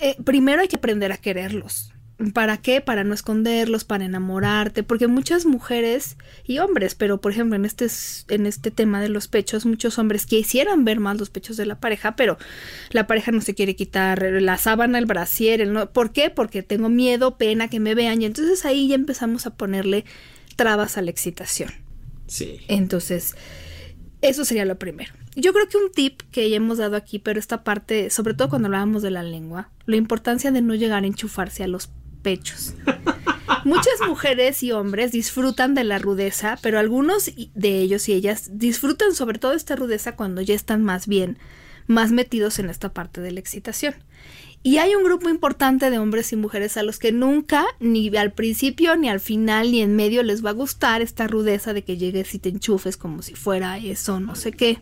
eh, 0.00 0.16
primero 0.24 0.60
hay 0.60 0.68
que 0.68 0.76
aprender 0.76 1.12
a 1.12 1.16
quererlos. 1.16 1.92
¿Para 2.34 2.58
qué? 2.58 2.80
Para 2.80 3.02
no 3.02 3.14
esconderlos, 3.14 3.84
para 3.84 4.04
enamorarte, 4.04 4.84
porque 4.84 5.08
muchas 5.08 5.44
mujeres 5.44 6.16
y 6.44 6.58
hombres, 6.58 6.94
pero 6.94 7.20
por 7.20 7.32
ejemplo 7.32 7.56
en 7.56 7.64
este, 7.64 7.88
en 8.28 8.46
este 8.46 8.70
tema 8.70 9.00
de 9.00 9.08
los 9.08 9.26
pechos, 9.26 9.66
muchos 9.66 9.98
hombres 9.98 10.26
quisieran 10.26 10.84
ver 10.84 11.00
más 11.00 11.18
los 11.18 11.30
pechos 11.30 11.56
de 11.56 11.66
la 11.66 11.80
pareja, 11.80 12.14
pero 12.14 12.38
la 12.90 13.08
pareja 13.08 13.32
no 13.32 13.40
se 13.40 13.54
quiere 13.54 13.74
quitar 13.74 14.22
la 14.22 14.56
sábana, 14.56 14.98
el 14.98 15.06
brasier, 15.06 15.60
el 15.60 15.72
no, 15.72 15.90
¿por 15.90 16.12
qué? 16.12 16.30
Porque 16.30 16.62
tengo 16.62 16.88
miedo, 16.88 17.38
pena 17.38 17.68
que 17.68 17.80
me 17.80 17.96
vean 17.96 18.22
y 18.22 18.26
entonces 18.26 18.64
ahí 18.64 18.88
ya 18.88 18.94
empezamos 18.94 19.46
a 19.46 19.54
ponerle 19.54 20.04
trabas 20.54 20.98
a 20.98 21.02
la 21.02 21.10
excitación. 21.10 21.70
Sí. 22.26 22.60
Entonces, 22.68 23.34
eso 24.20 24.44
sería 24.44 24.64
lo 24.64 24.78
primero. 24.78 25.12
Yo 25.34 25.52
creo 25.52 25.68
que 25.68 25.78
un 25.78 25.90
tip 25.90 26.22
que 26.30 26.48
ya 26.50 26.56
hemos 26.56 26.78
dado 26.78 26.96
aquí, 26.96 27.18
pero 27.18 27.38
esta 27.38 27.64
parte, 27.64 28.10
sobre 28.10 28.34
todo 28.34 28.48
cuando 28.48 28.66
hablábamos 28.66 29.02
de 29.02 29.10
la 29.10 29.22
lengua, 29.22 29.70
la 29.86 29.96
importancia 29.96 30.50
de 30.50 30.62
no 30.62 30.74
llegar 30.74 31.04
a 31.04 31.06
enchufarse 31.06 31.64
a 31.64 31.68
los 31.68 31.90
pechos. 32.22 32.74
Muchas 33.64 34.00
mujeres 34.06 34.62
y 34.62 34.72
hombres 34.72 35.12
disfrutan 35.12 35.74
de 35.74 35.84
la 35.84 35.98
rudeza, 35.98 36.58
pero 36.62 36.78
algunos 36.78 37.30
de 37.54 37.78
ellos 37.78 38.08
y 38.08 38.12
ellas 38.12 38.50
disfrutan 38.52 39.14
sobre 39.14 39.38
todo 39.38 39.52
esta 39.52 39.76
rudeza 39.76 40.16
cuando 40.16 40.40
ya 40.40 40.54
están 40.54 40.82
más 40.82 41.06
bien, 41.06 41.38
más 41.86 42.12
metidos 42.12 42.58
en 42.58 42.70
esta 42.70 42.92
parte 42.92 43.20
de 43.20 43.32
la 43.32 43.40
excitación. 43.40 43.94
Y 44.64 44.78
hay 44.78 44.94
un 44.94 45.02
grupo 45.02 45.28
importante 45.28 45.90
de 45.90 45.98
hombres 45.98 46.32
y 46.32 46.36
mujeres 46.36 46.76
a 46.76 46.84
los 46.84 47.00
que 47.00 47.10
nunca, 47.10 47.66
ni 47.80 48.14
al 48.16 48.32
principio, 48.32 48.94
ni 48.96 49.08
al 49.08 49.18
final, 49.18 49.72
ni 49.72 49.80
en 49.80 49.96
medio 49.96 50.22
les 50.22 50.44
va 50.44 50.50
a 50.50 50.54
gustar 50.54 51.02
esta 51.02 51.26
rudeza 51.26 51.72
de 51.72 51.82
que 51.82 51.96
llegues 51.96 52.32
y 52.34 52.38
te 52.38 52.50
enchufes 52.50 52.96
como 52.96 53.22
si 53.22 53.34
fuera 53.34 53.76
eso, 53.78 54.20
no 54.20 54.36
sé 54.36 54.52
qué. 54.52 54.78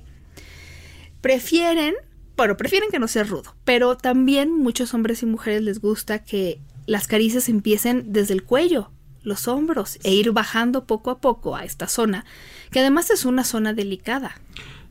Prefieren, 1.22 1.94
bueno, 2.36 2.58
prefieren 2.58 2.90
que 2.90 2.98
no 2.98 3.08
sea 3.08 3.24
rudo, 3.24 3.56
pero 3.64 3.96
también 3.96 4.52
muchos 4.52 4.92
hombres 4.92 5.22
y 5.22 5.26
mujeres 5.26 5.62
les 5.62 5.80
gusta 5.80 6.24
que 6.24 6.60
las 6.84 7.06
caricias 7.06 7.48
empiecen 7.48 8.12
desde 8.12 8.34
el 8.34 8.44
cuello, 8.44 8.90
los 9.22 9.48
hombros, 9.48 9.98
e 10.02 10.12
ir 10.12 10.32
bajando 10.32 10.86
poco 10.86 11.10
a 11.10 11.20
poco 11.20 11.56
a 11.56 11.64
esta 11.64 11.88
zona, 11.88 12.26
que 12.70 12.80
además 12.80 13.10
es 13.10 13.24
una 13.24 13.44
zona 13.44 13.72
delicada. 13.72 14.38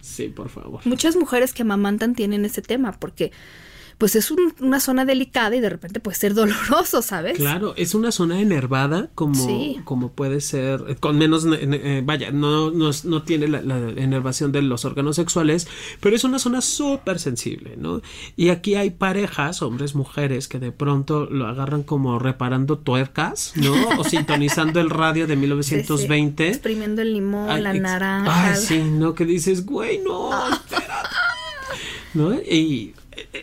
Sí, 0.01 0.29
por 0.29 0.49
favor. 0.49 0.81
Muchas 0.85 1.15
mujeres 1.15 1.53
que 1.53 1.61
amamantan 1.61 2.15
tienen 2.15 2.45
ese 2.45 2.61
tema, 2.63 2.93
porque 2.93 3.31
pues 3.99 4.15
es 4.15 4.31
una 4.31 4.79
zona 4.79 5.03
delicada 5.03 5.57
y 5.57 5.59
de 5.59 5.69
repente 5.69 5.99
puede 5.99 6.15
ser 6.15 6.33
doloroso, 6.33 7.01
¿sabes? 7.01 7.37
Claro, 7.37 7.73
es 7.75 7.93
una 7.93 8.13
zona 8.13 8.39
enervada 8.39 9.09
como, 9.13 9.45
como 9.83 10.13
puede 10.13 10.39
ser, 10.39 10.85
eh, 10.87 10.95
con 10.95 11.17
menos, 11.17 11.45
eh, 11.51 12.01
vaya, 12.05 12.31
no, 12.31 12.71
no, 12.71 12.91
no 13.03 13.23
tiene 13.23 13.49
la, 13.49 13.59
enervación 13.59 14.53
de 14.53 14.61
los 14.61 14.85
órganos 14.85 15.17
sexuales, 15.17 15.67
pero 15.99 16.15
es 16.15 16.23
una 16.23 16.39
zona 16.39 16.61
súper 16.61 17.19
sensible, 17.19 17.75
¿no? 17.75 18.01
Y 18.37 18.49
aquí 18.49 18.75
hay 18.75 18.91
parejas, 18.91 19.61
hombres, 19.61 19.95
mujeres, 19.95 20.47
que 20.47 20.59
de 20.59 20.71
pronto 20.71 21.25
lo 21.25 21.47
agarran 21.47 21.83
como 21.83 22.19
reparando 22.19 22.77
tuercas, 22.77 23.51
¿no? 23.57 23.73
O 23.99 24.03
sintonizando 24.05 24.79
el 24.79 24.89
radio 24.89 25.27
de 25.27 25.35
1920. 25.35 26.47
Exprimiendo 26.47 27.01
el 27.01 27.11
limón, 27.11 27.61
la 27.61 27.73
naranja. 27.73 28.51
Ay, 28.51 28.55
sí, 28.55 28.81
¿no? 28.81 29.13
Que 29.13 29.25
dices, 29.25 29.65
güey, 29.65 29.99
no, 29.99 30.31
espérate. 30.53 31.09
¿No? 32.13 32.33
Y 32.33 32.93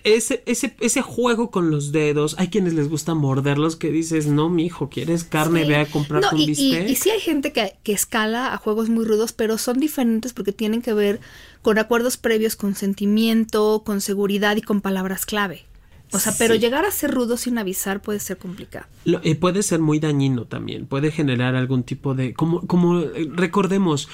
ese, 0.04 0.42
ese, 0.46 0.74
ese 0.80 1.02
juego 1.02 1.50
con 1.50 1.70
los 1.70 1.92
dedos, 1.92 2.36
hay 2.38 2.48
quienes 2.48 2.74
les 2.74 2.88
gusta 2.88 3.14
morderlos 3.14 3.76
que 3.76 3.90
dices, 3.90 4.26
no, 4.26 4.48
mi 4.48 4.66
hijo, 4.66 4.88
¿quieres 4.88 5.24
carne? 5.24 5.64
Ve 5.64 5.76
a 5.76 5.86
comprar 5.86 6.22
un 6.32 6.40
y, 6.40 6.46
bistec. 6.46 6.88
Y, 6.88 6.96
sí 6.96 7.10
hay 7.10 7.20
gente 7.20 7.52
que, 7.52 7.76
que 7.82 7.92
escala 7.92 8.52
a 8.52 8.58
juegos 8.58 8.88
muy 8.88 9.04
rudos, 9.04 9.32
pero 9.32 9.58
son 9.58 9.80
diferentes 9.80 10.32
porque 10.32 10.52
tienen 10.52 10.82
que 10.82 10.94
ver 10.94 11.20
con 11.62 11.78
acuerdos 11.78 12.16
previos, 12.16 12.56
con 12.56 12.74
sentimiento, 12.74 13.82
con 13.84 14.00
seguridad 14.00 14.56
y 14.56 14.62
con 14.62 14.80
palabras 14.80 15.26
clave. 15.26 15.64
O 16.12 16.18
sea, 16.18 16.32
pero 16.38 16.54
llegar 16.54 16.84
a 16.84 16.90
ser 16.90 17.10
rudo 17.10 17.36
sin 17.36 17.58
avisar 17.58 18.00
puede 18.00 18.20
ser 18.20 18.38
complicado. 18.38 18.86
Eh, 19.04 19.34
puede 19.34 19.62
ser 19.62 19.80
muy 19.80 19.98
dañino 19.98 20.44
también, 20.44 20.86
puede 20.86 21.10
generar 21.10 21.56
algún 21.56 21.82
tipo 21.82 22.14
de... 22.14 22.32
Como, 22.32 22.66
como 22.66 23.00
eh, 23.00 23.28
recordemos, 23.32 24.08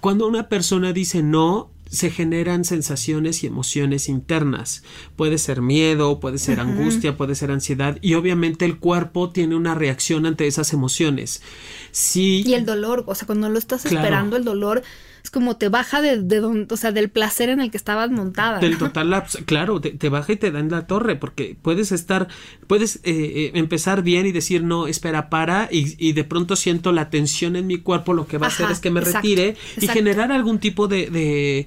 cuando 0.00 0.28
una 0.28 0.48
persona 0.48 0.92
dice 0.92 1.22
no, 1.22 1.70
se 1.94 2.10
generan 2.10 2.64
sensaciones 2.64 3.42
y 3.42 3.46
emociones 3.46 4.08
internas. 4.08 4.82
Puede 5.16 5.38
ser 5.38 5.62
miedo, 5.62 6.20
puede 6.20 6.38
ser 6.38 6.60
angustia, 6.60 7.16
puede 7.16 7.34
ser 7.34 7.50
ansiedad 7.50 7.98
y 8.00 8.14
obviamente 8.14 8.64
el 8.64 8.78
cuerpo 8.78 9.30
tiene 9.30 9.54
una 9.54 9.74
reacción 9.74 10.26
ante 10.26 10.46
esas 10.46 10.72
emociones. 10.72 11.42
Sí. 11.90 12.42
Y 12.44 12.54
el 12.54 12.66
dolor, 12.66 13.04
o 13.06 13.14
sea, 13.14 13.26
cuando 13.26 13.48
lo 13.48 13.58
estás 13.58 13.86
esperando, 13.86 14.36
el 14.36 14.44
dolor 14.44 14.82
es 15.24 15.30
como 15.30 15.56
te 15.56 15.70
baja 15.70 16.02
de, 16.02 16.20
de 16.20 16.40
o 16.40 16.76
sea, 16.76 16.92
del 16.92 17.08
placer 17.08 17.48
en 17.48 17.58
el 17.58 17.70
que 17.70 17.78
estabas 17.78 18.10
montada. 18.10 18.58
Del 18.58 18.76
total, 18.76 19.24
claro, 19.46 19.80
te, 19.80 20.08
baja 20.10 20.32
y 20.34 20.36
te 20.36 20.50
da 20.50 20.60
en 20.60 20.70
la 20.70 20.86
torre, 20.86 21.16
porque 21.16 21.56
puedes 21.60 21.92
estar, 21.92 22.28
puedes 22.66 22.96
eh, 22.96 23.00
eh, 23.04 23.50
empezar 23.54 24.02
bien 24.02 24.26
y 24.26 24.32
decir, 24.32 24.62
no, 24.62 24.86
espera, 24.86 25.30
para, 25.30 25.68
y, 25.72 26.12
de 26.12 26.24
pronto 26.24 26.56
siento 26.56 26.92
la 26.92 27.08
tensión 27.08 27.56
en 27.56 27.66
mi 27.66 27.78
cuerpo, 27.78 28.12
lo 28.12 28.26
que 28.26 28.36
va 28.36 28.48
a 28.48 28.50
hacer 28.50 28.70
es 28.70 28.80
que 28.80 28.90
me 28.90 29.00
retire 29.00 29.56
y 29.80 29.88
generar 29.88 30.30
algún 30.30 30.58
tipo 30.58 30.88
de, 30.88 31.08
de 31.08 31.66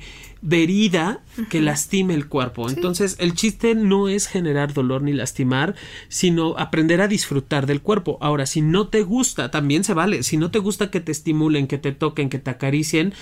herida 0.52 1.22
que 1.50 1.62
lastime 1.62 2.14
el 2.14 2.28
cuerpo. 2.28 2.70
Entonces, 2.70 3.16
el 3.20 3.34
chiste 3.34 3.76
no 3.76 4.08
es 4.08 4.28
generar 4.28 4.74
dolor 4.74 5.02
ni 5.02 5.14
lastimar, 5.14 5.76
sino 6.08 6.58
aprender 6.58 7.02
a 7.02 7.08
disfrutar 7.08 7.66
del 7.66 7.82
cuerpo. 7.82 8.18
Ahora, 8.22 8.46
si 8.46 8.62
no 8.62 8.88
te 8.88 9.04
gusta, 9.04 9.52
también 9.52 9.84
se 9.84 9.94
vale. 9.94 10.24
Si 10.24 10.38
no 10.38 10.52
te 10.52 10.60
gusta 10.60 10.92
que 10.92 11.00
te 11.00 11.12
estimulen, 11.12 11.68
que 11.68 11.78
te 11.78 11.92
toquen, 11.92 12.30
que 12.30 12.40
te 12.40 12.50
acaricien, 12.50 13.14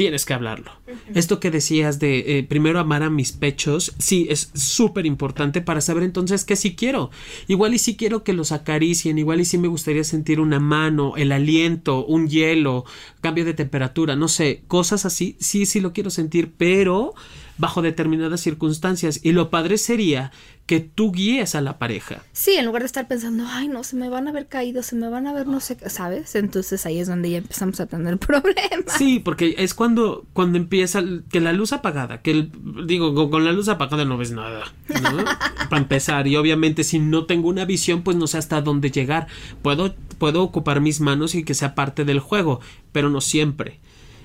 tienes 0.00 0.24
que 0.24 0.32
hablarlo. 0.32 0.72
Esto 1.14 1.40
que 1.40 1.50
decías 1.50 1.98
de 1.98 2.38
eh, 2.38 2.42
primero 2.42 2.78
amar 2.78 3.02
a 3.02 3.10
mis 3.10 3.32
pechos, 3.32 3.94
sí, 3.98 4.26
es 4.30 4.50
súper 4.54 5.04
importante 5.04 5.60
para 5.60 5.82
saber 5.82 6.04
entonces 6.04 6.46
qué 6.46 6.56
sí 6.56 6.74
quiero. 6.74 7.10
Igual 7.48 7.74
y 7.74 7.78
sí 7.78 7.96
quiero 7.96 8.24
que 8.24 8.32
los 8.32 8.50
acaricien, 8.50 9.18
igual 9.18 9.42
y 9.42 9.44
sí 9.44 9.58
me 9.58 9.68
gustaría 9.68 10.02
sentir 10.02 10.40
una 10.40 10.58
mano, 10.58 11.18
el 11.18 11.32
aliento, 11.32 12.06
un 12.06 12.28
hielo, 12.28 12.86
cambio 13.20 13.44
de 13.44 13.52
temperatura, 13.52 14.16
no 14.16 14.28
sé, 14.28 14.62
cosas 14.68 15.04
así, 15.04 15.36
sí, 15.38 15.66
sí 15.66 15.80
lo 15.80 15.92
quiero 15.92 16.08
sentir, 16.08 16.54
pero 16.56 17.12
bajo 17.60 17.82
determinadas 17.82 18.40
circunstancias. 18.40 19.20
Y 19.22 19.32
lo 19.32 19.50
padre 19.50 19.78
sería 19.78 20.32
que 20.66 20.80
tú 20.80 21.12
guíes 21.12 21.54
a 21.54 21.60
la 21.60 21.78
pareja. 21.78 22.22
Sí, 22.32 22.52
en 22.52 22.64
lugar 22.64 22.82
de 22.82 22.86
estar 22.86 23.08
pensando, 23.08 23.44
ay, 23.46 23.68
no, 23.68 23.84
se 23.84 23.96
me 23.96 24.08
van 24.08 24.28
a 24.28 24.32
ver 24.32 24.46
caído, 24.46 24.82
se 24.82 24.96
me 24.96 25.08
van 25.08 25.26
a 25.26 25.32
ver, 25.32 25.46
no 25.46 25.60
sé, 25.60 25.76
¿sabes? 25.88 26.34
Entonces 26.36 26.86
ahí 26.86 26.98
es 27.00 27.08
donde 27.08 27.30
ya 27.30 27.38
empezamos 27.38 27.80
a 27.80 27.86
tener 27.86 28.18
problemas. 28.18 28.96
Sí, 28.96 29.18
porque 29.18 29.56
es 29.58 29.74
cuando, 29.74 30.26
cuando 30.32 30.58
empieza 30.58 31.02
que 31.30 31.40
la 31.40 31.52
luz 31.52 31.72
apagada, 31.72 32.22
que 32.22 32.30
el, 32.30 32.52
digo, 32.86 33.30
con 33.30 33.44
la 33.44 33.52
luz 33.52 33.68
apagada 33.68 34.04
no 34.04 34.16
ves 34.16 34.30
nada, 34.30 34.72
¿no? 34.88 35.24
Para 35.68 35.82
empezar, 35.82 36.26
y 36.26 36.36
obviamente 36.36 36.84
si 36.84 36.98
no 36.98 37.26
tengo 37.26 37.48
una 37.48 37.64
visión, 37.64 38.02
pues 38.02 38.16
no 38.16 38.26
sé 38.26 38.38
hasta 38.38 38.62
dónde 38.62 38.90
llegar. 38.90 39.26
Puedo, 39.62 39.94
puedo 40.18 40.42
ocupar 40.42 40.80
mis 40.80 41.00
manos 41.00 41.34
y 41.34 41.44
que 41.44 41.54
sea 41.54 41.74
parte 41.74 42.04
del 42.04 42.20
juego, 42.20 42.60
pero 42.92 43.10
no 43.10 43.20
siempre. 43.20 43.80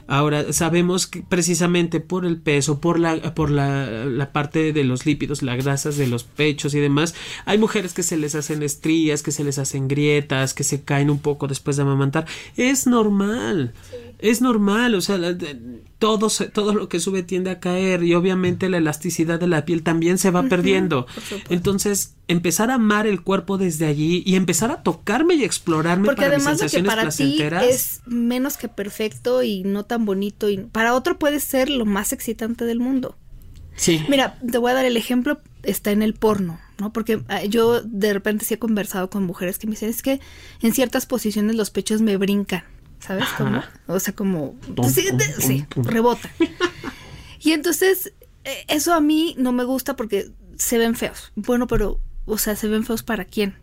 Ahora, 0.08 0.54
sabemos 0.54 1.08
que 1.08 1.24
precisamente 1.24 2.00
por 2.00 2.26
el 2.26 2.38
peso, 2.38 2.80
por 2.80 3.00
la, 3.00 3.34
por 3.34 3.50
la, 3.50 4.30
parte 4.32 4.72
de 4.72 4.84
los 4.84 5.06
lípidos, 5.06 5.42
las 5.42 5.58
grasas 5.58 5.98
de 5.98 6.08
los 6.08 6.24
pechos 6.24 6.76
y 6.76 6.80
demás, 6.80 7.16
hay 7.46 7.58
mujeres 7.58 7.94
que 7.94 8.04
se 8.04 8.18
les 8.18 8.36
hacen 8.36 8.62
estrías, 8.62 9.24
que 9.24 9.32
se 9.32 9.44
les 9.44 9.58
hacen 9.58 9.88
grietas, 9.88 10.54
que 10.54 10.64
se 10.64 10.84
caen 10.84 11.10
un 11.10 11.20
poco 11.20 11.48
después 11.48 11.78
de 11.78 11.84
amamantar. 11.84 12.26
Es 12.56 12.86
normal. 12.86 13.74
Es 14.20 14.42
normal, 14.42 14.96
o 14.96 15.02
sea, 15.02 15.18
todo, 16.00 16.30
todo 16.54 16.74
lo 16.74 16.90
que 16.90 17.00
sube 17.00 17.24
tiende 17.24 17.52
a 17.52 17.60
caer 17.60 18.04
y 18.04 18.14
obviamente 18.14 18.70
la 18.70 18.78
elasticidad 18.78 19.40
de 19.40 19.48
la 19.48 19.66
piel 19.66 19.84
también 19.84 20.18
se 20.18 20.32
va 20.32 20.44
perdiendo. 20.44 21.06
Entonces, 21.50 22.16
empezar 22.28 22.72
a 22.72 22.76
amar 22.76 23.08
el 23.08 23.22
cuerpo 23.22 23.58
desde 23.58 23.86
allí 23.86 24.24
y 24.26 24.36
empezar 24.36 24.72
a 24.72 24.84
tocarme 24.84 25.36
y 25.36 25.44
explorarme 25.44 26.06
Porque 26.06 26.26
además 26.26 26.60
de 26.60 26.70
que 26.70 26.84
para 26.84 27.10
ti 27.10 27.42
es 27.42 28.02
menos 28.06 28.58
que 28.58 28.68
perfecto 28.68 29.44
y 29.44 29.64
no 29.64 29.86
tan 29.86 30.06
bonito 30.06 30.50
y 30.50 30.58
para 30.58 30.94
otro 30.94 31.20
puede 31.20 31.40
ser 31.40 31.70
lo 31.70 31.86
más 31.86 32.14
excitante 32.14 32.66
del 32.66 32.80
mundo. 32.80 33.16
Sí. 33.76 34.02
Mira, 34.10 34.40
te 34.40 34.58
voy 34.58 34.72
a 34.72 34.76
dar 34.76 34.86
el 34.86 34.98
ejemplo, 34.98 35.40
está 35.64 35.92
en 35.92 36.02
el 36.02 36.14
porno, 36.14 36.60
¿no? 36.80 36.94
Porque 36.94 37.22
ah, 37.28 37.44
yo 37.44 37.82
de 37.82 38.14
repente 38.14 38.46
sí 38.46 38.54
he 38.54 38.60
conversado 38.60 39.10
con 39.10 39.24
mujeres 39.24 39.60
que 39.60 39.68
me 39.68 39.72
dicen, 39.72 39.90
es 39.90 40.02
que 40.02 40.20
en 40.62 40.74
ciertas 40.74 41.06
posiciones 41.06 41.56
los 41.56 41.72
pechos 41.72 42.02
me 42.02 42.18
brincan. 42.18 42.64
¿Sabes? 43.06 43.28
O 43.88 44.00
sea, 44.00 44.16
como... 44.16 44.56
sí, 45.40 45.66
rebota. 45.76 46.30
Y 47.40 47.52
entonces, 47.52 48.14
eh, 48.44 48.66
eso 48.68 48.94
a 48.94 49.00
mí 49.00 49.36
no 49.38 49.52
me 49.52 49.64
gusta 49.64 49.96
porque 49.96 50.32
se 50.58 50.80
ven 50.80 50.96
feos. 50.96 51.32
Bueno, 51.36 51.68
pero, 51.68 52.00
o 52.26 52.38
sea, 52.40 52.56
¿se 52.56 52.68
ven 52.68 52.84
feos 52.84 53.04
para 53.04 53.26
quién? 53.26 53.56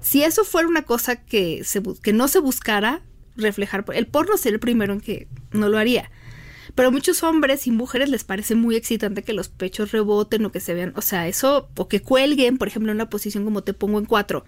Si 0.00 0.24
eso 0.24 0.44
fuera 0.44 0.66
una 0.66 0.82
cosa 0.82 1.16
que, 1.16 1.62
se, 1.64 1.82
que 2.02 2.12
no 2.12 2.26
se 2.26 2.40
buscara 2.40 3.02
reflejar, 3.36 3.84
el 3.94 4.06
porno 4.06 4.36
sería 4.36 4.54
el 4.54 4.60
primero 4.60 4.92
en 4.92 5.00
que 5.00 5.28
no 5.52 5.68
lo 5.68 5.78
haría. 5.78 6.10
Pero 6.74 6.88
a 6.88 6.90
muchos 6.90 7.22
hombres 7.22 7.66
y 7.66 7.70
mujeres 7.70 8.08
les 8.08 8.24
parece 8.24 8.54
muy 8.54 8.74
excitante 8.76 9.22
que 9.22 9.32
los 9.32 9.48
pechos 9.48 9.92
reboten 9.92 10.44
o 10.44 10.52
que 10.52 10.60
se 10.60 10.74
vean, 10.74 10.92
o 10.96 11.02
sea, 11.02 11.28
eso, 11.28 11.68
o 11.76 11.88
que 11.88 12.02
cuelguen, 12.02 12.58
por 12.58 12.68
ejemplo, 12.68 12.90
en 12.90 12.96
una 12.96 13.08
posición 13.08 13.44
como 13.44 13.62
te 13.62 13.72
pongo 13.72 13.98
en 13.98 14.04
cuatro. 14.04 14.44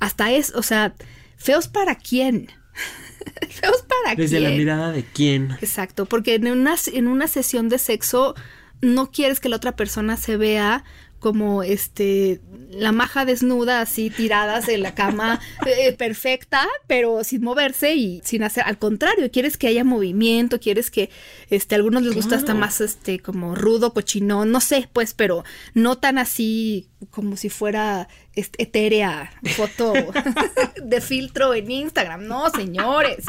Hasta 0.00 0.32
es, 0.32 0.54
o 0.54 0.62
sea, 0.62 0.94
feos 1.36 1.68
para 1.68 1.94
quién. 1.94 2.48
Feos 3.50 3.82
para 3.82 4.14
Desde 4.14 4.40
la 4.40 4.50
mirada 4.50 4.92
de 4.92 5.04
quién. 5.04 5.52
Exacto, 5.60 6.06
porque 6.06 6.34
en 6.34 6.48
una, 6.48 6.76
en 6.92 7.08
una 7.08 7.28
sesión 7.28 7.68
de 7.68 7.78
sexo 7.78 8.34
no 8.80 9.10
quieres 9.10 9.40
que 9.40 9.48
la 9.48 9.56
otra 9.56 9.76
persona 9.76 10.16
se 10.16 10.36
vea 10.36 10.84
como 11.18 11.62
este 11.62 12.40
la 12.70 12.92
maja 12.92 13.24
desnuda 13.24 13.80
así 13.80 14.10
tiradas 14.10 14.68
en 14.68 14.82
la 14.82 14.94
cama 14.94 15.40
eh, 15.66 15.92
perfecta 15.92 16.66
pero 16.86 17.24
sin 17.24 17.42
moverse 17.42 17.94
y 17.94 18.20
sin 18.24 18.42
hacer 18.42 18.64
al 18.66 18.78
contrario 18.78 19.30
quieres 19.30 19.56
que 19.56 19.68
haya 19.68 19.84
movimiento 19.84 20.60
quieres 20.60 20.90
que 20.90 21.10
este 21.50 21.74
a 21.74 21.78
algunos 21.78 22.02
les 22.02 22.14
gusta 22.14 22.36
hasta 22.36 22.54
más 22.54 22.80
este 22.80 23.20
como 23.20 23.54
rudo 23.54 23.92
cochinón 23.92 24.50
no 24.50 24.60
sé 24.60 24.88
pues 24.92 25.14
pero 25.14 25.44
no 25.74 25.96
tan 25.96 26.18
así 26.18 26.88
como 27.10 27.36
si 27.36 27.48
fuera 27.48 28.08
este, 28.34 28.62
etérea 28.62 29.30
foto 29.56 29.92
de 30.82 31.00
filtro 31.00 31.54
en 31.54 31.70
Instagram. 31.70 32.26
No 32.26 32.50
señores 32.50 33.24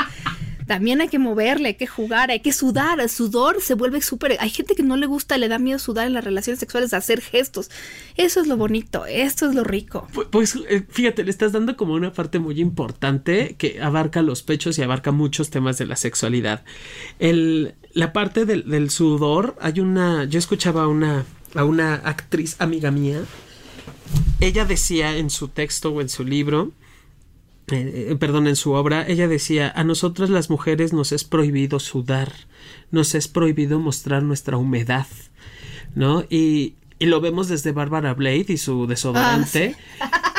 También 0.68 1.00
hay 1.00 1.08
que 1.08 1.18
moverle, 1.18 1.70
hay 1.70 1.76
que 1.76 1.88
jugar, 1.88 2.30
hay 2.30 2.42
que 2.42 2.52
sudar. 2.52 3.00
El 3.00 3.10
sudor 3.10 3.62
se 3.62 3.74
vuelve 3.74 4.02
súper. 4.02 4.38
Hay 4.40 4.50
gente 4.50 4.76
que 4.76 4.84
no 4.84 4.98
le 4.98 5.06
gusta, 5.06 5.38
le 5.38 5.48
da 5.48 5.60
miedo 5.60 5.80
sudar 5.80 6.08
en 6.08 6.14
las 6.14 6.26
relaciones 6.26 6.60
sexuales, 6.60 6.94
hacer 6.94 7.22
gestos. 7.22 7.72
Eso 8.18 8.42
es 8.42 8.48
lo 8.48 8.58
bonito, 8.58 9.06
esto 9.06 9.50
es 9.50 9.56
lo 9.56 9.64
rico. 9.64 10.08
Pues 10.30 10.56
eh, 10.70 10.86
fíjate, 10.90 11.24
le 11.24 11.32
estás 11.32 11.54
dando 11.54 11.78
como 11.78 11.94
una 11.94 12.12
parte 12.12 12.40
muy 12.40 12.60
importante 12.60 13.56
que 13.58 13.82
abarca 13.82 14.22
los 14.22 14.44
pechos 14.44 14.78
y 14.78 14.84
abarca 14.84 15.12
muchos 15.12 15.50
temas 15.50 15.78
de 15.78 15.86
la 15.86 15.96
sexualidad. 15.96 16.66
El, 17.20 17.76
la 17.94 18.12
parte 18.12 18.46
del, 18.46 18.70
del 18.70 18.90
sudor, 18.90 19.56
hay 19.62 19.80
una. 19.80 20.26
Yo 20.26 20.38
escuchaba 20.38 20.84
a 20.84 20.88
una, 20.88 21.26
a 21.56 21.64
una 21.64 21.96
actriz 21.96 22.58
amiga 22.60 22.92
mía. 22.92 23.22
Ella 24.42 24.66
decía 24.66 25.18
en 25.18 25.30
su 25.30 25.48
texto 25.48 25.92
o 25.92 26.02
en 26.02 26.10
su 26.10 26.26
libro 26.26 26.72
eh, 27.70 28.16
perdón, 28.20 28.48
en 28.48 28.56
su 28.56 28.72
obra, 28.72 29.06
ella 29.08 29.28
decía, 29.28 29.72
a 29.76 29.84
nosotras 29.84 30.30
las 30.30 30.50
mujeres 30.50 30.94
nos 30.94 31.12
es 31.12 31.24
prohibido 31.24 31.80
sudar, 31.80 32.32
nos 32.92 33.14
es 33.14 33.28
prohibido 33.28 33.80
mostrar 33.80 34.24
nuestra 34.24 34.58
humedad, 34.58 35.08
¿no? 35.94 36.24
Y, 36.30 36.76
y 37.00 37.06
lo 37.08 37.22
vemos 37.22 37.48
desde 37.48 37.74
Bárbara 37.74 38.14
Blade 38.14 38.46
y 38.50 38.58
su 38.58 38.88
desodorante. 38.88 39.76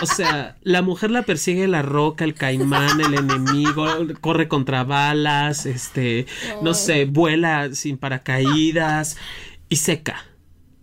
O 0.00 0.06
sea, 0.06 0.56
la 0.62 0.82
mujer 0.82 1.10
la 1.10 1.22
persigue 1.22 1.68
la 1.68 1.82
roca, 1.82 2.24
el 2.24 2.34
caimán, 2.34 3.00
el 3.00 3.14
enemigo, 3.14 3.86
corre 4.20 4.48
contra 4.48 4.84
balas, 4.84 5.66
este, 5.66 6.26
no 6.62 6.72
sé, 6.72 7.04
vuela 7.04 7.74
sin 7.74 7.98
paracaídas 7.98 9.16
y 9.68 9.76
seca. 9.76 10.24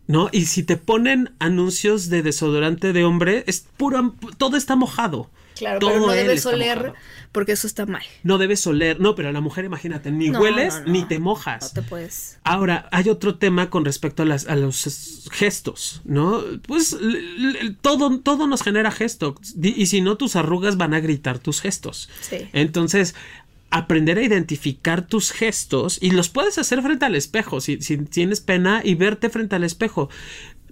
¿No? 0.08 0.30
Y 0.32 0.46
si 0.46 0.62
te 0.62 0.78
ponen 0.78 1.34
anuncios 1.40 2.10
de 2.10 2.22
desodorante 2.22 2.94
de 2.94 3.06
hombre, 3.06 3.44
es 3.48 3.66
puro, 3.76 4.14
todo 4.38 4.56
está 4.56 4.76
mojado. 4.76 5.32
Claro, 5.56 5.80
pero 5.80 6.00
no 6.00 6.12
debes 6.12 6.46
oler 6.46 6.94
porque 7.32 7.54
eso 7.54 7.68
está 7.68 7.86
mal. 7.86 8.04
No 8.24 8.38
debes 8.38 8.66
oler, 8.66 9.00
no, 9.00 9.16
pero 9.16 9.30
a 9.30 9.32
la 9.32 9.42
mujer 9.42 9.66
imagínate, 9.66 10.12
ni 10.12 10.30
hueles 10.30 10.84
ni 10.86 11.06
te 11.06 11.20
mojas. 11.20 11.74
No 11.76 11.82
te 11.82 11.88
puedes. 11.88 12.40
Ahora, 12.44 12.88
hay 12.92 13.10
otro 13.10 13.36
tema 13.36 13.70
con 13.70 13.86
respecto 13.86 14.24
a, 14.24 14.26
las, 14.26 14.48
a 14.48 14.56
los 14.56 15.30
gestos, 15.32 16.02
¿no? 16.06 16.44
Pues 16.68 16.98
todo, 17.82 18.20
todo 18.20 18.48
nos 18.48 18.64
genera 18.64 18.92
gestos 18.92 19.36
y 19.62 19.86
si 19.88 20.02
no, 20.02 20.16
tus 20.18 20.36
arrugas 20.36 20.78
van 20.78 20.94
a 20.94 21.00
gritar 21.00 21.40
tus 21.40 21.62
gestos. 21.62 22.10
Sí. 22.22 22.50
Entonces, 22.54 23.16
aprender 23.70 24.18
a 24.18 24.24
identificar 24.24 25.06
tus 25.06 25.32
gestos 25.32 25.98
y 26.02 26.12
los 26.12 26.30
puedes 26.30 26.58
hacer 26.58 26.82
frente 26.82 27.06
al 27.06 27.16
espejo, 27.16 27.60
si, 27.60 27.82
si 27.82 27.98
tienes 27.98 28.40
pena 28.40 28.82
y 28.84 28.96
verte 28.96 29.30
frente 29.30 29.56
al 29.56 29.66
espejo 29.66 30.10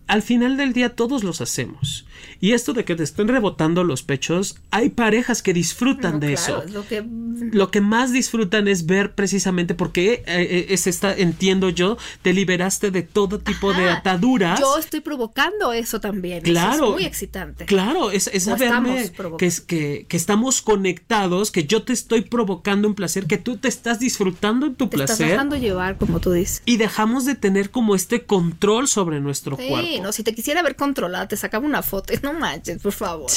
al 0.07 0.21
final 0.21 0.57
del 0.57 0.73
día 0.73 0.95
todos 0.95 1.23
los 1.23 1.41
hacemos. 1.41 2.05
Y 2.39 2.51
esto 2.51 2.73
de 2.73 2.83
que 2.83 2.95
te 2.95 3.03
estén 3.03 3.27
rebotando 3.27 3.83
los 3.83 4.03
pechos, 4.03 4.57
hay 4.69 4.89
parejas 4.89 5.41
que 5.41 5.53
disfrutan 5.53 6.19
de 6.19 6.33
eso. 6.33 6.63
Lo 6.69 6.85
que... 6.85 7.03
lo 7.51 7.71
que... 7.71 7.81
más 7.81 8.11
disfrutan 8.11 8.67
es 8.67 8.85
ver 8.85 9.15
precisamente 9.15 9.75
porque 9.75 10.13
eh, 10.13 10.23
eh, 10.27 10.65
es 10.69 10.87
esta, 10.87 11.15
entiendo 11.15 11.69
yo, 11.69 11.97
te 12.21 12.33
liberaste 12.33 12.91
de 12.91 13.03
todo 13.03 13.39
tipo 13.39 13.73
de 13.73 13.89
ataduras. 13.89 14.59
Yo 14.59 14.77
estoy 14.77 14.99
provocando 14.99 15.73
eso 15.73 15.99
también. 15.99 16.41
Claro. 16.41 16.85
es 16.85 16.91
muy 16.91 17.05
excitante. 17.05 17.65
Claro, 17.65 18.11
es, 18.11 18.29
es 18.33 18.43
saberme 18.43 19.11
que, 19.37 19.45
es, 19.45 19.61
que, 19.61 20.05
que, 20.07 20.17
estamos 20.17 20.61
conectados, 20.61 21.51
que 21.51 21.65
yo 21.65 21.83
te 21.83 21.93
estoy 21.93 22.21
provocando 22.21 22.87
un 22.87 22.95
placer, 22.95 23.25
que 23.25 23.37
tú 23.37 23.57
te 23.57 23.67
estás 23.67 23.99
disfrutando 23.99 24.65
en 24.65 24.75
tu 24.75 24.87
te 24.87 24.97
placer. 24.97 25.13
Estás 25.13 25.29
dejando 25.29 25.55
llevar, 25.55 25.97
como 25.97 26.19
tú 26.19 26.31
dices. 26.31 26.61
Y 26.65 26.77
dejamos 26.77 27.25
de 27.25 27.35
tener 27.35 27.71
como 27.71 27.95
este 27.95 28.23
control 28.23 28.87
sobre 28.87 29.19
nuestro 29.19 29.55
cuerpo. 29.55 29.92
Sí, 29.93 29.99
no, 29.99 30.11
si 30.11 30.23
te 30.23 30.33
quisiera 30.33 30.63
ver 30.63 30.75
controlada, 30.75 31.27
te 31.27 31.37
sacaba 31.37 31.65
una 31.65 31.81
foto. 31.81 32.13
No 32.23 32.33
manches, 32.33 32.81
por 32.81 32.93
favor. 32.93 33.29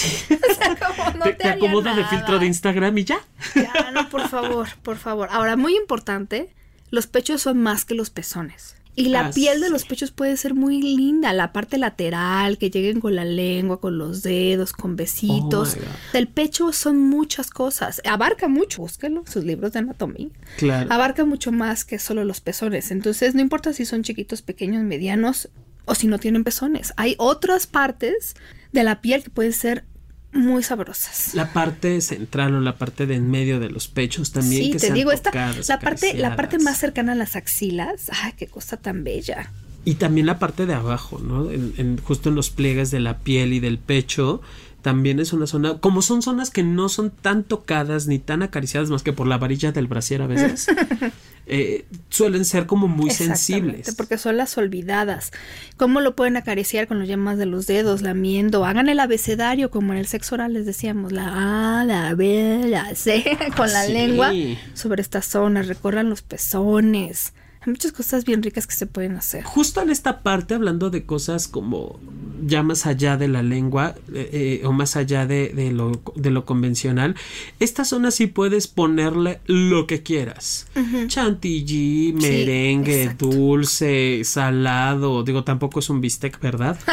no 1.18 1.24
te, 1.24 1.32
te 1.34 1.48
acomodas 1.48 1.96
de 1.96 2.04
filtro 2.04 2.38
de 2.38 2.46
Instagram 2.46 2.96
y 2.98 3.04
ya. 3.04 3.18
Ya, 3.54 3.90
no, 3.90 4.08
por 4.08 4.28
favor, 4.28 4.68
por 4.82 4.96
favor. 4.96 5.28
Ahora, 5.32 5.56
muy 5.56 5.76
importante, 5.76 6.54
los 6.90 7.06
pechos 7.06 7.42
son 7.42 7.60
más 7.60 7.84
que 7.84 7.94
los 7.94 8.10
pezones. 8.10 8.76
Y 8.98 9.10
la 9.10 9.30
piel 9.30 9.60
de 9.60 9.68
los 9.68 9.84
pechos 9.84 10.10
puede 10.10 10.38
ser 10.38 10.54
muy 10.54 10.80
linda, 10.80 11.34
la 11.34 11.52
parte 11.52 11.76
lateral, 11.76 12.56
que 12.56 12.70
lleguen 12.70 13.00
con 13.00 13.14
la 13.14 13.26
lengua, 13.26 13.78
con 13.78 13.98
los 13.98 14.22
dedos, 14.22 14.72
con 14.72 14.96
besitos. 14.96 15.76
Oh 15.76 16.16
el 16.16 16.28
pecho 16.28 16.72
son 16.72 16.98
muchas 16.98 17.50
cosas, 17.50 18.00
abarca 18.06 18.48
mucho, 18.48 18.80
búsquelo, 18.80 19.22
sus 19.26 19.44
libros 19.44 19.72
de 19.72 19.80
anatomía. 19.80 20.28
Claro. 20.56 20.90
Abarca 20.90 21.26
mucho 21.26 21.52
más 21.52 21.84
que 21.84 21.98
solo 21.98 22.24
los 22.24 22.40
pezones. 22.40 22.90
Entonces, 22.90 23.34
no 23.34 23.42
importa 23.42 23.74
si 23.74 23.84
son 23.84 24.02
chiquitos, 24.02 24.40
pequeños, 24.40 24.82
medianos, 24.82 25.50
o 25.86 25.94
si 25.94 26.06
no 26.06 26.18
tienen 26.18 26.44
pezones. 26.44 26.92
Hay 26.96 27.14
otras 27.18 27.66
partes 27.66 28.34
de 28.72 28.84
la 28.84 29.00
piel 29.00 29.22
que 29.22 29.30
pueden 29.30 29.54
ser 29.54 29.84
muy 30.32 30.62
sabrosas. 30.62 31.34
La 31.34 31.52
parte 31.52 32.00
central 32.00 32.54
o 32.54 32.60
la 32.60 32.76
parte 32.76 33.06
de 33.06 33.14
en 33.14 33.30
medio 33.30 33.58
de 33.58 33.70
los 33.70 33.88
pechos 33.88 34.32
también. 34.32 34.64
Sí, 34.64 34.70
que 34.72 34.78
te 34.78 34.92
digo, 34.92 35.12
esta, 35.12 35.30
tocadas, 35.30 35.68
la 35.68 35.80
parte, 35.80 36.14
la 36.14 36.36
parte 36.36 36.58
más 36.58 36.78
cercana 36.78 37.12
a 37.12 37.14
las 37.14 37.36
axilas, 37.36 38.10
ay, 38.22 38.34
qué 38.36 38.46
cosa 38.46 38.76
tan 38.76 39.02
bella. 39.02 39.50
Y 39.84 39.94
también 39.94 40.26
la 40.26 40.38
parte 40.38 40.66
de 40.66 40.74
abajo, 40.74 41.20
¿no? 41.20 41.50
En, 41.50 41.72
en, 41.76 41.98
justo 41.98 42.28
en 42.28 42.34
los 42.34 42.50
pliegues 42.50 42.90
de 42.90 43.00
la 43.00 43.18
piel 43.18 43.52
y 43.52 43.60
del 43.60 43.78
pecho, 43.78 44.42
también 44.86 45.18
es 45.18 45.32
una 45.32 45.48
zona, 45.48 45.78
como 45.78 46.00
son 46.00 46.22
zonas 46.22 46.50
que 46.50 46.62
no 46.62 46.88
son 46.88 47.10
tan 47.10 47.42
tocadas 47.42 48.06
ni 48.06 48.20
tan 48.20 48.44
acariciadas 48.44 48.88
más 48.88 49.02
que 49.02 49.12
por 49.12 49.26
la 49.26 49.36
varilla 49.36 49.72
del 49.72 49.88
brasier 49.88 50.22
a 50.22 50.28
veces, 50.28 50.68
eh, 51.48 51.86
suelen 52.08 52.44
ser 52.44 52.66
como 52.66 52.86
muy 52.86 53.10
sensibles. 53.10 53.96
Porque 53.96 54.16
son 54.16 54.36
las 54.36 54.56
olvidadas. 54.56 55.32
¿Cómo 55.76 56.00
lo 56.00 56.14
pueden 56.14 56.36
acariciar 56.36 56.86
con 56.86 57.00
los 57.00 57.08
llamas 57.08 57.36
de 57.36 57.46
los 57.46 57.66
dedos, 57.66 58.00
lamiendo? 58.02 58.64
Hagan 58.64 58.88
el 58.88 59.00
abecedario 59.00 59.72
como 59.72 59.92
en 59.92 59.98
el 59.98 60.06
sexo 60.06 60.36
oral 60.36 60.52
les 60.52 60.66
decíamos, 60.66 61.10
la 61.10 61.80
A, 61.80 61.84
la 61.84 62.14
B, 62.14 62.66
la 62.68 62.94
C, 62.94 63.36
con 63.56 63.72
la 63.72 63.86
Sí. 63.86 63.92
lengua 63.92 64.30
sobre 64.74 65.02
estas 65.02 65.26
zonas, 65.26 65.66
recorran 65.66 66.08
los 66.08 66.22
pezones. 66.22 67.32
Hay 67.66 67.72
muchas 67.72 67.90
cosas 67.90 68.24
bien 68.24 68.44
ricas 68.44 68.66
que 68.68 68.76
se 68.76 68.86
pueden 68.86 69.16
hacer. 69.16 69.42
Justo 69.42 69.82
en 69.82 69.90
esta 69.90 70.20
parte, 70.22 70.54
hablando 70.54 70.88
de 70.88 71.04
cosas 71.04 71.48
como 71.48 71.98
ya 72.46 72.62
más 72.62 72.86
allá 72.86 73.16
de 73.16 73.26
la 73.26 73.42
lengua 73.42 73.96
eh, 74.14 74.60
eh, 74.62 74.66
o 74.66 74.70
más 74.72 74.94
allá 74.94 75.26
de, 75.26 75.48
de, 75.48 75.72
lo, 75.72 76.00
de 76.14 76.30
lo 76.30 76.44
convencional, 76.44 77.16
esta 77.58 77.84
zona 77.84 78.12
sí 78.12 78.28
puedes 78.28 78.68
ponerle 78.68 79.40
lo 79.46 79.88
que 79.88 80.04
quieras. 80.04 80.68
Chantilly, 81.08 82.12
merengue, 82.12 83.16
dulce, 83.18 84.22
salado. 84.24 85.24
Digo, 85.24 85.42
tampoco 85.42 85.80
es 85.80 85.90
un 85.90 86.00
bistec, 86.00 86.40
¿verdad? 86.40 86.78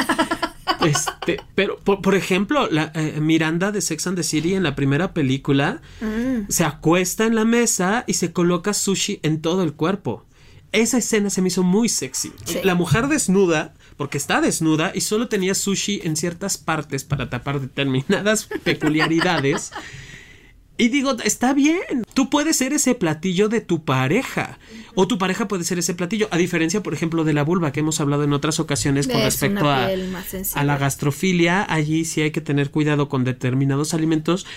Este, 0.83 1.39
pero 1.55 1.77
por, 1.77 2.01
por 2.01 2.13
ejemplo, 2.13 2.67
la, 2.69 2.91
eh, 2.93 3.19
Miranda 3.21 3.71
de 3.71 3.79
Sex 3.79 4.05
and 4.07 4.17
the 4.17 4.23
City 4.23 4.53
en 4.53 4.63
la 4.63 4.75
primera 4.75 5.13
película 5.13 5.79
Mm. 6.01 6.49
se 6.49 6.65
acuesta 6.65 7.25
en 7.25 7.35
la 7.35 7.45
mesa 7.45 8.03
y 8.05 8.15
se 8.15 8.33
coloca 8.33 8.73
sushi 8.73 9.19
en 9.23 9.41
todo 9.41 9.63
el 9.63 9.71
cuerpo. 9.73 10.25
Esa 10.73 10.97
escena 10.97 11.29
se 11.29 11.41
me 11.41 11.47
hizo 11.47 11.63
muy 11.63 11.87
sexy. 11.87 12.33
Sí. 12.43 12.59
La 12.63 12.75
mujer 12.75 13.07
desnuda, 13.07 13.73
porque 13.95 14.17
está 14.17 14.41
desnuda 14.41 14.91
y 14.93 15.01
solo 15.01 15.29
tenía 15.29 15.55
sushi 15.55 16.01
en 16.03 16.17
ciertas 16.17 16.57
partes 16.57 17.05
para 17.05 17.29
tapar 17.29 17.61
determinadas 17.61 18.45
peculiaridades. 18.63 19.71
Y 20.75 20.89
digo, 20.89 21.15
está 21.23 21.53
bien, 21.53 22.03
tú 22.15 22.31
puedes 22.31 22.57
ser 22.57 22.73
ese 22.73 22.95
platillo 22.95 23.47
de 23.47 23.61
tu 23.61 23.85
pareja 23.85 24.57
o 24.95 25.07
tu 25.07 25.19
pareja 25.19 25.47
puede 25.47 25.63
ser 25.63 25.77
ese 25.77 25.93
platillo, 25.93 26.27
a 26.31 26.37
diferencia, 26.37 26.81
por 26.81 26.95
ejemplo, 26.95 27.23
de 27.23 27.33
la 27.33 27.43
vulva 27.43 27.71
que 27.71 27.81
hemos 27.81 28.01
hablado 28.01 28.23
en 28.23 28.33
otras 28.33 28.59
ocasiones 28.59 29.07
con 29.07 29.17
Es 29.17 29.25
respecto 29.25 29.69
a, 29.69 30.63
la 30.63 30.77
gastrofilia, 30.77 31.63
allí 31.69 32.05
sí 32.05 32.21
hay 32.21 32.31
que 32.31 32.41
tener 32.41 32.71
cuidado 32.71 33.07
con 33.07 33.23
determinados 33.23 33.93
alimentos. 33.93 34.47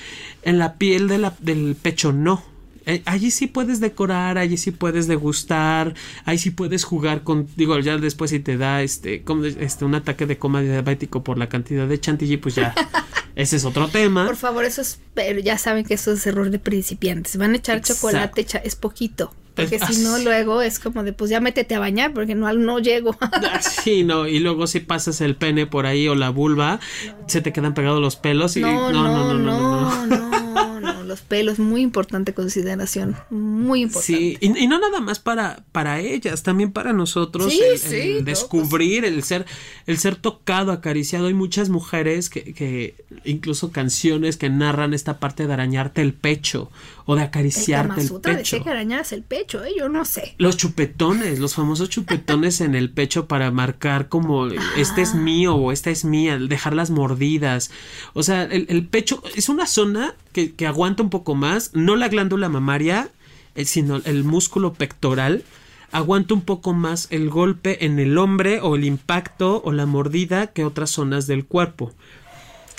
En 0.42 0.58
la 0.58 0.74
piel 0.74 1.06
de 1.08 1.18
la, 1.18 1.34
del 1.40 1.76
pecho 1.80 2.12
no. 2.12 2.42
Eh, 2.86 3.02
allí 3.04 3.30
sí 3.32 3.48
puedes 3.48 3.80
decorar, 3.80 4.38
allí 4.38 4.56
sí 4.56 4.70
puedes 4.70 5.08
degustar, 5.08 5.94
ahí 6.24 6.38
sí 6.38 6.50
puedes 6.50 6.84
jugar 6.84 7.22
con, 7.24 7.48
digo, 7.56 7.78
ya 7.80 7.98
después 7.98 8.30
si 8.30 8.38
te 8.38 8.56
da 8.56 8.82
este, 8.82 9.22
como, 9.22 9.44
este 9.44 9.84
un 9.84 9.96
ataque 9.96 10.24
de 10.26 10.38
coma 10.38 10.62
diabético 10.62 11.24
por 11.24 11.36
la 11.36 11.48
cantidad 11.48 11.88
de 11.88 11.98
chantilly, 12.00 12.36
pues 12.36 12.54
ya, 12.54 12.74
ese 13.34 13.56
es 13.56 13.64
otro 13.64 13.88
tema. 13.88 14.26
Por 14.26 14.36
favor, 14.36 14.64
eso 14.64 14.82
es, 14.82 15.00
pero 15.14 15.40
ya 15.40 15.58
saben 15.58 15.84
que 15.84 15.94
eso 15.94 16.12
es 16.12 16.26
error 16.26 16.50
de 16.50 16.60
principiantes. 16.60 17.36
Van 17.36 17.52
a 17.52 17.56
echar 17.56 17.76
Exacto. 17.76 18.08
chocolate, 18.08 18.46
es 18.64 18.76
poquito. 18.76 19.34
Porque 19.56 19.78
si 19.78 20.02
no, 20.02 20.18
luego 20.18 20.60
es 20.60 20.78
como 20.78 21.02
de, 21.02 21.14
pues 21.14 21.30
ya 21.30 21.40
métete 21.40 21.74
a 21.74 21.78
bañar, 21.78 22.12
porque 22.12 22.34
no, 22.34 22.52
no 22.52 22.78
llego. 22.78 23.16
Ah, 23.32 23.60
Sí, 23.62 24.04
no, 24.04 24.26
y 24.28 24.38
luego 24.38 24.66
si 24.66 24.80
pasas 24.80 25.20
el 25.20 25.34
pene 25.34 25.66
por 25.66 25.86
ahí 25.86 26.08
o 26.08 26.14
la 26.14 26.30
vulva, 26.30 26.78
se 27.26 27.40
te 27.40 27.52
quedan 27.52 27.72
pegados 27.74 28.00
los 28.00 28.16
pelos 28.16 28.56
y 28.56 28.60
no, 28.60 28.92
no, 28.92 29.02
no, 29.02 29.34
no, 29.34 30.06
no, 30.06 30.06
no, 30.06 30.75
los 31.06 31.20
pelos, 31.22 31.58
muy 31.58 31.82
importante 31.82 32.34
consideración, 32.34 33.16
muy 33.30 33.82
importante. 33.82 34.16
Sí, 34.18 34.38
y, 34.40 34.58
y 34.58 34.66
no 34.66 34.78
nada 34.78 35.00
más 35.00 35.18
para, 35.18 35.64
para 35.72 36.00
ellas, 36.00 36.42
también 36.42 36.72
para 36.72 36.92
nosotros 36.92 37.52
Sí, 37.52 37.60
el, 37.62 37.78
sí, 37.78 37.96
el 37.96 38.18
no, 38.18 38.24
descubrir, 38.24 39.04
el 39.04 39.22
ser, 39.22 39.46
el 39.86 39.98
ser 39.98 40.16
tocado, 40.16 40.72
acariciado. 40.72 41.26
Hay 41.26 41.34
muchas 41.34 41.68
mujeres 41.68 42.30
que, 42.30 42.54
que 42.54 42.94
incluso 43.24 43.72
canciones 43.72 44.36
que 44.36 44.50
narran 44.50 44.94
esta 44.94 45.18
parte 45.18 45.46
de 45.46 45.52
arañarte 45.52 46.02
el 46.02 46.12
pecho 46.12 46.70
o 47.06 47.14
de 47.14 47.22
acariciarte 47.22 48.00
el, 48.00 48.20
pecho. 48.20 48.62
que 48.62 48.70
arañaras 48.70 49.12
el 49.12 49.22
pecho, 49.22 49.64
¿eh? 49.64 49.72
Yo 49.78 49.88
no 49.88 50.04
sé. 50.04 50.34
Los 50.38 50.56
chupetones, 50.56 51.38
los 51.38 51.54
famosos 51.54 51.88
chupetones 51.88 52.60
en 52.60 52.74
el 52.74 52.90
pecho 52.90 53.26
para 53.28 53.50
marcar 53.52 54.08
como 54.08 54.48
este 54.76 55.02
es 55.02 55.14
mío 55.14 55.54
o 55.54 55.70
esta 55.70 55.90
es 55.90 56.04
mía, 56.04 56.36
dejar 56.38 56.74
las 56.74 56.90
mordidas. 56.90 57.70
O 58.12 58.22
sea, 58.22 58.42
el, 58.42 58.66
el 58.68 58.86
pecho 58.86 59.22
es 59.36 59.48
una 59.48 59.66
zona 59.66 60.14
que, 60.44 60.66
aguanta 60.66 61.02
un 61.02 61.10
poco 61.10 61.34
más, 61.34 61.70
no 61.74 61.96
la 61.96 62.08
glándula 62.08 62.48
mamaria, 62.48 63.10
eh, 63.54 63.64
sino 63.64 63.96
el 64.04 64.24
músculo 64.24 64.74
pectoral 64.74 65.44
aguanta 65.92 66.34
un 66.34 66.42
poco 66.42 66.74
más 66.74 67.06
el 67.10 67.30
golpe 67.30 67.86
en 67.86 67.98
el 67.98 68.18
hombre 68.18 68.60
o 68.60 68.76
el 68.76 68.84
impacto 68.84 69.62
o 69.64 69.72
la 69.72 69.86
mordida 69.86 70.48
que 70.48 70.64
otras 70.64 70.90
zonas 70.90 71.26
del 71.26 71.46
cuerpo. 71.46 71.92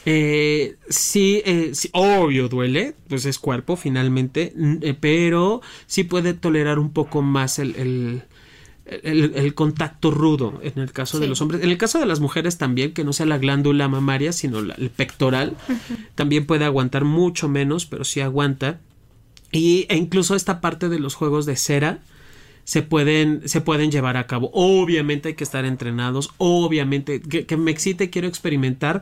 Eh, 0.05 0.76
sí, 0.88 1.41
eh, 1.45 1.72
sí, 1.74 1.89
obvio 1.93 2.47
duele, 2.47 2.95
pues 3.10 3.26
es 3.26 3.39
cuerpo 3.39 3.76
finalmente, 3.76 4.53
pero 5.01 5.62
sí 5.86 6.03
puede 6.03 6.34
tolerar 6.34 6.80
un 6.80 6.91
poco 6.91 7.22
más 7.22 7.60
el, 7.60 8.24
el, 9.04 9.34
el 9.36 9.54
contacto 9.54 10.12
rudo 10.12 10.60
en 10.64 10.80
el 10.82 10.92
caso 10.92 11.20
de 11.20 11.28
los 11.28 11.42
hombres. 11.42 11.64
En 11.64 11.70
el 11.70 11.78
caso 11.78 12.00
de 12.00 12.06
las 12.06 12.20
mujeres 12.20 12.58
también, 12.58 12.94
que 12.94 13.04
no 13.04 13.14
sea 13.14 13.26
la 13.26 13.38
glándula 13.38 13.88
mamaria, 13.88 14.32
sino 14.34 14.62
la- 14.62 14.76
el 14.76 14.90
pectoral, 14.90 15.56
también 16.16 16.46
puede 16.46 16.66
aguantar 16.66 17.04
mucho 17.04 17.50
menos, 17.50 17.86
pero 17.86 18.04
sí 18.04 18.22
aguanta. 18.22 18.80
Y, 19.52 19.86
e 19.90 19.96
incluso 19.98 20.36
esta 20.36 20.60
parte 20.62 20.90
de 20.90 21.00
los 21.00 21.16
juegos 21.16 21.46
de 21.46 21.56
cera 21.56 22.00
se 22.66 22.82
pueden, 22.82 23.42
se 23.48 23.62
pueden 23.62 23.92
llevar 23.92 24.18
a 24.18 24.28
cabo. 24.28 24.50
Obviamente 24.54 25.30
hay 25.30 25.36
que 25.36 25.44
estar 25.46 25.64
entrenados. 25.64 26.32
Obviamente 26.38 27.22
que, 27.22 27.46
que 27.46 27.56
me 27.56 27.72
excite, 27.72 28.10
quiero 28.10 28.28
experimentar. 28.28 29.02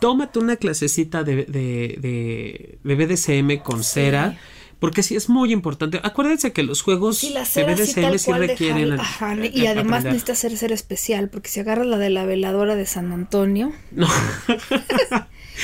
Tómate 0.00 0.38
una 0.38 0.56
clasecita 0.56 1.22
de, 1.22 1.44
de, 1.44 1.98
de, 2.00 2.78
de 2.82 2.94
BDSM 2.94 3.62
con 3.62 3.84
cera. 3.84 4.38
Porque 4.78 5.02
sí 5.02 5.16
es 5.16 5.28
muy 5.30 5.52
importante. 5.52 6.00
Acuérdense 6.02 6.52
que 6.52 6.62
los 6.62 6.82
juegos 6.82 7.22
la 7.24 7.44
de 7.44 7.64
BDSM 7.64 8.18
sí 8.18 8.32
requieren. 8.32 8.90
dejar- 8.90 8.98
a- 8.98 9.02
ajá, 9.02 9.30
a- 9.30 9.46
y 9.46 9.66
a- 9.66 9.70
además 9.70 10.00
aprender. 10.00 10.12
necesita 10.12 10.34
ser 10.34 10.56
ser 10.58 10.72
especial, 10.72 11.30
porque 11.30 11.48
si 11.48 11.60
agarras 11.60 11.86
la 11.86 11.96
de 11.98 12.10
la 12.10 12.26
veladora 12.26 12.76
de 12.76 12.84
San 12.86 13.10
Antonio, 13.12 13.72
No. 13.92 14.06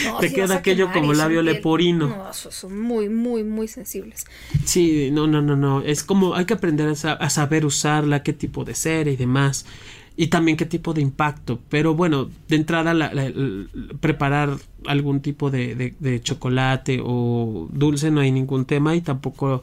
no, 0.05 0.19
Te 0.21 0.33
queda 0.33 0.57
aquello 0.57 0.91
como 0.93 1.13
labio 1.13 1.41
piel- 1.43 1.45
leporino. 1.53 2.09
No, 2.09 2.33
son 2.33 2.81
muy, 2.81 3.09
muy, 3.11 3.45
muy 3.45 3.69
sensibles. 3.69 4.25
Sí, 4.65 5.11
no, 5.13 5.27
no, 5.27 5.43
no, 5.43 5.57
no. 5.57 5.83
Es 5.83 6.03
como 6.03 6.35
hay 6.35 6.47
que 6.47 6.55
aprender 6.55 6.89
a, 6.89 7.13
a 7.13 7.31
saber 7.31 7.67
usarla, 7.67 8.23
qué 8.23 8.33
tipo 8.33 8.65
de 8.65 8.75
cera 8.75 9.11
y 9.11 9.17
demás. 9.17 9.67
Y 10.17 10.27
también 10.27 10.57
qué 10.57 10.67
tipo 10.67 10.93
de 10.95 11.01
impacto. 11.01 11.59
Pero 11.71 11.95
bueno, 11.95 12.29
de 12.49 12.57
entrada 12.57 12.93
la- 12.95 13.13
la- 13.15 13.25
el- 13.27 13.69
preparar 14.01 14.57
algún 14.87 15.21
tipo 15.21 15.51
de, 15.51 15.75
de- 15.75 15.95
de 16.01 16.21
chocolate 16.23 17.01
o 17.03 17.69
dulce 17.73 18.11
no 18.11 18.21
hay 18.21 18.31
ningún 18.31 18.65
tema 18.67 18.95
y 18.95 19.01
tampoco 19.01 19.63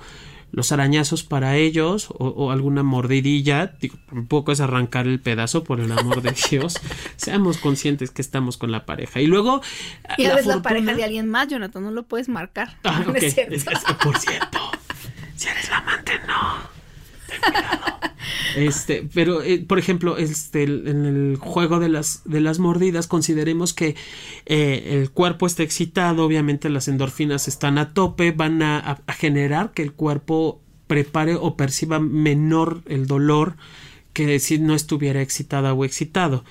los 0.52 0.72
arañazos 0.72 1.22
para 1.22 1.58
ellos 1.58 2.10
o, 2.10 2.30
o 2.30 2.50
alguna 2.52 2.82
mordidilla. 2.82 3.68
Digo, 3.80 3.97
tampoco 4.10 4.52
es 4.52 4.60
arrancar 4.60 5.06
el 5.06 5.20
pedazo 5.20 5.64
por 5.64 5.80
el 5.80 5.91
amor 5.91 6.24
de 6.24 6.34
Dios. 6.50 6.74
Seamos 7.18 7.60
conscientes 7.60 8.10
que 8.10 8.24
estamos 8.24 8.58
con 8.58 8.72
la 8.72 8.88
pareja. 8.88 9.22
Y 9.22 9.28
luego... 9.28 9.62
Y 10.18 10.26
a 10.26 10.30
la 10.30 10.36
veces 10.38 10.47
la 10.56 10.62
pareja 10.64 10.95
de 10.95 11.04
alguien 11.04 11.30
más, 11.30 11.47
Jonathan, 11.50 11.84
no 11.84 11.91
lo 11.91 12.02
puedes 12.04 12.28
marcar. 12.30 12.78
Ah, 12.84 13.04
No 13.08 13.14
es 13.14 13.36
cierto. 13.36 13.54
Es- 13.54 13.68
es- 13.68 13.84
por 14.04 14.18
cierto, 14.18 14.58
si 15.36 15.47
eres 15.50 15.70
la 15.70 15.78
amante, 15.78 16.14
no. 16.28 16.80
Ten 17.28 17.41
cuidado. 17.54 17.99
Este, 18.55 19.07
pero 19.13 19.41
eh, 19.41 19.59
por 19.59 19.80
ejemplo, 19.80 20.17
este, 20.17 20.63
en 20.63 21.05
el 21.05 21.38
juego 21.39 21.80
de 21.80 21.89
las, 21.89 22.21
de 22.25 22.41
las 22.41 22.59
mordidas, 22.59 23.07
consideremos 23.07 23.73
que 23.73 23.95
eh, 24.45 24.99
el 24.99 25.11
cuerpo 25.11 25.47
está 25.47 25.63
excitado, 25.63 26.25
obviamente 26.25 26.69
las 26.69 26.88
endorfinas 26.88 27.47
están 27.47 27.77
a 27.77 27.93
tope, 27.93 28.32
van 28.32 28.61
a, 28.61 29.01
generar 29.17 29.71
que 29.71 29.84
el 29.84 29.93
cuerpo 29.93 30.61
prepare 30.88 31.36
o 31.36 31.55
perciba 31.55 31.99
menor 31.99 32.82
el 32.88 33.05
dolor 33.05 33.55
que 34.13 34.39
si 34.39 34.57
no 34.57 34.73
estuviera 34.73 35.21
excitada 35.21 35.73
o 35.73 35.86
excitado. 35.86 36.43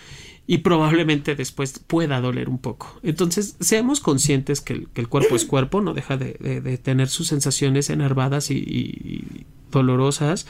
Y 0.51 0.59
probablemente 0.59 1.35
después 1.35 1.79
pueda 1.79 2.23
doler 2.23 2.49
un 2.49 2.57
poco. 2.57 2.99
Entonces, 3.03 3.57
seamos 3.61 4.01
conscientes 4.01 4.63
que 4.63 4.87
el, 4.95 5.09
cuerpo 5.09 5.37
es 5.37 5.45
cuerpo, 5.45 5.83
no 5.83 5.93
deja 5.93 6.17
de, 6.17 6.81
tener 6.83 7.09
sus 7.09 7.27
sensaciones 7.27 7.91
enervadas 7.91 8.51
y 8.51 9.45
dolorosas, 9.71 10.47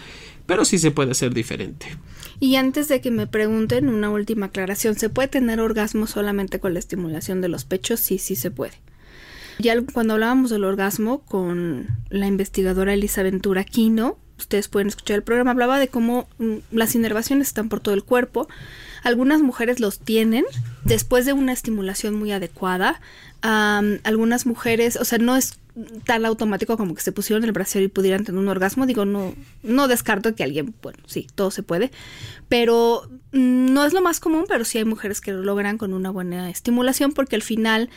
pero 0.49 0.65
sí 0.65 0.79
se 0.79 0.91
puede 0.91 1.11
hacer 1.11 1.35
diferente. 1.35 1.87
Y 2.41 2.57
antes 2.57 2.89
de 2.89 3.03
que 3.03 3.11
me 3.11 3.27
pregunten, 3.27 3.91
una 3.91 4.09
última 4.09 4.47
aclaración. 4.47 4.95
¿Se 4.95 5.11
puede 5.11 5.29
tener 5.29 5.61
orgasmo 5.61 6.07
solamente 6.07 6.59
con 6.59 6.73
la 6.73 6.79
estimulación 6.79 7.43
de 7.43 7.49
los 7.49 7.67
pechos? 7.67 8.01
Sí, 8.01 8.17
sí 8.17 8.35
se 8.35 8.51
puede. 8.51 8.73
Ya 9.59 9.75
cuando 9.93 10.15
hablábamos 10.15 10.49
del 10.49 10.65
orgasmo 10.65 11.21
con 11.21 11.89
la 12.09 12.27
investigadora 12.27 12.95
Elisa 12.95 13.23
Ventura 13.23 13.63
Quino, 13.63 14.17
ustedes 14.39 14.69
pueden 14.69 14.89
escuchar 14.89 15.17
el 15.17 15.23
programa, 15.23 15.51
hablaba 15.51 15.79
de 15.79 15.89
cómo 15.89 16.31
mm, 16.39 16.55
las 16.71 16.95
inervaciones 16.95 17.49
están 17.49 17.69
por 17.69 17.81
todo 17.81 17.95
el 17.95 18.05
cuerpo. 18.05 18.49
Algunas 19.03 19.43
mujeres 19.43 19.81
los 19.81 19.99
tienen 19.99 20.47
después 20.83 21.27
de 21.27 21.35
una 21.35 21.53
estimulación 21.53 22.15
muy 22.15 22.33
adecuada. 22.33 23.03
Algunas 23.43 24.47
mujeres, 24.47 24.97
o 24.97 25.05
sea, 25.05 25.19
no 25.19 25.37
es 25.37 25.59
tan 26.05 26.25
automático 26.27 26.77
como 26.77 26.95
que 26.95 27.03
se 27.03 27.13
pusieron 27.13 27.45
el 27.45 27.53
brasier 27.53 27.85
y 27.85 27.89
pudieran 27.89 28.25
tener 28.25 28.41
un 28.41 28.49
orgasmo. 28.49 28.87
Digo, 28.87 29.05
no, 29.05 29.35
no 29.63 29.89
descarto 29.89 30.35
que 30.35 30.45
alguien, 30.45 30.75
bueno, 30.83 30.99
sí, 31.07 31.27
todo 31.35 31.51
se 31.51 31.63
puede. 31.63 31.91
Pero 32.49 33.11
no 33.33 33.85
es 33.85 33.93
lo 33.93 34.03
más 34.03 34.21
común, 34.21 34.45
pero 34.49 34.65
sí 34.65 34.79
hay 34.79 34.85
mujeres 34.85 35.21
que 35.21 35.33
lo 35.33 35.43
logran 35.43 35.79
con 35.79 35.93
una 35.93 36.11
buena 36.11 36.51
estimulación 36.51 37.13
porque 37.13 37.37
al 37.37 37.43
final 37.43 37.91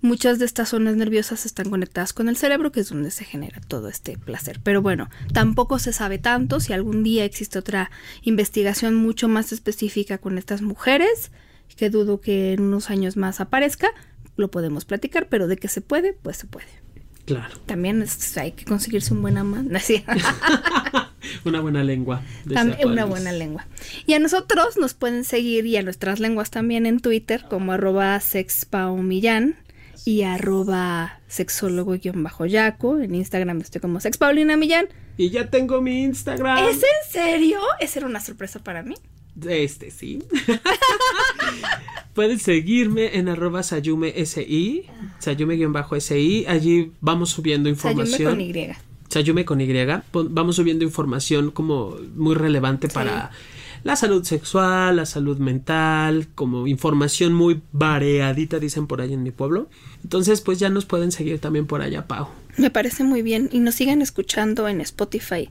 muchas 0.00 0.38
de 0.38 0.44
estas 0.44 0.70
zonas 0.70 0.96
nerviosas 0.96 1.46
están 1.46 1.70
conectadas 1.70 2.12
con 2.12 2.28
el 2.28 2.36
cerebro, 2.36 2.72
que 2.72 2.80
es 2.80 2.88
donde 2.88 3.10
se 3.10 3.24
genera 3.24 3.60
todo 3.66 3.88
este 3.88 4.16
placer. 4.18 4.60
Pero 4.62 4.82
bueno, 4.82 5.08
tampoco 5.32 5.78
se 5.78 5.92
sabe 5.92 6.18
tanto. 6.18 6.60
Si 6.60 6.72
algún 6.72 7.02
día 7.02 7.24
existe 7.24 7.58
otra 7.58 7.90
investigación 8.22 8.94
mucho 8.94 9.28
más 9.28 9.52
específica 9.52 10.18
con 10.18 10.38
estas 10.38 10.62
mujeres, 10.62 11.32
que 11.76 11.90
dudo 11.90 12.20
que 12.20 12.52
en 12.52 12.62
unos 12.62 12.90
años 12.90 13.16
más 13.16 13.40
aparezca, 13.40 13.88
lo 14.36 14.50
podemos 14.50 14.84
platicar, 14.84 15.28
pero 15.28 15.48
de 15.48 15.56
que 15.56 15.68
se 15.68 15.80
puede, 15.80 16.12
pues 16.12 16.36
se 16.36 16.46
puede. 16.46 16.85
Claro. 17.26 17.58
También 17.66 18.00
es- 18.02 18.36
hay 18.38 18.52
que 18.52 18.64
conseguirse 18.64 19.12
un 19.12 19.20
buen 19.22 19.36
amante. 19.36 20.04
Una 21.44 21.60
buena 21.60 21.82
lengua. 21.82 22.22
También 22.52 22.88
una 22.88 23.04
buena 23.04 23.32
lengua. 23.32 23.66
Y 24.06 24.14
a 24.14 24.18
nosotros 24.20 24.76
nos 24.76 24.94
pueden 24.94 25.24
seguir 25.24 25.66
y 25.66 25.76
a 25.76 25.82
nuestras 25.82 26.20
lenguas 26.20 26.50
también 26.50 26.86
en 26.86 27.00
Twitter 27.00 27.44
como 27.50 27.72
arroba 27.72 28.18
sexpaumillán 28.20 29.56
y 30.04 30.22
arroba 30.22 31.18
sexólogo-yaco. 31.26 33.00
En 33.00 33.14
Instagram 33.14 33.60
estoy 33.60 33.80
como 33.80 34.00
sexpaulina 34.00 34.56
millán. 34.56 34.86
Y 35.16 35.30
ya 35.30 35.50
tengo 35.50 35.80
mi 35.80 36.02
Instagram. 36.04 36.68
¿Es 36.68 36.76
en 36.76 37.10
serio? 37.12 37.58
Esa 37.80 37.98
era 38.00 38.06
una 38.08 38.20
sorpresa 38.20 38.60
para 38.60 38.82
mí. 38.82 38.94
Este 39.48 39.90
sí. 39.90 40.22
Pueden 42.14 42.38
seguirme 42.38 43.18
en 43.18 43.28
arroba 43.28 43.62
sayume 43.62 44.12
si, 44.24 44.86
sayume-si. 45.18 46.46
Allí 46.46 46.92
vamos 47.00 47.30
subiendo 47.30 47.68
Sayume 47.74 48.04
información. 48.04 48.30
con 48.32 48.40
Y. 48.40 48.68
Sayume 49.08 49.44
con 49.44 49.60
Y. 49.60 49.68
Vamos 50.12 50.56
subiendo 50.56 50.84
información 50.84 51.50
como 51.50 51.96
muy 52.14 52.34
relevante 52.34 52.88
para 52.88 53.30
la 53.84 53.96
salud 53.96 54.24
sexual, 54.24 54.96
la 54.96 55.06
salud 55.06 55.38
mental, 55.38 56.28
como 56.34 56.66
información 56.66 57.34
muy 57.34 57.60
variadita, 57.72 58.58
dicen 58.58 58.86
por 58.86 59.00
ahí 59.00 59.12
en 59.12 59.22
mi 59.22 59.30
pueblo. 59.30 59.68
Entonces, 60.02 60.40
pues 60.40 60.58
ya 60.58 60.70
nos 60.70 60.86
pueden 60.86 61.12
seguir 61.12 61.38
también 61.38 61.66
por 61.66 61.82
allá, 61.82 62.06
Pau. 62.06 62.28
Me 62.56 62.70
parece 62.70 63.04
muy 63.04 63.22
bien. 63.22 63.50
Y 63.52 63.60
nos 63.60 63.74
sigan 63.74 64.00
escuchando 64.00 64.66
en 64.68 64.80
Spotify 64.80 65.50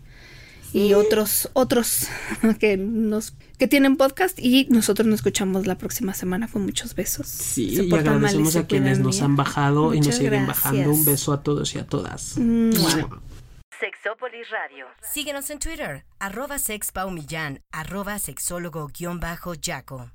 y 0.75 0.93
otros, 0.93 1.49
otros 1.53 2.07
que 2.59 2.75
nos 2.75 3.33
que 3.57 3.67
tienen 3.67 3.95
podcast 3.95 4.37
y 4.37 4.67
nosotros 4.69 5.07
nos 5.07 5.19
escuchamos 5.19 5.65
la 5.65 5.77
próxima 5.77 6.13
semana 6.13 6.49
con 6.49 6.63
muchos 6.63 6.93
besos. 6.95 7.27
Sí, 7.27 7.69
y 7.69 7.93
agradecemos 7.93 8.57
a 8.57 8.67
quienes 8.67 8.99
nos 8.99 9.21
han 9.21 9.37
bajado 9.37 9.93
y 9.93 10.01
nos 10.01 10.15
siguen 10.15 10.45
gracias. 10.45 10.63
bajando. 10.63 10.91
Un 10.91 11.05
beso 11.05 11.31
a 11.31 11.41
todos 11.41 11.73
y 11.75 11.79
a 11.79 11.85
todas. 11.85 12.37
Mua. 12.37 13.21
Sexópolis 13.79 14.49
Radio. 14.49 14.85
Síguenos 15.01 15.49
en 15.49 15.59
Twitter, 15.59 16.03
arroba 16.19 16.59
sexpaumillán, 16.59 17.61
arroba 17.71 18.19
sexólogo-yaco. 18.19 20.11